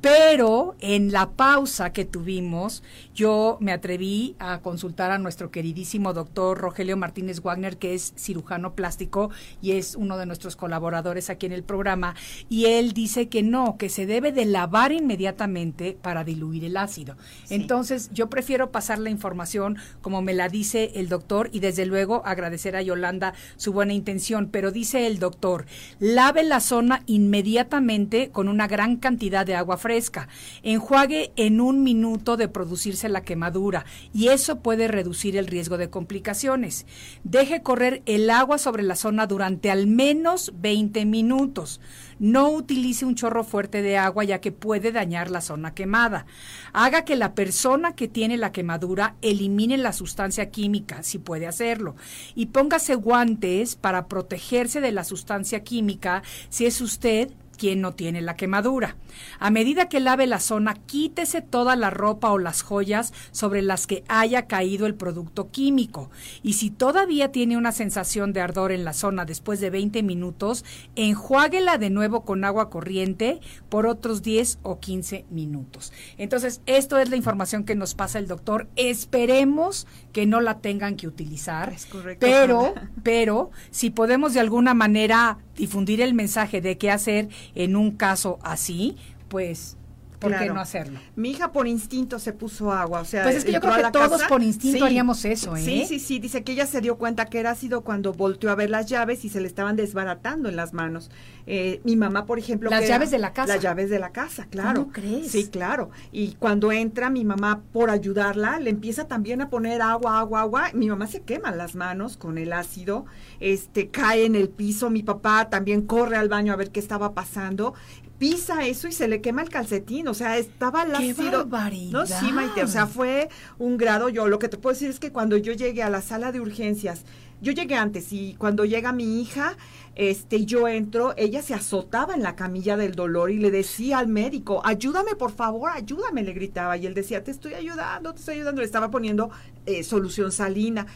Pero 0.00 0.76
en 0.80 1.10
la 1.10 1.30
pausa 1.30 1.92
que 1.92 2.04
tuvimos, 2.04 2.82
yo 3.16 3.56
me 3.60 3.72
atreví 3.72 4.36
a 4.38 4.60
consultar 4.60 5.10
a 5.10 5.16
nuestro 5.16 5.50
queridísimo 5.50 6.12
doctor 6.12 6.58
Rogelio 6.58 6.98
Martínez 6.98 7.40
Wagner, 7.40 7.78
que 7.78 7.94
es 7.94 8.12
cirujano 8.14 8.74
plástico 8.74 9.30
y 9.62 9.72
es 9.72 9.96
uno 9.96 10.18
de 10.18 10.26
nuestros 10.26 10.54
colaboradores 10.54 11.30
aquí 11.30 11.46
en 11.46 11.52
el 11.52 11.64
programa, 11.64 12.14
y 12.50 12.66
él 12.66 12.92
dice 12.92 13.28
que 13.28 13.42
no, 13.42 13.78
que 13.78 13.88
se 13.88 14.04
debe 14.04 14.32
de 14.32 14.44
lavar 14.44 14.92
inmediatamente 14.92 15.96
para 16.00 16.24
diluir 16.24 16.66
el 16.66 16.76
ácido. 16.76 17.16
Entonces, 17.48 18.10
yo 18.12 18.28
prefiero 18.28 18.70
pasar 18.70 18.98
la 18.98 19.08
información 19.08 19.78
como 20.02 20.20
me 20.20 20.34
la 20.34 20.50
dice 20.50 20.92
el 20.96 21.08
doctor 21.08 21.48
y 21.52 21.60
desde 21.60 21.86
luego 21.86 22.20
agradecer 22.26 22.76
a 22.76 22.82
Yolanda 22.82 23.32
su 23.56 23.72
buena 23.72 23.94
intención, 23.94 24.50
pero 24.52 24.72
dice 24.72 25.06
el 25.06 25.18
doctor, 25.18 25.64
lave 26.00 26.44
la 26.44 26.60
zona 26.60 27.02
inmediatamente 27.06 28.28
con 28.30 28.48
una 28.48 28.68
gran 28.68 28.96
cantidad 28.96 29.46
de 29.46 29.54
agua 29.54 29.78
fresca, 29.78 30.28
enjuague 30.62 31.32
en 31.36 31.62
un 31.62 31.82
minuto 31.82 32.36
de 32.36 32.48
producirse 32.48 33.05
la 33.08 33.22
quemadura 33.22 33.84
y 34.12 34.28
eso 34.28 34.60
puede 34.60 34.88
reducir 34.88 35.36
el 35.36 35.46
riesgo 35.46 35.78
de 35.78 35.90
complicaciones. 35.90 36.86
Deje 37.24 37.62
correr 37.62 38.02
el 38.06 38.30
agua 38.30 38.58
sobre 38.58 38.82
la 38.82 38.96
zona 38.96 39.26
durante 39.26 39.70
al 39.70 39.86
menos 39.86 40.52
20 40.56 41.04
minutos. 41.06 41.80
No 42.18 42.50
utilice 42.50 43.04
un 43.04 43.14
chorro 43.14 43.44
fuerte 43.44 43.82
de 43.82 43.98
agua 43.98 44.24
ya 44.24 44.40
que 44.40 44.52
puede 44.52 44.90
dañar 44.90 45.30
la 45.30 45.40
zona 45.40 45.74
quemada. 45.74 46.26
Haga 46.72 47.04
que 47.04 47.16
la 47.16 47.34
persona 47.34 47.94
que 47.94 48.08
tiene 48.08 48.36
la 48.36 48.52
quemadura 48.52 49.16
elimine 49.20 49.76
la 49.76 49.92
sustancia 49.92 50.50
química, 50.50 51.02
si 51.02 51.18
puede 51.18 51.46
hacerlo. 51.46 51.96
Y 52.34 52.46
póngase 52.46 52.94
guantes 52.94 53.76
para 53.76 54.08
protegerse 54.08 54.80
de 54.80 54.92
la 54.92 55.04
sustancia 55.04 55.62
química 55.62 56.22
si 56.48 56.66
es 56.66 56.80
usted 56.80 57.30
quien 57.56 57.80
no 57.80 57.94
tiene 57.94 58.22
la 58.22 58.36
quemadura. 58.36 58.96
A 59.38 59.50
medida 59.50 59.88
que 59.88 60.00
lave 60.00 60.26
la 60.26 60.40
zona, 60.40 60.74
quítese 60.74 61.42
toda 61.42 61.76
la 61.76 61.90
ropa 61.90 62.30
o 62.30 62.38
las 62.38 62.62
joyas 62.62 63.12
sobre 63.32 63.62
las 63.62 63.86
que 63.86 64.04
haya 64.08 64.46
caído 64.46 64.86
el 64.86 64.94
producto 64.94 65.50
químico. 65.50 66.10
Y 66.42 66.54
si 66.54 66.70
todavía 66.70 67.32
tiene 67.32 67.56
una 67.56 67.72
sensación 67.72 68.32
de 68.32 68.40
ardor 68.40 68.72
en 68.72 68.84
la 68.84 68.92
zona 68.92 69.24
después 69.24 69.60
de 69.60 69.70
20 69.70 70.02
minutos, 70.02 70.64
enjuáguela 70.94 71.78
de 71.78 71.90
nuevo 71.90 72.24
con 72.24 72.44
agua 72.44 72.70
corriente 72.70 73.40
por 73.68 73.86
otros 73.86 74.22
10 74.22 74.58
o 74.62 74.78
15 74.80 75.24
minutos. 75.30 75.92
Entonces, 76.18 76.60
esto 76.66 76.98
es 76.98 77.10
la 77.10 77.16
información 77.16 77.64
que 77.64 77.74
nos 77.74 77.94
pasa 77.94 78.18
el 78.18 78.26
doctor. 78.26 78.68
Esperemos 78.76 79.86
que 80.12 80.26
no 80.26 80.40
la 80.40 80.60
tengan 80.60 80.96
que 80.96 81.06
utilizar. 81.06 81.72
Es 81.72 81.86
correcto, 81.86 82.26
Pero, 82.26 82.74
pero 83.02 83.50
si 83.70 83.90
podemos 83.90 84.34
de 84.34 84.40
alguna 84.40 84.74
manera 84.74 85.38
difundir 85.56 86.00
el 86.00 86.14
mensaje 86.14 86.60
de 86.60 86.78
qué 86.78 86.90
hacer 86.90 87.28
en 87.54 87.76
un 87.76 87.92
caso 87.92 88.38
así, 88.42 88.96
pues, 89.28 89.76
¿por 90.18 90.36
qué 90.36 90.46
no 90.46 90.60
hacerlo? 90.60 90.98
Mi 91.14 91.30
hija 91.30 91.52
por 91.52 91.66
instinto 91.66 92.18
se 92.18 92.32
puso 92.32 92.72
agua, 92.72 93.00
o 93.00 93.04
sea, 93.04 93.22
Pues 93.22 93.36
es 93.36 93.44
que 93.44 93.52
yo 93.52 93.60
creo 93.60 93.74
que 93.76 93.90
todos 93.92 94.10
casa- 94.10 94.28
por 94.28 94.42
instinto 94.42 94.84
haríamos 94.84 95.24
eso, 95.24 95.56
¿eh? 95.56 95.62
Sí, 95.62 95.84
sí, 95.86 95.98
sí, 96.00 96.18
dice 96.18 96.42
que 96.44 96.52
ella 96.52 96.66
se 96.66 96.80
dio 96.80 96.96
cuenta 96.96 97.26
que 97.26 97.38
era 97.40 97.50
ácido 97.50 97.82
cuando 97.82 98.12
volteó 98.12 98.50
a 98.50 98.54
ver 98.54 98.70
las 98.70 98.86
llaves 98.86 99.24
y 99.24 99.28
se 99.28 99.40
le 99.40 99.46
estaban 99.48 99.76
desbaratando 99.76 100.48
en 100.48 100.56
las 100.56 100.72
manos. 100.72 101.10
Eh, 101.46 101.80
mi 101.84 101.94
mamá, 101.96 102.26
por 102.26 102.38
ejemplo, 102.38 102.70
Las 102.70 102.80
que 102.82 102.88
llaves 102.88 103.10
de 103.10 103.18
la 103.18 103.32
casa. 103.32 103.54
Las 103.54 103.62
llaves 103.62 103.88
de 103.90 103.98
la 103.98 104.10
casa, 104.10 104.46
claro. 104.50 104.80
¿Cómo 104.80 104.92
crees? 104.92 105.30
Sí, 105.30 105.46
claro. 105.48 105.90
Y 106.10 106.32
cuando 106.34 106.72
entra 106.72 107.08
mi 107.10 107.24
mamá 107.24 107.62
por 107.72 107.90
ayudarla, 107.90 108.58
le 108.58 108.70
empieza 108.70 109.06
también 109.06 109.40
a 109.42 109.48
poner 109.50 109.80
agua, 109.82 110.18
agua, 110.18 110.40
agua. 110.40 110.70
Mi 110.74 110.88
mamá 110.88 111.06
se 111.06 111.20
quema 111.22 111.52
las 111.52 111.74
manos 111.76 112.16
con 112.16 112.38
el 112.38 112.52
ácido, 112.52 113.06
este 113.40 113.88
cae 113.88 114.24
en 114.24 114.34
el 114.34 114.48
piso, 114.48 114.90
mi 114.90 115.02
papá 115.02 115.48
también 115.50 115.82
corre 115.82 116.16
al 116.16 116.28
baño 116.28 116.52
a 116.52 116.56
ver 116.56 116.70
qué 116.70 116.80
estaba 116.80 117.14
pasando. 117.14 117.74
Pisa 118.18 118.66
eso 118.66 118.88
y 118.88 118.92
se 118.92 119.08
le 119.08 119.20
quema 119.20 119.42
el 119.42 119.50
calcetín, 119.50 120.08
o 120.08 120.14
sea, 120.14 120.38
estaba 120.38 120.84
el 120.84 120.92
¡Qué 120.92 121.10
ácido. 121.10 121.46
barbaridad! 121.46 121.92
No, 121.92 122.06
sí, 122.06 122.32
Maite, 122.32 122.62
o 122.62 122.68
sea, 122.68 122.86
fue 122.86 123.28
un 123.58 123.76
grado. 123.76 124.08
Yo 124.08 124.26
lo 124.28 124.38
que 124.38 124.48
te 124.48 124.56
puedo 124.56 124.72
decir 124.72 124.88
es 124.88 124.98
que 124.98 125.12
cuando 125.12 125.36
yo 125.36 125.52
llegué 125.52 125.82
a 125.82 125.90
la 125.90 126.00
sala 126.00 126.32
de 126.32 126.40
urgencias, 126.40 127.02
yo 127.42 127.52
llegué 127.52 127.74
antes 127.74 128.12
y 128.14 128.34
cuando 128.38 128.64
llega 128.64 128.92
mi 128.92 129.20
hija, 129.20 129.58
este, 129.94 130.46
yo 130.46 130.68
entro, 130.68 131.12
ella 131.18 131.42
se 131.42 131.52
azotaba 131.52 132.14
en 132.14 132.22
la 132.22 132.34
camilla 132.34 132.78
del 132.78 132.94
dolor 132.94 133.30
y 133.30 133.38
le 133.38 133.50
decía 133.50 133.98
al 133.98 134.08
médico, 134.08 134.62
ayúdame 134.64 135.14
por 135.16 135.32
favor, 135.32 135.70
ayúdame, 135.70 136.22
le 136.22 136.32
gritaba 136.32 136.78
y 136.78 136.86
él 136.86 136.94
decía, 136.94 137.22
te 137.22 137.30
estoy 137.30 137.52
ayudando, 137.52 138.14
te 138.14 138.20
estoy 138.20 138.34
ayudando, 138.36 138.62
le 138.62 138.66
estaba 138.66 138.90
poniendo 138.90 139.30
eh, 139.66 139.82
solución 139.84 140.32
salina. 140.32 140.86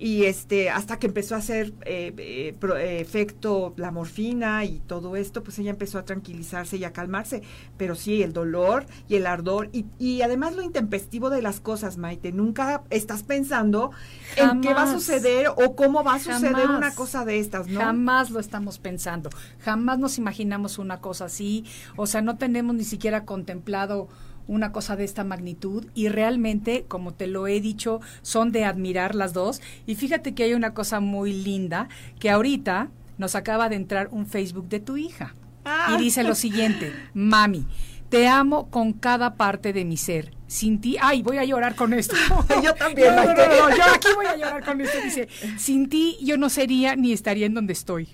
Y 0.00 0.24
este 0.24 0.70
hasta 0.70 0.98
que 0.98 1.06
empezó 1.06 1.34
a 1.34 1.38
hacer 1.38 1.74
eh, 1.84 2.12
eh, 2.16 2.54
pro- 2.58 2.78
eh, 2.78 3.00
efecto 3.00 3.74
la 3.76 3.90
morfina 3.90 4.64
y 4.64 4.80
todo 4.86 5.14
esto 5.14 5.42
pues 5.44 5.58
ella 5.58 5.70
empezó 5.70 5.98
a 5.98 6.04
tranquilizarse 6.06 6.78
y 6.78 6.84
a 6.84 6.92
calmarse. 6.92 7.42
Pero 7.76 7.94
sí 7.94 8.22
el 8.22 8.32
dolor 8.32 8.86
y 9.08 9.16
el 9.16 9.26
ardor 9.26 9.68
y, 9.72 9.84
y 9.98 10.22
además 10.22 10.56
lo 10.56 10.62
intempestivo 10.62 11.28
de 11.28 11.42
las 11.42 11.60
cosas 11.60 11.98
Maite. 11.98 12.32
Nunca 12.32 12.82
estás 12.88 13.22
pensando 13.22 13.90
en 14.36 14.62
qué 14.62 14.72
va 14.72 14.84
a 14.84 14.92
suceder 14.92 15.48
o 15.54 15.76
cómo 15.76 16.02
va 16.02 16.14
a 16.14 16.18
suceder 16.18 16.54
Jamás. 16.54 16.76
una 16.78 16.94
cosa 16.94 17.24
de 17.26 17.38
estas 17.38 17.68
no 17.68 17.80
Jamás 17.80 18.30
lo 18.30 18.40
estamos 18.40 18.78
pensando, 18.78 19.28
jamás 19.62 19.98
nos 19.98 20.16
imaginamos 20.16 20.78
una 20.78 21.00
cosa 21.00 21.26
así, 21.26 21.64
o 21.96 22.06
sea, 22.06 22.22
no 22.22 22.38
tenemos 22.38 22.74
ni 22.74 22.84
siquiera 22.84 23.26
contemplado 23.26 24.08
una 24.50 24.72
cosa 24.72 24.96
de 24.96 25.04
esta 25.04 25.22
magnitud 25.22 25.86
y 25.94 26.08
realmente, 26.08 26.84
como 26.88 27.14
te 27.14 27.28
lo 27.28 27.46
he 27.46 27.60
dicho, 27.60 28.00
son 28.22 28.50
de 28.50 28.64
admirar 28.64 29.14
las 29.14 29.32
dos. 29.32 29.62
Y 29.86 29.94
fíjate 29.94 30.34
que 30.34 30.42
hay 30.42 30.54
una 30.54 30.74
cosa 30.74 30.98
muy 30.98 31.32
linda, 31.32 31.88
que 32.18 32.30
ahorita 32.30 32.88
nos 33.16 33.36
acaba 33.36 33.68
de 33.68 33.76
entrar 33.76 34.08
un 34.10 34.26
Facebook 34.26 34.68
de 34.68 34.80
tu 34.80 34.96
hija 34.96 35.34
Ah. 35.64 35.94
y 35.94 36.02
dice 36.02 36.24
lo 36.24 36.34
siguiente, 36.46 36.92
mami, 37.14 37.66
te 38.08 38.26
amo 38.26 38.70
con 38.70 38.92
cada 38.92 39.34
parte 39.34 39.72
de 39.72 39.84
mi 39.84 39.96
ser. 39.96 40.32
Sin 40.48 40.80
ti, 40.80 40.96
ay, 41.00 41.22
voy 41.22 41.36
a 41.38 41.44
llorar 41.44 41.76
con 41.76 41.92
esto. 41.92 42.16
Yo 42.64 42.74
también, 42.74 43.14
No, 43.14 43.24
no, 43.24 43.34
no, 43.34 43.68
no, 43.70 43.76
yo 43.76 43.82
aquí 43.94 44.08
voy 44.16 44.26
a 44.26 44.36
llorar 44.36 44.64
con 44.64 44.80
esto. 44.80 44.98
Dice, 45.04 45.28
sin 45.58 45.88
ti 45.88 46.16
yo 46.22 46.36
no 46.38 46.48
sería 46.50 46.96
ni 46.96 47.12
estaría 47.12 47.46
en 47.46 47.54
donde 47.54 47.72
estoy. 47.72 48.08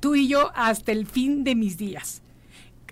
Tú 0.00 0.14
y 0.14 0.28
yo 0.28 0.50
hasta 0.54 0.92
el 0.92 1.06
fin 1.06 1.44
de 1.44 1.54
mis 1.54 1.76
días. 1.76 2.22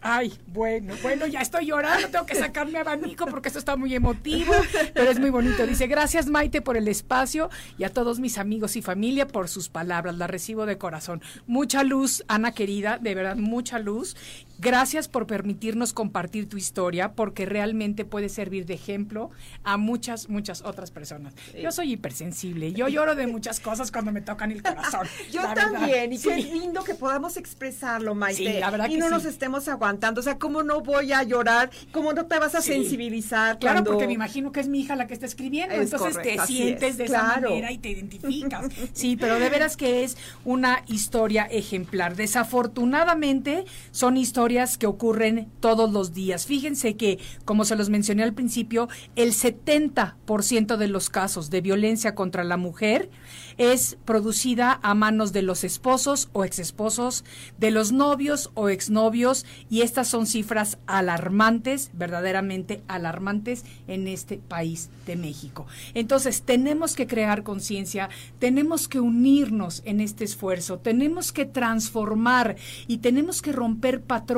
Ay, 0.05 0.33
bueno, 0.49 0.95
bueno, 1.01 1.27
ya 1.29 1.41
estoy 1.41 1.67
llorando, 1.67 2.09
tengo 2.09 2.27
que 2.27 2.35
sacarme 2.35 2.81
abanico 2.81 3.25
porque 3.27 3.49
esto 3.49 3.61
está 3.61 3.77
muy 3.77 3.95
emotivo, 3.95 4.53
pero 4.95 5.11
es 5.11 5.21
muy 5.21 5.31
bonito. 5.31 5.65
Dice, 5.65 5.87
gracias 5.87 6.27
Maite 6.27 6.61
por 6.61 6.77
el 6.77 6.89
espacio 6.89 7.51
y 7.79 7.85
a 7.85 7.89
todos 7.89 8.19
mis 8.19 8.37
amigos 8.37 8.75
y 8.75 8.83
familia 8.83 9.29
por 9.29 9.49
sus 9.49 9.69
palabras, 9.69 10.17
la 10.17 10.27
recibo 10.27 10.67
de 10.67 10.77
corazón. 10.77 11.23
Mucha 11.47 11.85
luz, 11.85 12.25
Ana 12.27 12.51
querida, 12.51 12.99
de 12.99 13.15
verdad, 13.15 13.37
mucha 13.37 13.79
luz. 13.79 14.17
Gracias 14.63 15.09
por 15.09 15.27
permitirnos 15.27 15.93
compartir 15.93 16.49
tu 16.49 16.57
historia 16.57 17.15
porque 17.15 17.47
realmente 17.47 18.05
puede 18.05 18.29
servir 18.29 18.65
de 18.65 18.75
ejemplo 18.75 19.31
a 19.65 19.77
muchas, 19.77 20.29
muchas 20.29 20.63
otras 20.63 20.93
personas. 20.93 21.35
Yo 21.61 21.73
soy 21.73 21.95
hipersensible, 21.95 22.73
yo 22.73 22.87
lloro 22.87 23.17
de 23.17 23.27
muchas 23.27 23.59
cosas 23.59 23.91
cuando 23.91 24.13
me 24.13 24.21
tocan 24.21 24.53
el 24.53 24.63
corazón. 24.63 25.09
Yo 25.33 25.43
verdad. 25.43 25.55
también, 25.73 26.13
y 26.13 26.19
qué 26.19 26.35
Sí. 26.37 26.43
lindo 26.53 26.85
que 26.85 26.95
podamos 26.95 27.37
expresarlo, 27.37 28.15
Maite. 28.15 28.53
Sí, 28.53 28.59
la 28.61 28.71
verdad 28.71 28.87
y 28.89 28.93
que 28.93 28.99
no 28.99 29.11
nos 29.11 29.25
estemos 29.25 29.67
aguantando. 29.67 30.21
O 30.21 30.23
sea, 30.23 30.39
¿cómo 30.39 30.63
no 30.63 30.81
voy 30.81 31.13
a 31.13 31.25
llorar? 31.25 31.71
¿Cómo 31.91 32.13
no 32.13 32.27
te 32.27 32.39
vas 32.39 32.55
a 32.55 32.63
sensibilizar? 32.63 33.59
Claro, 33.59 33.79
cuando- 33.79 33.91
porque 33.91 34.07
me 34.07 34.13
imagino 34.13 34.53
que 34.53 34.61
es 34.61 34.69
mi 34.69 34.81
hija 34.83 34.95
la 34.95 35.09
que 35.09 35.15
está 35.15 35.27
escribiendo, 35.27 35.75
Es 35.75 35.93
entonces 35.93 36.17
correcto, 36.19 36.43
te 36.43 36.47
sientes 36.47 36.91
es, 36.93 36.99
de 36.99 37.05
esa 37.07 37.23
manera 37.25 37.73
y 37.73 37.79
te 37.79 37.89
identificas. 37.91 38.67
Sí, 38.93 39.17
pero 39.17 39.41
de 39.41 39.49
veras 39.49 39.77
que 39.77 40.05
es 40.05 40.17
una 40.45 40.85
historia 40.87 41.47
ejemplar. 41.51 42.15
Desafortunadamente 42.15 43.65
son 43.91 44.17
historias 44.17 44.52
que 44.79 44.87
ocurren 44.87 45.49
todos 45.61 45.91
los 45.93 46.13
días. 46.13 46.47
Fíjense 46.47 46.97
que, 46.97 47.19
como 47.45 47.65
se 47.65 47.77
los 47.77 47.89
mencioné 47.89 48.23
al 48.23 48.35
principio, 48.35 48.89
el 49.17 49.33
70% 49.33 50.77
de 50.77 50.89
los 50.89 51.09
casos 51.09 51.49
de 51.49 51.61
violencia 51.61 52.15
contra 52.15 52.45
la 52.45 52.57
mujer 52.57 53.11
es 53.59 53.97
producida 54.05 54.79
a 54.83 54.95
manos 54.95 55.33
de 55.33 55.43
los 55.43 55.65
esposos 55.65 56.29
o 56.33 56.45
exesposos, 56.45 57.25
de 57.59 57.71
los 57.71 57.93
novios 57.93 58.51
o 58.55 58.69
exnovios, 58.69 59.47
y 59.71 59.83
estas 59.83 60.09
son 60.09 60.27
cifras 60.27 60.79
alarmantes, 60.87 61.91
verdaderamente 61.95 62.83
alarmantes 62.89 63.65
en 63.89 64.09
este 64.09 64.37
país 64.39 64.91
de 65.07 65.17
México. 65.17 65.67
Entonces, 65.95 66.43
tenemos 66.43 66.95
que 66.95 67.07
crear 67.07 67.43
conciencia, 67.43 68.09
tenemos 68.39 68.89
que 68.89 69.01
unirnos 69.01 69.83
en 69.85 70.01
este 70.01 70.25
esfuerzo, 70.25 70.79
tenemos 70.79 71.33
que 71.33 71.47
transformar 71.47 72.57
y 72.87 72.99
tenemos 72.99 73.43
que 73.43 73.53
romper 73.53 74.03
patrones 74.03 74.32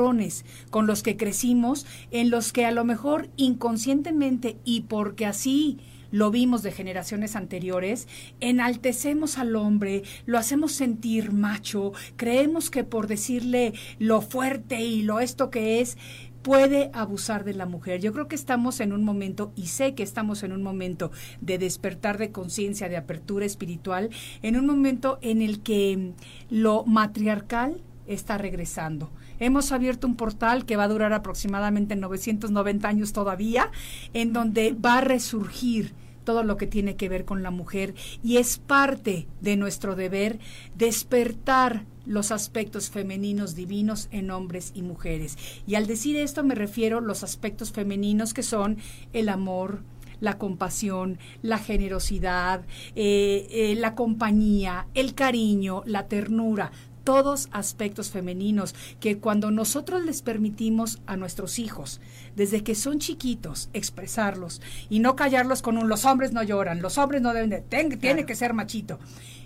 con 0.69 0.87
los 0.87 1.03
que 1.03 1.17
crecimos, 1.17 1.85
en 2.11 2.29
los 2.29 2.51
que 2.51 2.65
a 2.65 2.71
lo 2.71 2.83
mejor 2.83 3.29
inconscientemente 3.37 4.57
y 4.65 4.81
porque 4.81 5.25
así 5.25 5.79
lo 6.11 6.31
vimos 6.31 6.63
de 6.63 6.71
generaciones 6.71 7.35
anteriores, 7.35 8.07
enaltecemos 8.39 9.37
al 9.37 9.55
hombre, 9.55 10.03
lo 10.25 10.37
hacemos 10.37 10.71
sentir 10.71 11.31
macho, 11.31 11.93
creemos 12.15 12.69
que 12.69 12.83
por 12.83 13.07
decirle 13.07 13.73
lo 13.99 14.21
fuerte 14.21 14.81
y 14.81 15.01
lo 15.01 15.19
esto 15.19 15.49
que 15.49 15.81
es, 15.81 15.97
puede 16.41 16.91
abusar 16.93 17.43
de 17.43 17.55
la 17.55 17.65
mujer. 17.65 18.01
Yo 18.01 18.13
creo 18.13 18.27
que 18.27 18.35
estamos 18.35 18.79
en 18.79 18.93
un 18.93 19.03
momento, 19.03 19.51
y 19.55 19.65
sé 19.65 19.95
que 19.95 20.03
estamos 20.03 20.43
en 20.43 20.51
un 20.51 20.61
momento 20.61 21.11
de 21.41 21.57
despertar 21.57 22.19
de 22.19 22.31
conciencia, 22.31 22.87
de 22.87 22.97
apertura 22.97 23.45
espiritual, 23.45 24.11
en 24.43 24.55
un 24.55 24.67
momento 24.67 25.17
en 25.21 25.41
el 25.41 25.63
que 25.63 26.13
lo 26.51 26.85
matriarcal 26.85 27.81
está 28.05 28.37
regresando. 28.37 29.09
Hemos 29.39 29.71
abierto 29.71 30.07
un 30.07 30.15
portal 30.15 30.65
que 30.65 30.75
va 30.75 30.83
a 30.83 30.87
durar 30.87 31.13
aproximadamente 31.13 31.95
990 31.95 32.87
años 32.87 33.13
todavía, 33.13 33.71
en 34.13 34.33
donde 34.33 34.73
va 34.73 34.99
a 34.99 35.01
resurgir 35.01 35.93
todo 36.25 36.43
lo 36.43 36.57
que 36.57 36.67
tiene 36.67 36.97
que 36.97 37.07
ver 37.07 37.23
con 37.23 37.43
la 37.43 37.51
mujer 37.51 37.93
y 38.21 38.37
es 38.37 38.57
parte 38.57 39.27
de 39.39 39.55
nuestro 39.55 39.95
deber 39.95 40.39
despertar 40.75 41.85
los 42.05 42.31
aspectos 42.31 42.89
femeninos 42.89 43.55
divinos 43.55 44.09
en 44.11 44.31
hombres 44.31 44.71
y 44.75 44.81
mujeres. 44.81 45.37
Y 45.65 45.75
al 45.75 45.87
decir 45.87 46.17
esto 46.17 46.43
me 46.43 46.55
refiero 46.55 46.97
a 46.97 47.01
los 47.01 47.23
aspectos 47.23 47.71
femeninos 47.71 48.33
que 48.33 48.43
son 48.43 48.77
el 49.13 49.29
amor, 49.29 49.83
la 50.19 50.37
compasión, 50.37 51.19
la 51.41 51.57
generosidad, 51.57 52.65
eh, 52.95 53.47
eh, 53.49 53.75
la 53.77 53.95
compañía, 53.95 54.87
el 54.93 55.13
cariño, 55.13 55.83
la 55.85 56.07
ternura, 56.07 56.71
todos 57.05 57.47
aspectos 57.53 58.09
femeninos 58.11 58.75
que 58.99 59.19
cuando 59.19 59.51
nosotros 59.51 60.03
les 60.03 60.21
permitimos 60.21 60.99
a 61.05 61.15
nuestros 61.15 61.57
hijos, 61.59 62.01
desde 62.35 62.63
que 62.63 62.75
son 62.75 62.99
chiquitos, 62.99 63.69
expresarlos 63.71 64.61
y 64.89 64.99
no 64.99 65.15
callarlos 65.15 65.61
con 65.61 65.77
un 65.77 65.87
los 65.87 66.03
hombres 66.03 66.33
no 66.33 66.43
lloran, 66.43 66.81
los 66.81 66.97
hombres 66.97 67.21
no 67.21 67.33
deben 67.33 67.51
de, 67.51 67.61
ten- 67.61 67.97
tiene 67.99 68.25
que 68.25 68.35
ser 68.35 68.53
machito, 68.53 68.99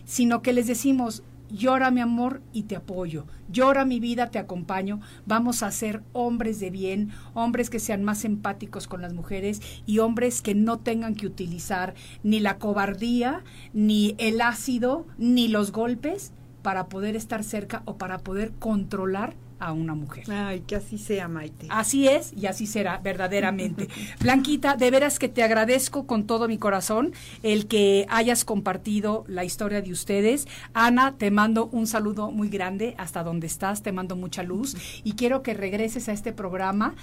sino 0.05 0.41
que 0.41 0.53
les 0.53 0.65
decimos, 0.65 1.21
llora 1.51 1.89
mi 1.91 1.99
amor 1.99 2.41
y 2.53 2.63
te 2.63 2.75
apoyo, 2.75 3.25
llora 3.51 3.83
mi 3.83 3.99
vida, 3.99 4.29
te 4.31 4.37
acompaño, 4.39 5.01
vamos 5.25 5.63
a 5.63 5.71
ser 5.71 6.03
hombres 6.13 6.59
de 6.59 6.69
bien, 6.69 7.09
hombres 7.33 7.69
que 7.69 7.79
sean 7.79 8.03
más 8.03 8.23
empáticos 8.23 8.87
con 8.87 9.01
las 9.01 9.13
mujeres 9.13 9.61
y 9.85 9.99
hombres 9.99 10.41
que 10.41 10.53
no 10.55 10.77
tengan 10.79 11.15
que 11.15 11.25
utilizar 11.27 11.95
ni 12.23 12.39
la 12.39 12.57
cobardía, 12.57 13.43
ni 13.73 14.15
el 14.19 14.41
ácido, 14.41 15.05
ni 15.17 15.47
los 15.47 15.71
golpes 15.71 16.31
para 16.61 16.87
poder 16.87 17.15
estar 17.15 17.43
cerca 17.43 17.81
o 17.85 17.97
para 17.97 18.19
poder 18.19 18.51
controlar 18.59 19.35
a 19.59 19.73
una 19.73 19.93
mujer. 19.93 20.23
Ay, 20.31 20.61
que 20.61 20.75
así 20.75 20.97
sea, 20.97 21.27
Maite. 21.27 21.67
Así 21.69 22.07
es 22.07 22.33
y 22.33 22.45
así 22.45 22.65
será 22.65 22.97
verdaderamente. 22.97 23.89
Blanquita, 24.21 24.75
de 24.75 24.89
veras 24.89 25.19
que 25.19 25.29
te 25.29 25.43
agradezco 25.43 26.07
con 26.07 26.25
todo 26.25 26.47
mi 26.47 26.57
corazón 26.57 27.13
el 27.43 27.67
que 27.67 28.05
hayas 28.09 28.45
compartido 28.45 29.25
la 29.27 29.43
historia 29.43 29.81
de 29.81 29.91
ustedes. 29.91 30.47
Ana, 30.73 31.15
te 31.17 31.29
mando 31.29 31.67
un 31.67 31.87
saludo 31.87 32.31
muy 32.31 32.49
grande 32.49 32.95
hasta 32.97 33.23
donde 33.23 33.47
estás, 33.47 33.83
te 33.83 33.91
mando 33.91 34.15
mucha 34.15 34.43
luz 34.43 35.01
y 35.03 35.13
quiero 35.13 35.43
que 35.43 35.53
regreses 35.53 36.07
a 36.07 36.13
este 36.13 36.31
programa 36.31 36.95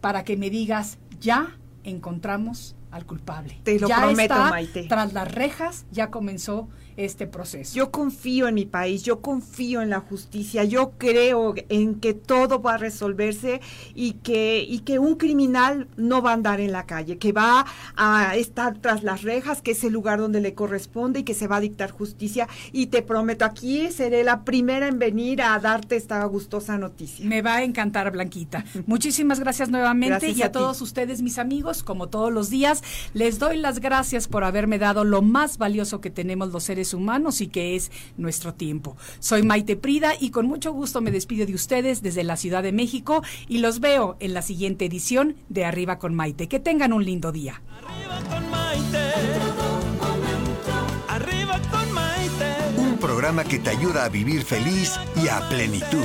para 0.00 0.24
que 0.24 0.36
me 0.36 0.50
digas, 0.50 0.98
ya 1.20 1.56
encontramos 1.82 2.76
al 2.94 3.06
culpable. 3.06 3.58
Te 3.64 3.78
lo 3.78 3.88
ya 3.88 3.98
prometo, 3.98 4.34
está 4.34 4.50
Maite. 4.50 4.84
Tras 4.84 5.12
las 5.12 5.32
rejas 5.32 5.84
ya 5.90 6.10
comenzó 6.10 6.68
este 6.96 7.26
proceso. 7.26 7.74
Yo 7.74 7.90
confío 7.90 8.48
en 8.48 8.54
mi 8.54 8.66
país, 8.66 9.02
yo 9.02 9.20
confío 9.20 9.82
en 9.82 9.90
la 9.90 10.00
justicia, 10.00 10.64
yo 10.64 10.92
creo 10.92 11.54
en 11.68 11.96
que 11.96 12.14
todo 12.14 12.62
va 12.62 12.74
a 12.74 12.78
resolverse 12.78 13.60
y 13.94 14.12
que, 14.12 14.64
y 14.66 14.80
que 14.80 14.98
un 14.98 15.16
criminal 15.16 15.88
no 15.96 16.22
va 16.22 16.30
a 16.30 16.34
andar 16.34 16.60
en 16.60 16.70
la 16.70 16.86
calle, 16.86 17.18
que 17.18 17.32
va 17.32 17.66
a 17.96 18.36
estar 18.36 18.78
tras 18.78 19.02
las 19.02 19.22
rejas, 19.22 19.60
que 19.60 19.72
es 19.72 19.82
el 19.82 19.92
lugar 19.92 20.20
donde 20.20 20.40
le 20.40 20.54
corresponde 20.54 21.20
y 21.20 21.22
que 21.24 21.34
se 21.34 21.48
va 21.48 21.56
a 21.56 21.60
dictar 21.60 21.90
justicia. 21.90 22.48
Y 22.72 22.86
te 22.86 23.02
prometo, 23.02 23.44
aquí 23.44 23.90
seré 23.90 24.22
la 24.22 24.44
primera 24.44 24.86
en 24.86 25.00
venir 25.00 25.42
a 25.42 25.58
darte 25.58 25.96
esta 25.96 26.24
gustosa 26.26 26.78
noticia. 26.78 27.26
Me 27.26 27.42
va 27.42 27.56
a 27.56 27.62
encantar, 27.64 28.12
Blanquita. 28.12 28.64
Muchísimas 28.86 29.40
gracias 29.40 29.68
nuevamente 29.68 30.10
Gracias 30.10 30.38
y 30.38 30.42
a, 30.42 30.52
todos 30.52 30.80
ustedes, 30.80 31.22
mis 31.22 31.38
amigos, 31.38 31.82
como 31.82 32.08
todos 32.08 32.32
los 32.32 32.50
días, 32.50 32.83
les 33.12 33.38
doy 33.38 33.58
las 33.58 33.80
gracias 33.80 34.28
por 34.28 34.44
haberme 34.44 34.78
dado 34.78 35.04
lo 35.04 35.22
más 35.22 35.58
valioso 35.58 36.00
que 36.00 36.10
tenemos 36.10 36.52
los 36.52 36.64
seres 36.64 36.94
humanos 36.94 37.40
y 37.40 37.48
que 37.48 37.76
es 37.76 37.90
nuestro 38.16 38.54
tiempo. 38.54 38.96
Soy 39.18 39.42
Maite 39.42 39.76
Prida 39.76 40.12
y 40.18 40.30
con 40.30 40.46
mucho 40.46 40.72
gusto 40.72 41.00
me 41.00 41.10
despido 41.10 41.46
de 41.46 41.54
ustedes 41.54 42.02
desde 42.02 42.24
la 42.24 42.36
Ciudad 42.36 42.62
de 42.62 42.72
México 42.72 43.22
y 43.48 43.58
los 43.58 43.80
veo 43.80 44.16
en 44.20 44.34
la 44.34 44.42
siguiente 44.42 44.84
edición 44.84 45.36
de 45.48 45.64
Arriba 45.64 45.98
con 45.98 46.14
Maite. 46.14 46.48
Que 46.48 46.60
tengan 46.60 46.92
un 46.92 47.04
lindo 47.04 47.32
día. 47.32 47.62
Arriba 47.86 48.20
con 48.30 48.50
Maite. 48.50 49.12
Arriba 51.08 51.60
con 51.70 51.92
Maite. 51.92 52.54
Un 52.76 52.98
programa 52.98 53.44
que 53.44 53.58
te 53.58 53.70
ayuda 53.70 54.04
a 54.04 54.08
vivir 54.08 54.42
feliz 54.42 54.98
y 55.22 55.28
a 55.28 55.48
plenitud. 55.48 56.04